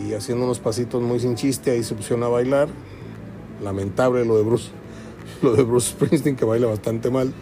y 0.04 0.14
haciendo 0.14 0.44
unos 0.44 0.58
pasitos 0.58 1.00
muy 1.00 1.20
sin 1.20 1.36
chiste, 1.36 1.70
ahí 1.70 1.84
se 1.84 1.94
pusieron 1.94 2.24
a 2.24 2.28
bailar. 2.28 2.68
Lamentable 3.62 4.24
lo 4.24 4.36
de 4.36 4.42
Bruce, 4.42 4.70
lo 5.42 5.52
de 5.54 5.62
Bruce 5.62 5.90
Springsteen 5.90 6.34
que 6.34 6.44
baila 6.44 6.66
bastante 6.66 7.10
mal. 7.10 7.32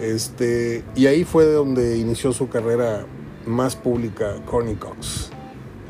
Este, 0.00 0.84
y 0.94 1.06
ahí 1.06 1.24
fue 1.24 1.44
donde 1.44 1.98
inició 1.98 2.32
su 2.32 2.48
carrera 2.48 3.04
más 3.48 3.74
pública 3.74 4.36
Courtney 4.46 4.76
Cox, 4.76 5.30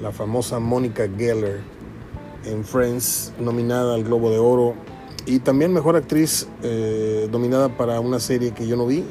la 0.01 0.13
famosa 0.13 0.59
Mónica 0.59 1.09
Geller 1.17 1.61
en 2.45 2.65
Friends, 2.65 3.33
nominada 3.39 3.95
al 3.95 4.05
Globo 4.05 4.31
de 4.31 4.39
Oro 4.39 4.75
y 5.27 5.41
también 5.41 5.73
mejor 5.73 5.97
actriz 5.97 6.49
eh, 6.63 7.29
nominada 7.31 7.69
para 7.77 8.01
una 8.01 8.19
serie 8.19 8.53
que 8.53 8.67
yo 8.67 8.77
no 8.77 8.87
vi, 8.87 9.05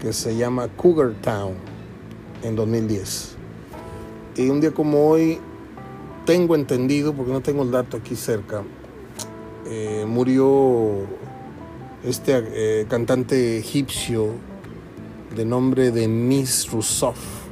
que 0.00 0.12
se 0.12 0.36
llama 0.36 0.68
Cougar 0.68 1.14
Town 1.20 1.54
en 2.42 2.54
2010. 2.54 3.36
Y 4.36 4.48
un 4.50 4.60
día 4.60 4.70
como 4.70 5.08
hoy, 5.08 5.38
tengo 6.26 6.54
entendido, 6.54 7.12
porque 7.12 7.32
no 7.32 7.40
tengo 7.40 7.62
el 7.62 7.70
dato 7.70 7.96
aquí 7.96 8.14
cerca, 8.14 8.62
eh, 9.66 10.04
murió 10.06 11.06
este 12.04 12.32
eh, 12.36 12.86
cantante 12.88 13.58
egipcio 13.58 14.30
de 15.34 15.44
nombre 15.44 15.90
de 15.90 16.06
Miss 16.06 16.70
Rousseff, 16.70 17.45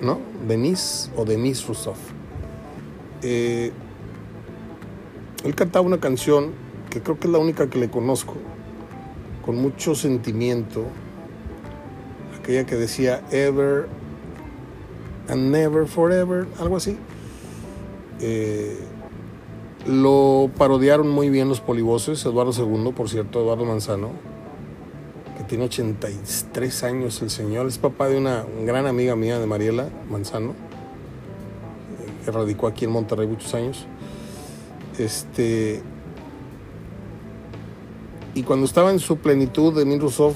¿no? 0.00 0.18
Denis 0.46 1.10
o 1.16 1.24
Demis 1.24 1.66
Rousseff. 1.66 1.98
Eh, 3.22 3.72
él 5.44 5.54
cantaba 5.54 5.86
una 5.86 5.98
canción 5.98 6.52
que 6.90 7.00
creo 7.00 7.18
que 7.18 7.26
es 7.26 7.32
la 7.32 7.38
única 7.38 7.68
que 7.68 7.78
le 7.78 7.90
conozco, 7.90 8.34
con 9.44 9.56
mucho 9.56 9.94
sentimiento, 9.94 10.84
aquella 12.38 12.64
que 12.64 12.76
decía 12.76 13.22
Ever 13.30 13.88
and 15.28 15.50
Never 15.50 15.86
Forever, 15.86 16.46
algo 16.58 16.76
así. 16.76 16.96
Eh, 18.20 18.78
lo 19.86 20.50
parodiaron 20.56 21.08
muy 21.08 21.30
bien 21.30 21.48
los 21.48 21.60
polivoces, 21.60 22.24
Eduardo 22.24 22.52
II, 22.52 22.92
por 22.92 23.08
cierto, 23.08 23.40
Eduardo 23.40 23.64
Manzano, 23.64 24.10
tiene 25.48 25.64
83 25.64 26.84
años 26.84 27.20
el 27.22 27.30
señor, 27.30 27.66
es 27.66 27.78
papá 27.78 28.08
de 28.08 28.18
una 28.18 28.44
gran 28.64 28.86
amiga 28.86 29.16
mía 29.16 29.38
de 29.40 29.46
Mariela 29.46 29.88
Manzano, 30.10 30.54
que 32.24 32.30
radicó 32.30 32.66
aquí 32.66 32.84
en 32.84 32.92
Monterrey 32.92 33.26
muchos 33.26 33.54
años. 33.54 33.86
Este, 34.98 35.82
y 38.34 38.42
cuando 38.42 38.66
estaba 38.66 38.90
en 38.90 38.98
su 39.00 39.16
plenitud 39.16 39.74
de 39.74 39.84
Minrusov, 39.84 40.34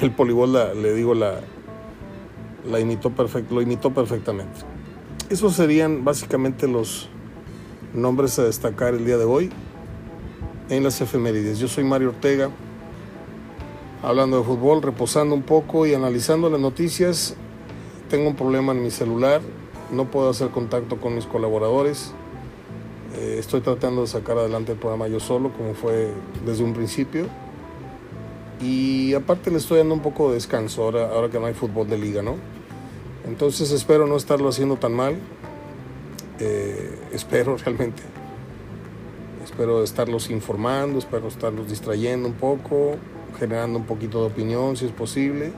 el 0.00 0.12
polibol 0.12 0.52
le 0.52 0.94
digo 0.94 1.14
la, 1.14 1.40
la 2.70 2.80
imitó 2.80 3.10
perfecto, 3.10 3.54
lo 3.54 3.62
imitó 3.62 3.92
perfectamente. 3.92 4.60
Esos 5.28 5.54
serían 5.54 6.04
básicamente 6.04 6.68
los 6.68 7.08
nombres 7.94 8.38
a 8.38 8.44
destacar 8.44 8.94
el 8.94 9.04
día 9.04 9.18
de 9.18 9.24
hoy 9.24 9.50
en 10.68 10.84
las 10.84 11.00
efemérides. 11.00 11.58
Yo 11.58 11.68
soy 11.68 11.84
Mario 11.84 12.10
Ortega, 12.10 12.50
hablando 14.02 14.38
de 14.38 14.44
fútbol, 14.44 14.82
reposando 14.82 15.34
un 15.34 15.42
poco 15.42 15.86
y 15.86 15.94
analizando 15.94 16.50
las 16.50 16.60
noticias. 16.60 17.34
Tengo 18.10 18.28
un 18.28 18.36
problema 18.36 18.72
en 18.72 18.82
mi 18.82 18.90
celular, 18.90 19.40
no 19.90 20.10
puedo 20.10 20.28
hacer 20.28 20.50
contacto 20.50 21.00
con 21.00 21.14
mis 21.14 21.24
colaboradores. 21.24 22.12
Eh, 23.14 23.36
estoy 23.38 23.60
tratando 23.60 24.02
de 24.02 24.06
sacar 24.08 24.36
adelante 24.38 24.72
el 24.72 24.78
programa 24.78 25.06
yo 25.06 25.20
solo, 25.20 25.52
como 25.52 25.74
fue 25.74 26.10
desde 26.44 26.64
un 26.64 26.74
principio. 26.74 27.26
Y 28.60 29.14
aparte 29.14 29.50
le 29.50 29.58
estoy 29.58 29.78
dando 29.78 29.94
un 29.94 30.00
poco 30.00 30.28
de 30.28 30.34
descanso 30.34 30.82
ahora, 30.84 31.10
ahora 31.10 31.28
que 31.30 31.38
no 31.38 31.46
hay 31.46 31.54
fútbol 31.54 31.88
de 31.88 31.98
liga, 31.98 32.22
¿no? 32.22 32.36
Entonces 33.26 33.70
espero 33.70 34.06
no 34.06 34.16
estarlo 34.16 34.48
haciendo 34.48 34.76
tan 34.76 34.92
mal. 34.92 35.16
Eh, 36.40 36.98
espero 37.12 37.56
realmente. 37.64 38.02
Espero 39.44 39.82
estarlos 39.82 40.30
informando, 40.30 40.98
espero 40.98 41.28
estarlos 41.28 41.68
distrayendo 41.68 42.28
un 42.28 42.34
poco, 42.34 42.96
generando 43.38 43.78
un 43.78 43.86
poquito 43.86 44.20
de 44.20 44.26
opinión 44.26 44.76
si 44.76 44.86
es 44.86 44.92
posible. 44.92 45.52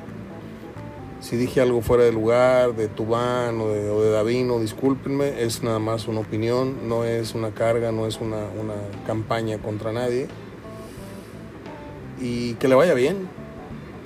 Si 1.21 1.37
dije 1.37 1.61
algo 1.63 1.81
fuera 1.81 2.05
de 2.05 2.13
lugar, 2.13 2.75
de 2.75 2.89
Tubán 2.89 3.59
o 3.61 3.69
de, 3.69 3.89
o 3.89 4.03
de 4.03 4.11
Davino, 4.11 4.59
discúlpenme, 4.59 5.43
es 5.43 5.63
nada 5.63 5.79
más 5.79 6.07
una 6.07 6.21
opinión, 6.21 6.87
no 6.87 7.05
es 7.05 7.35
una 7.35 7.53
carga, 7.53 7.93
no 7.93 8.07
es 8.07 8.21
una, 8.21 8.45
una 8.61 8.75
campaña 9.07 9.57
contra 9.59 9.91
nadie. 9.93 10.29
Y 12.21 12.55
que 12.55 12.69
le 12.69 12.75
vaya 12.75 12.93
bien, 12.93 13.29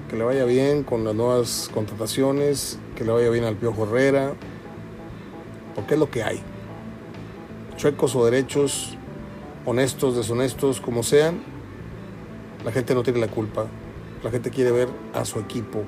que 0.08 0.16
le 0.16 0.24
vaya 0.24 0.44
bien 0.44 0.84
con 0.84 1.04
las 1.04 1.14
nuevas 1.14 1.68
contrataciones, 1.74 2.78
que 2.94 3.04
le 3.04 3.12
vaya 3.12 3.30
bien 3.30 3.44
al 3.44 3.56
Piojo 3.56 3.84
Herrera, 3.84 4.34
porque 5.74 5.94
es 5.94 6.00
lo 6.00 6.10
que 6.10 6.22
hay. 6.22 6.40
Chuecos 7.76 8.14
o 8.14 8.24
derechos, 8.24 8.96
honestos, 9.66 10.16
deshonestos, 10.16 10.80
como 10.80 11.02
sean, 11.02 11.42
la 12.68 12.72
gente 12.72 12.94
no 12.94 13.02
tiene 13.02 13.18
la 13.18 13.28
culpa. 13.28 13.64
La 14.22 14.30
gente 14.30 14.50
quiere 14.50 14.70
ver 14.72 14.88
a 15.14 15.24
su 15.24 15.40
equipo 15.40 15.84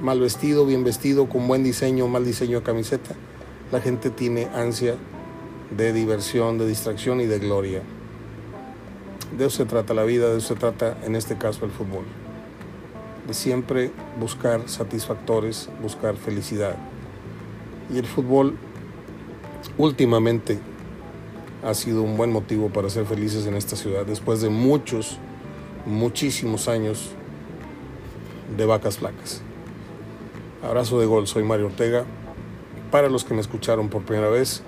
mal 0.00 0.18
vestido, 0.18 0.64
bien 0.64 0.82
vestido, 0.82 1.28
con 1.28 1.46
buen 1.46 1.62
diseño, 1.62 2.08
mal 2.08 2.24
diseño 2.24 2.60
de 2.60 2.64
camiseta. 2.64 3.14
La 3.70 3.82
gente 3.82 4.08
tiene 4.08 4.48
ansia 4.54 4.94
de 5.76 5.92
diversión, 5.92 6.56
de 6.56 6.66
distracción 6.66 7.20
y 7.20 7.26
de 7.26 7.38
gloria. 7.38 7.82
De 9.36 9.44
eso 9.44 9.58
se 9.58 9.66
trata 9.66 9.92
la 9.92 10.04
vida, 10.04 10.30
de 10.30 10.38
eso 10.38 10.54
se 10.54 10.54
trata 10.54 10.96
en 11.04 11.16
este 11.16 11.36
caso 11.36 11.66
el 11.66 11.70
fútbol. 11.70 12.06
De 13.28 13.34
siempre 13.34 13.90
buscar 14.18 14.70
satisfactores, 14.70 15.68
buscar 15.82 16.16
felicidad. 16.16 16.76
Y 17.92 17.98
el 17.98 18.06
fútbol 18.06 18.56
últimamente 19.76 20.58
ha 21.62 21.74
sido 21.74 22.00
un 22.00 22.16
buen 22.16 22.32
motivo 22.32 22.70
para 22.70 22.88
ser 22.88 23.04
felices 23.04 23.44
en 23.44 23.54
esta 23.54 23.76
ciudad 23.76 24.06
después 24.06 24.40
de 24.40 24.48
muchos, 24.48 25.18
muchísimos 25.86 26.68
años 26.68 27.10
de 28.56 28.66
vacas 28.66 28.98
flacas. 28.98 29.42
Abrazo 30.62 31.00
de 31.00 31.06
gol, 31.06 31.26
soy 31.26 31.42
Mario 31.42 31.66
Ortega. 31.66 32.04
Para 32.90 33.08
los 33.08 33.24
que 33.24 33.34
me 33.34 33.40
escucharon 33.40 33.88
por 33.88 34.02
primera 34.02 34.28
vez, 34.28 34.62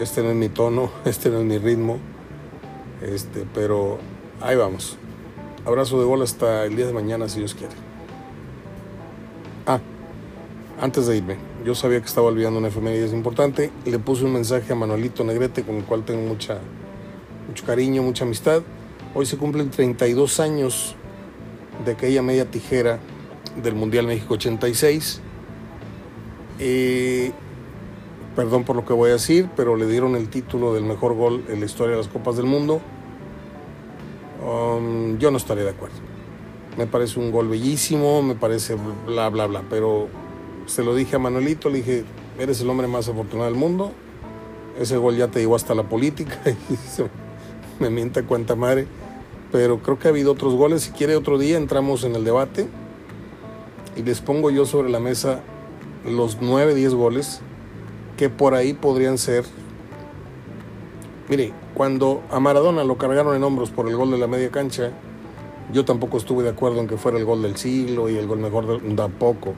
este 0.00 0.22
no 0.22 0.30
es 0.30 0.36
mi 0.36 0.48
tono, 0.48 0.90
este 1.04 1.30
no 1.30 1.38
es 1.38 1.44
mi 1.44 1.58
ritmo, 1.58 1.98
este, 3.02 3.46
pero 3.54 3.98
ahí 4.40 4.56
vamos. 4.56 4.96
Abrazo 5.64 5.98
de 5.98 6.04
gol 6.06 6.22
hasta 6.22 6.64
el 6.64 6.76
día 6.76 6.86
de 6.86 6.92
mañana, 6.92 7.28
si 7.28 7.38
Dios 7.38 7.54
quiere. 7.54 7.74
Ah, 9.66 9.80
antes 10.80 11.06
de 11.06 11.16
irme, 11.16 11.36
yo 11.64 11.74
sabía 11.74 12.00
que 12.00 12.06
estaba 12.06 12.26
olvidando 12.26 12.58
una 12.58 12.68
efeméride 12.68 13.08
importante. 13.10 13.70
Le 13.86 13.98
puse 13.98 14.24
un 14.24 14.32
mensaje 14.32 14.72
a 14.72 14.76
Manuelito 14.76 15.24
Negrete, 15.24 15.62
con 15.62 15.76
el 15.76 15.84
cual 15.84 16.04
tengo 16.04 16.26
mucha, 16.26 16.58
mucho 17.48 17.64
cariño, 17.64 18.02
mucha 18.02 18.24
amistad. 18.24 18.62
Hoy 19.16 19.26
se 19.26 19.36
cumplen 19.36 19.70
32 19.70 20.40
años 20.40 20.96
de 21.84 21.92
aquella 21.92 22.20
media 22.20 22.50
tijera 22.50 22.98
del 23.62 23.76
Mundial 23.76 24.08
México 24.08 24.34
86. 24.34 25.20
Eh, 26.58 27.30
perdón 28.34 28.64
por 28.64 28.74
lo 28.74 28.84
que 28.84 28.92
voy 28.92 29.10
a 29.10 29.12
decir, 29.12 29.48
pero 29.54 29.76
le 29.76 29.86
dieron 29.86 30.16
el 30.16 30.28
título 30.28 30.74
del 30.74 30.82
mejor 30.82 31.14
gol 31.14 31.44
en 31.48 31.60
la 31.60 31.66
historia 31.66 31.92
de 31.92 31.98
las 31.98 32.08
Copas 32.08 32.36
del 32.36 32.46
Mundo. 32.46 32.80
Um, 34.44 35.16
yo 35.18 35.30
no 35.30 35.36
estaría 35.36 35.62
de 35.62 35.70
acuerdo. 35.70 35.94
Me 36.76 36.88
parece 36.88 37.20
un 37.20 37.30
gol 37.30 37.46
bellísimo, 37.46 38.20
me 38.20 38.34
parece 38.34 38.76
bla, 39.06 39.28
bla, 39.28 39.46
bla, 39.46 39.62
pero 39.70 40.08
se 40.66 40.82
lo 40.82 40.92
dije 40.92 41.14
a 41.14 41.18
Manuelito, 41.20 41.70
le 41.70 41.78
dije, 41.78 42.04
eres 42.36 42.60
el 42.62 42.68
hombre 42.68 42.88
más 42.88 43.08
afortunado 43.08 43.48
del 43.48 43.58
mundo, 43.58 43.92
ese 44.76 44.96
gol 44.96 45.16
ya 45.16 45.28
te 45.28 45.38
llevó 45.38 45.54
hasta 45.54 45.72
la 45.72 45.84
política 45.84 46.40
y 46.48 47.80
me 47.80 47.90
mienta 47.90 48.24
cuenta 48.24 48.56
madre, 48.56 48.88
pero 49.54 49.78
creo 49.78 50.00
que 50.00 50.08
ha 50.08 50.10
habido 50.10 50.32
otros 50.32 50.54
goles, 50.54 50.82
si 50.82 50.90
quiere 50.90 51.14
otro 51.14 51.38
día 51.38 51.56
entramos 51.56 52.02
en 52.02 52.16
el 52.16 52.24
debate 52.24 52.66
y 53.94 54.02
les 54.02 54.20
pongo 54.20 54.50
yo 54.50 54.66
sobre 54.66 54.90
la 54.90 54.98
mesa 54.98 55.42
los 56.04 56.38
9, 56.40 56.74
10 56.74 56.94
goles 56.94 57.40
que 58.16 58.28
por 58.28 58.56
ahí 58.56 58.72
podrían 58.72 59.16
ser. 59.16 59.44
Mire, 61.28 61.52
cuando 61.72 62.20
a 62.32 62.40
Maradona 62.40 62.82
lo 62.82 62.98
cargaron 62.98 63.36
en 63.36 63.44
hombros 63.44 63.70
por 63.70 63.88
el 63.88 63.94
gol 63.94 64.10
de 64.10 64.18
la 64.18 64.26
media 64.26 64.50
cancha, 64.50 64.90
yo 65.72 65.84
tampoco 65.84 66.16
estuve 66.18 66.42
de 66.42 66.50
acuerdo 66.50 66.80
en 66.80 66.88
que 66.88 66.96
fuera 66.96 67.16
el 67.16 67.24
gol 67.24 67.42
del 67.42 67.56
siglo 67.56 68.10
y 68.10 68.16
el 68.16 68.26
gol 68.26 68.40
mejor 68.40 68.82
de, 68.82 68.94
tampoco. 68.96 69.54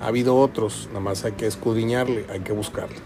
Ha 0.00 0.06
habido 0.06 0.36
otros, 0.36 0.86
nada 0.90 1.00
más 1.00 1.24
hay 1.24 1.32
que 1.32 1.48
escudriñarle, 1.48 2.26
hay 2.30 2.42
que 2.42 2.52
buscarle. 2.52 2.98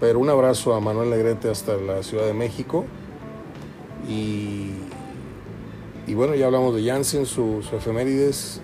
Pero 0.00 0.18
un 0.18 0.28
abrazo 0.28 0.74
a 0.74 0.80
Manuel 0.80 1.10
Negrete 1.10 1.48
hasta 1.48 1.76
la 1.76 2.02
Ciudad 2.02 2.26
de 2.26 2.34
México. 2.34 2.84
Y, 4.08 4.85
y 6.06 6.14
bueno, 6.14 6.34
ya 6.34 6.46
hablamos 6.46 6.74
de 6.74 6.84
Jansen, 6.84 7.26
sus 7.26 7.66
su 7.66 7.76
efemérides. 7.76 8.60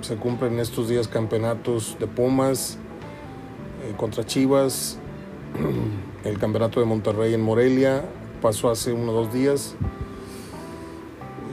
Se 0.00 0.16
cumplen 0.16 0.58
estos 0.60 0.88
días 0.88 1.08
campeonatos 1.08 1.96
de 1.98 2.06
Pumas 2.06 2.78
eh, 3.84 3.94
contra 3.96 4.24
Chivas 4.24 4.98
El 6.24 6.38
campeonato 6.38 6.80
de 6.80 6.86
Monterrey 6.86 7.34
en 7.34 7.40
Morelia 7.40 8.04
pasó 8.42 8.70
hace 8.70 8.92
unos 8.92 9.14
dos 9.14 9.32
días. 9.32 9.76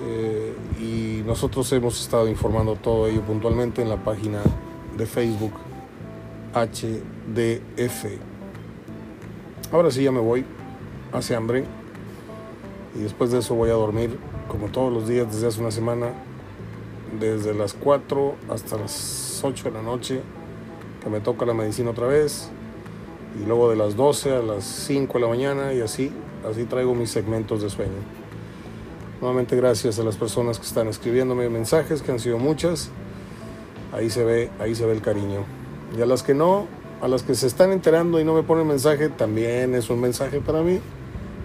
Eh, 0.07 0.55
y 0.79 1.23
nosotros 1.25 1.71
hemos 1.71 1.99
estado 1.99 2.27
informando 2.27 2.75
todo 2.75 3.07
ello 3.07 3.21
puntualmente 3.21 3.81
en 3.81 3.89
la 3.89 4.03
página 4.03 4.41
de 4.97 5.05
Facebook 5.05 5.53
HDF. 6.53 8.05
Ahora 9.71 9.91
sí 9.91 10.03
ya 10.03 10.11
me 10.11 10.19
voy, 10.19 10.45
hace 11.11 11.35
hambre. 11.35 11.65
Y 12.95 12.99
después 12.99 13.31
de 13.31 13.39
eso 13.39 13.55
voy 13.55 13.69
a 13.69 13.73
dormir 13.73 14.17
como 14.47 14.67
todos 14.67 14.91
los 14.91 15.07
días 15.07 15.31
desde 15.31 15.47
hace 15.47 15.61
una 15.61 15.71
semana, 15.71 16.07
desde 17.19 17.53
las 17.53 17.73
4 17.73 18.35
hasta 18.49 18.77
las 18.77 19.41
8 19.43 19.65
de 19.65 19.71
la 19.71 19.81
noche, 19.81 20.21
que 21.03 21.09
me 21.09 21.19
toca 21.19 21.45
la 21.45 21.53
medicina 21.53 21.91
otra 21.91 22.07
vez, 22.07 22.49
y 23.41 23.45
luego 23.45 23.69
de 23.69 23.75
las 23.75 23.95
12 23.95 24.35
a 24.35 24.39
las 24.39 24.63
5 24.63 25.13
de 25.13 25.19
la 25.19 25.27
mañana 25.27 25.73
y 25.73 25.81
así, 25.81 26.11
así 26.49 26.63
traigo 26.65 26.95
mis 26.95 27.11
segmentos 27.11 27.61
de 27.61 27.69
sueño. 27.69 27.91
Nuevamente 29.21 29.55
gracias 29.55 29.97
a 29.99 30.03
las 30.03 30.17
personas 30.17 30.59
que 30.59 30.65
están 30.65 30.87
escribiéndome 30.87 31.49
mensajes, 31.49 32.01
que 32.01 32.11
han 32.11 32.19
sido 32.19 32.37
muchas. 32.37 32.89
Ahí 33.93 34.09
se 34.09 34.23
ve, 34.23 34.49
ahí 34.59 34.75
se 34.75 34.85
ve 34.85 34.93
el 34.93 35.01
cariño. 35.01 35.45
Y 35.97 36.01
a 36.01 36.05
las 36.05 36.21
que 36.21 36.33
no, 36.33 36.67
a 37.01 37.07
las 37.07 37.23
que 37.23 37.33
se 37.35 37.47
están 37.47 37.71
enterando 37.71 38.19
y 38.19 38.25
no 38.25 38.33
me 38.33 38.43
ponen 38.43 38.67
mensaje, 38.67 39.09
también 39.09 39.73
es 39.73 39.89
un 39.89 40.01
mensaje 40.01 40.41
para 40.41 40.61
mí. 40.61 40.79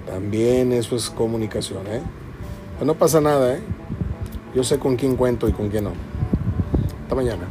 También 0.07 0.73
eso 0.73 0.97
es 0.97 1.11
comunicación, 1.11 1.87
¿eh? 1.87 2.03
Pues 2.81 2.87
no 2.87 2.95
pasa 2.95 3.21
nada, 3.21 3.57
¿eh? 3.57 3.61
Yo 4.55 4.65
sé 4.65 4.79
con 4.79 4.97
quién 4.97 5.15
cuento 5.15 5.47
y 5.47 5.53
con 5.53 5.69
quién 5.69 5.85
no. 5.85 5.93
Hasta 7.03 7.15
mañana. 7.15 7.45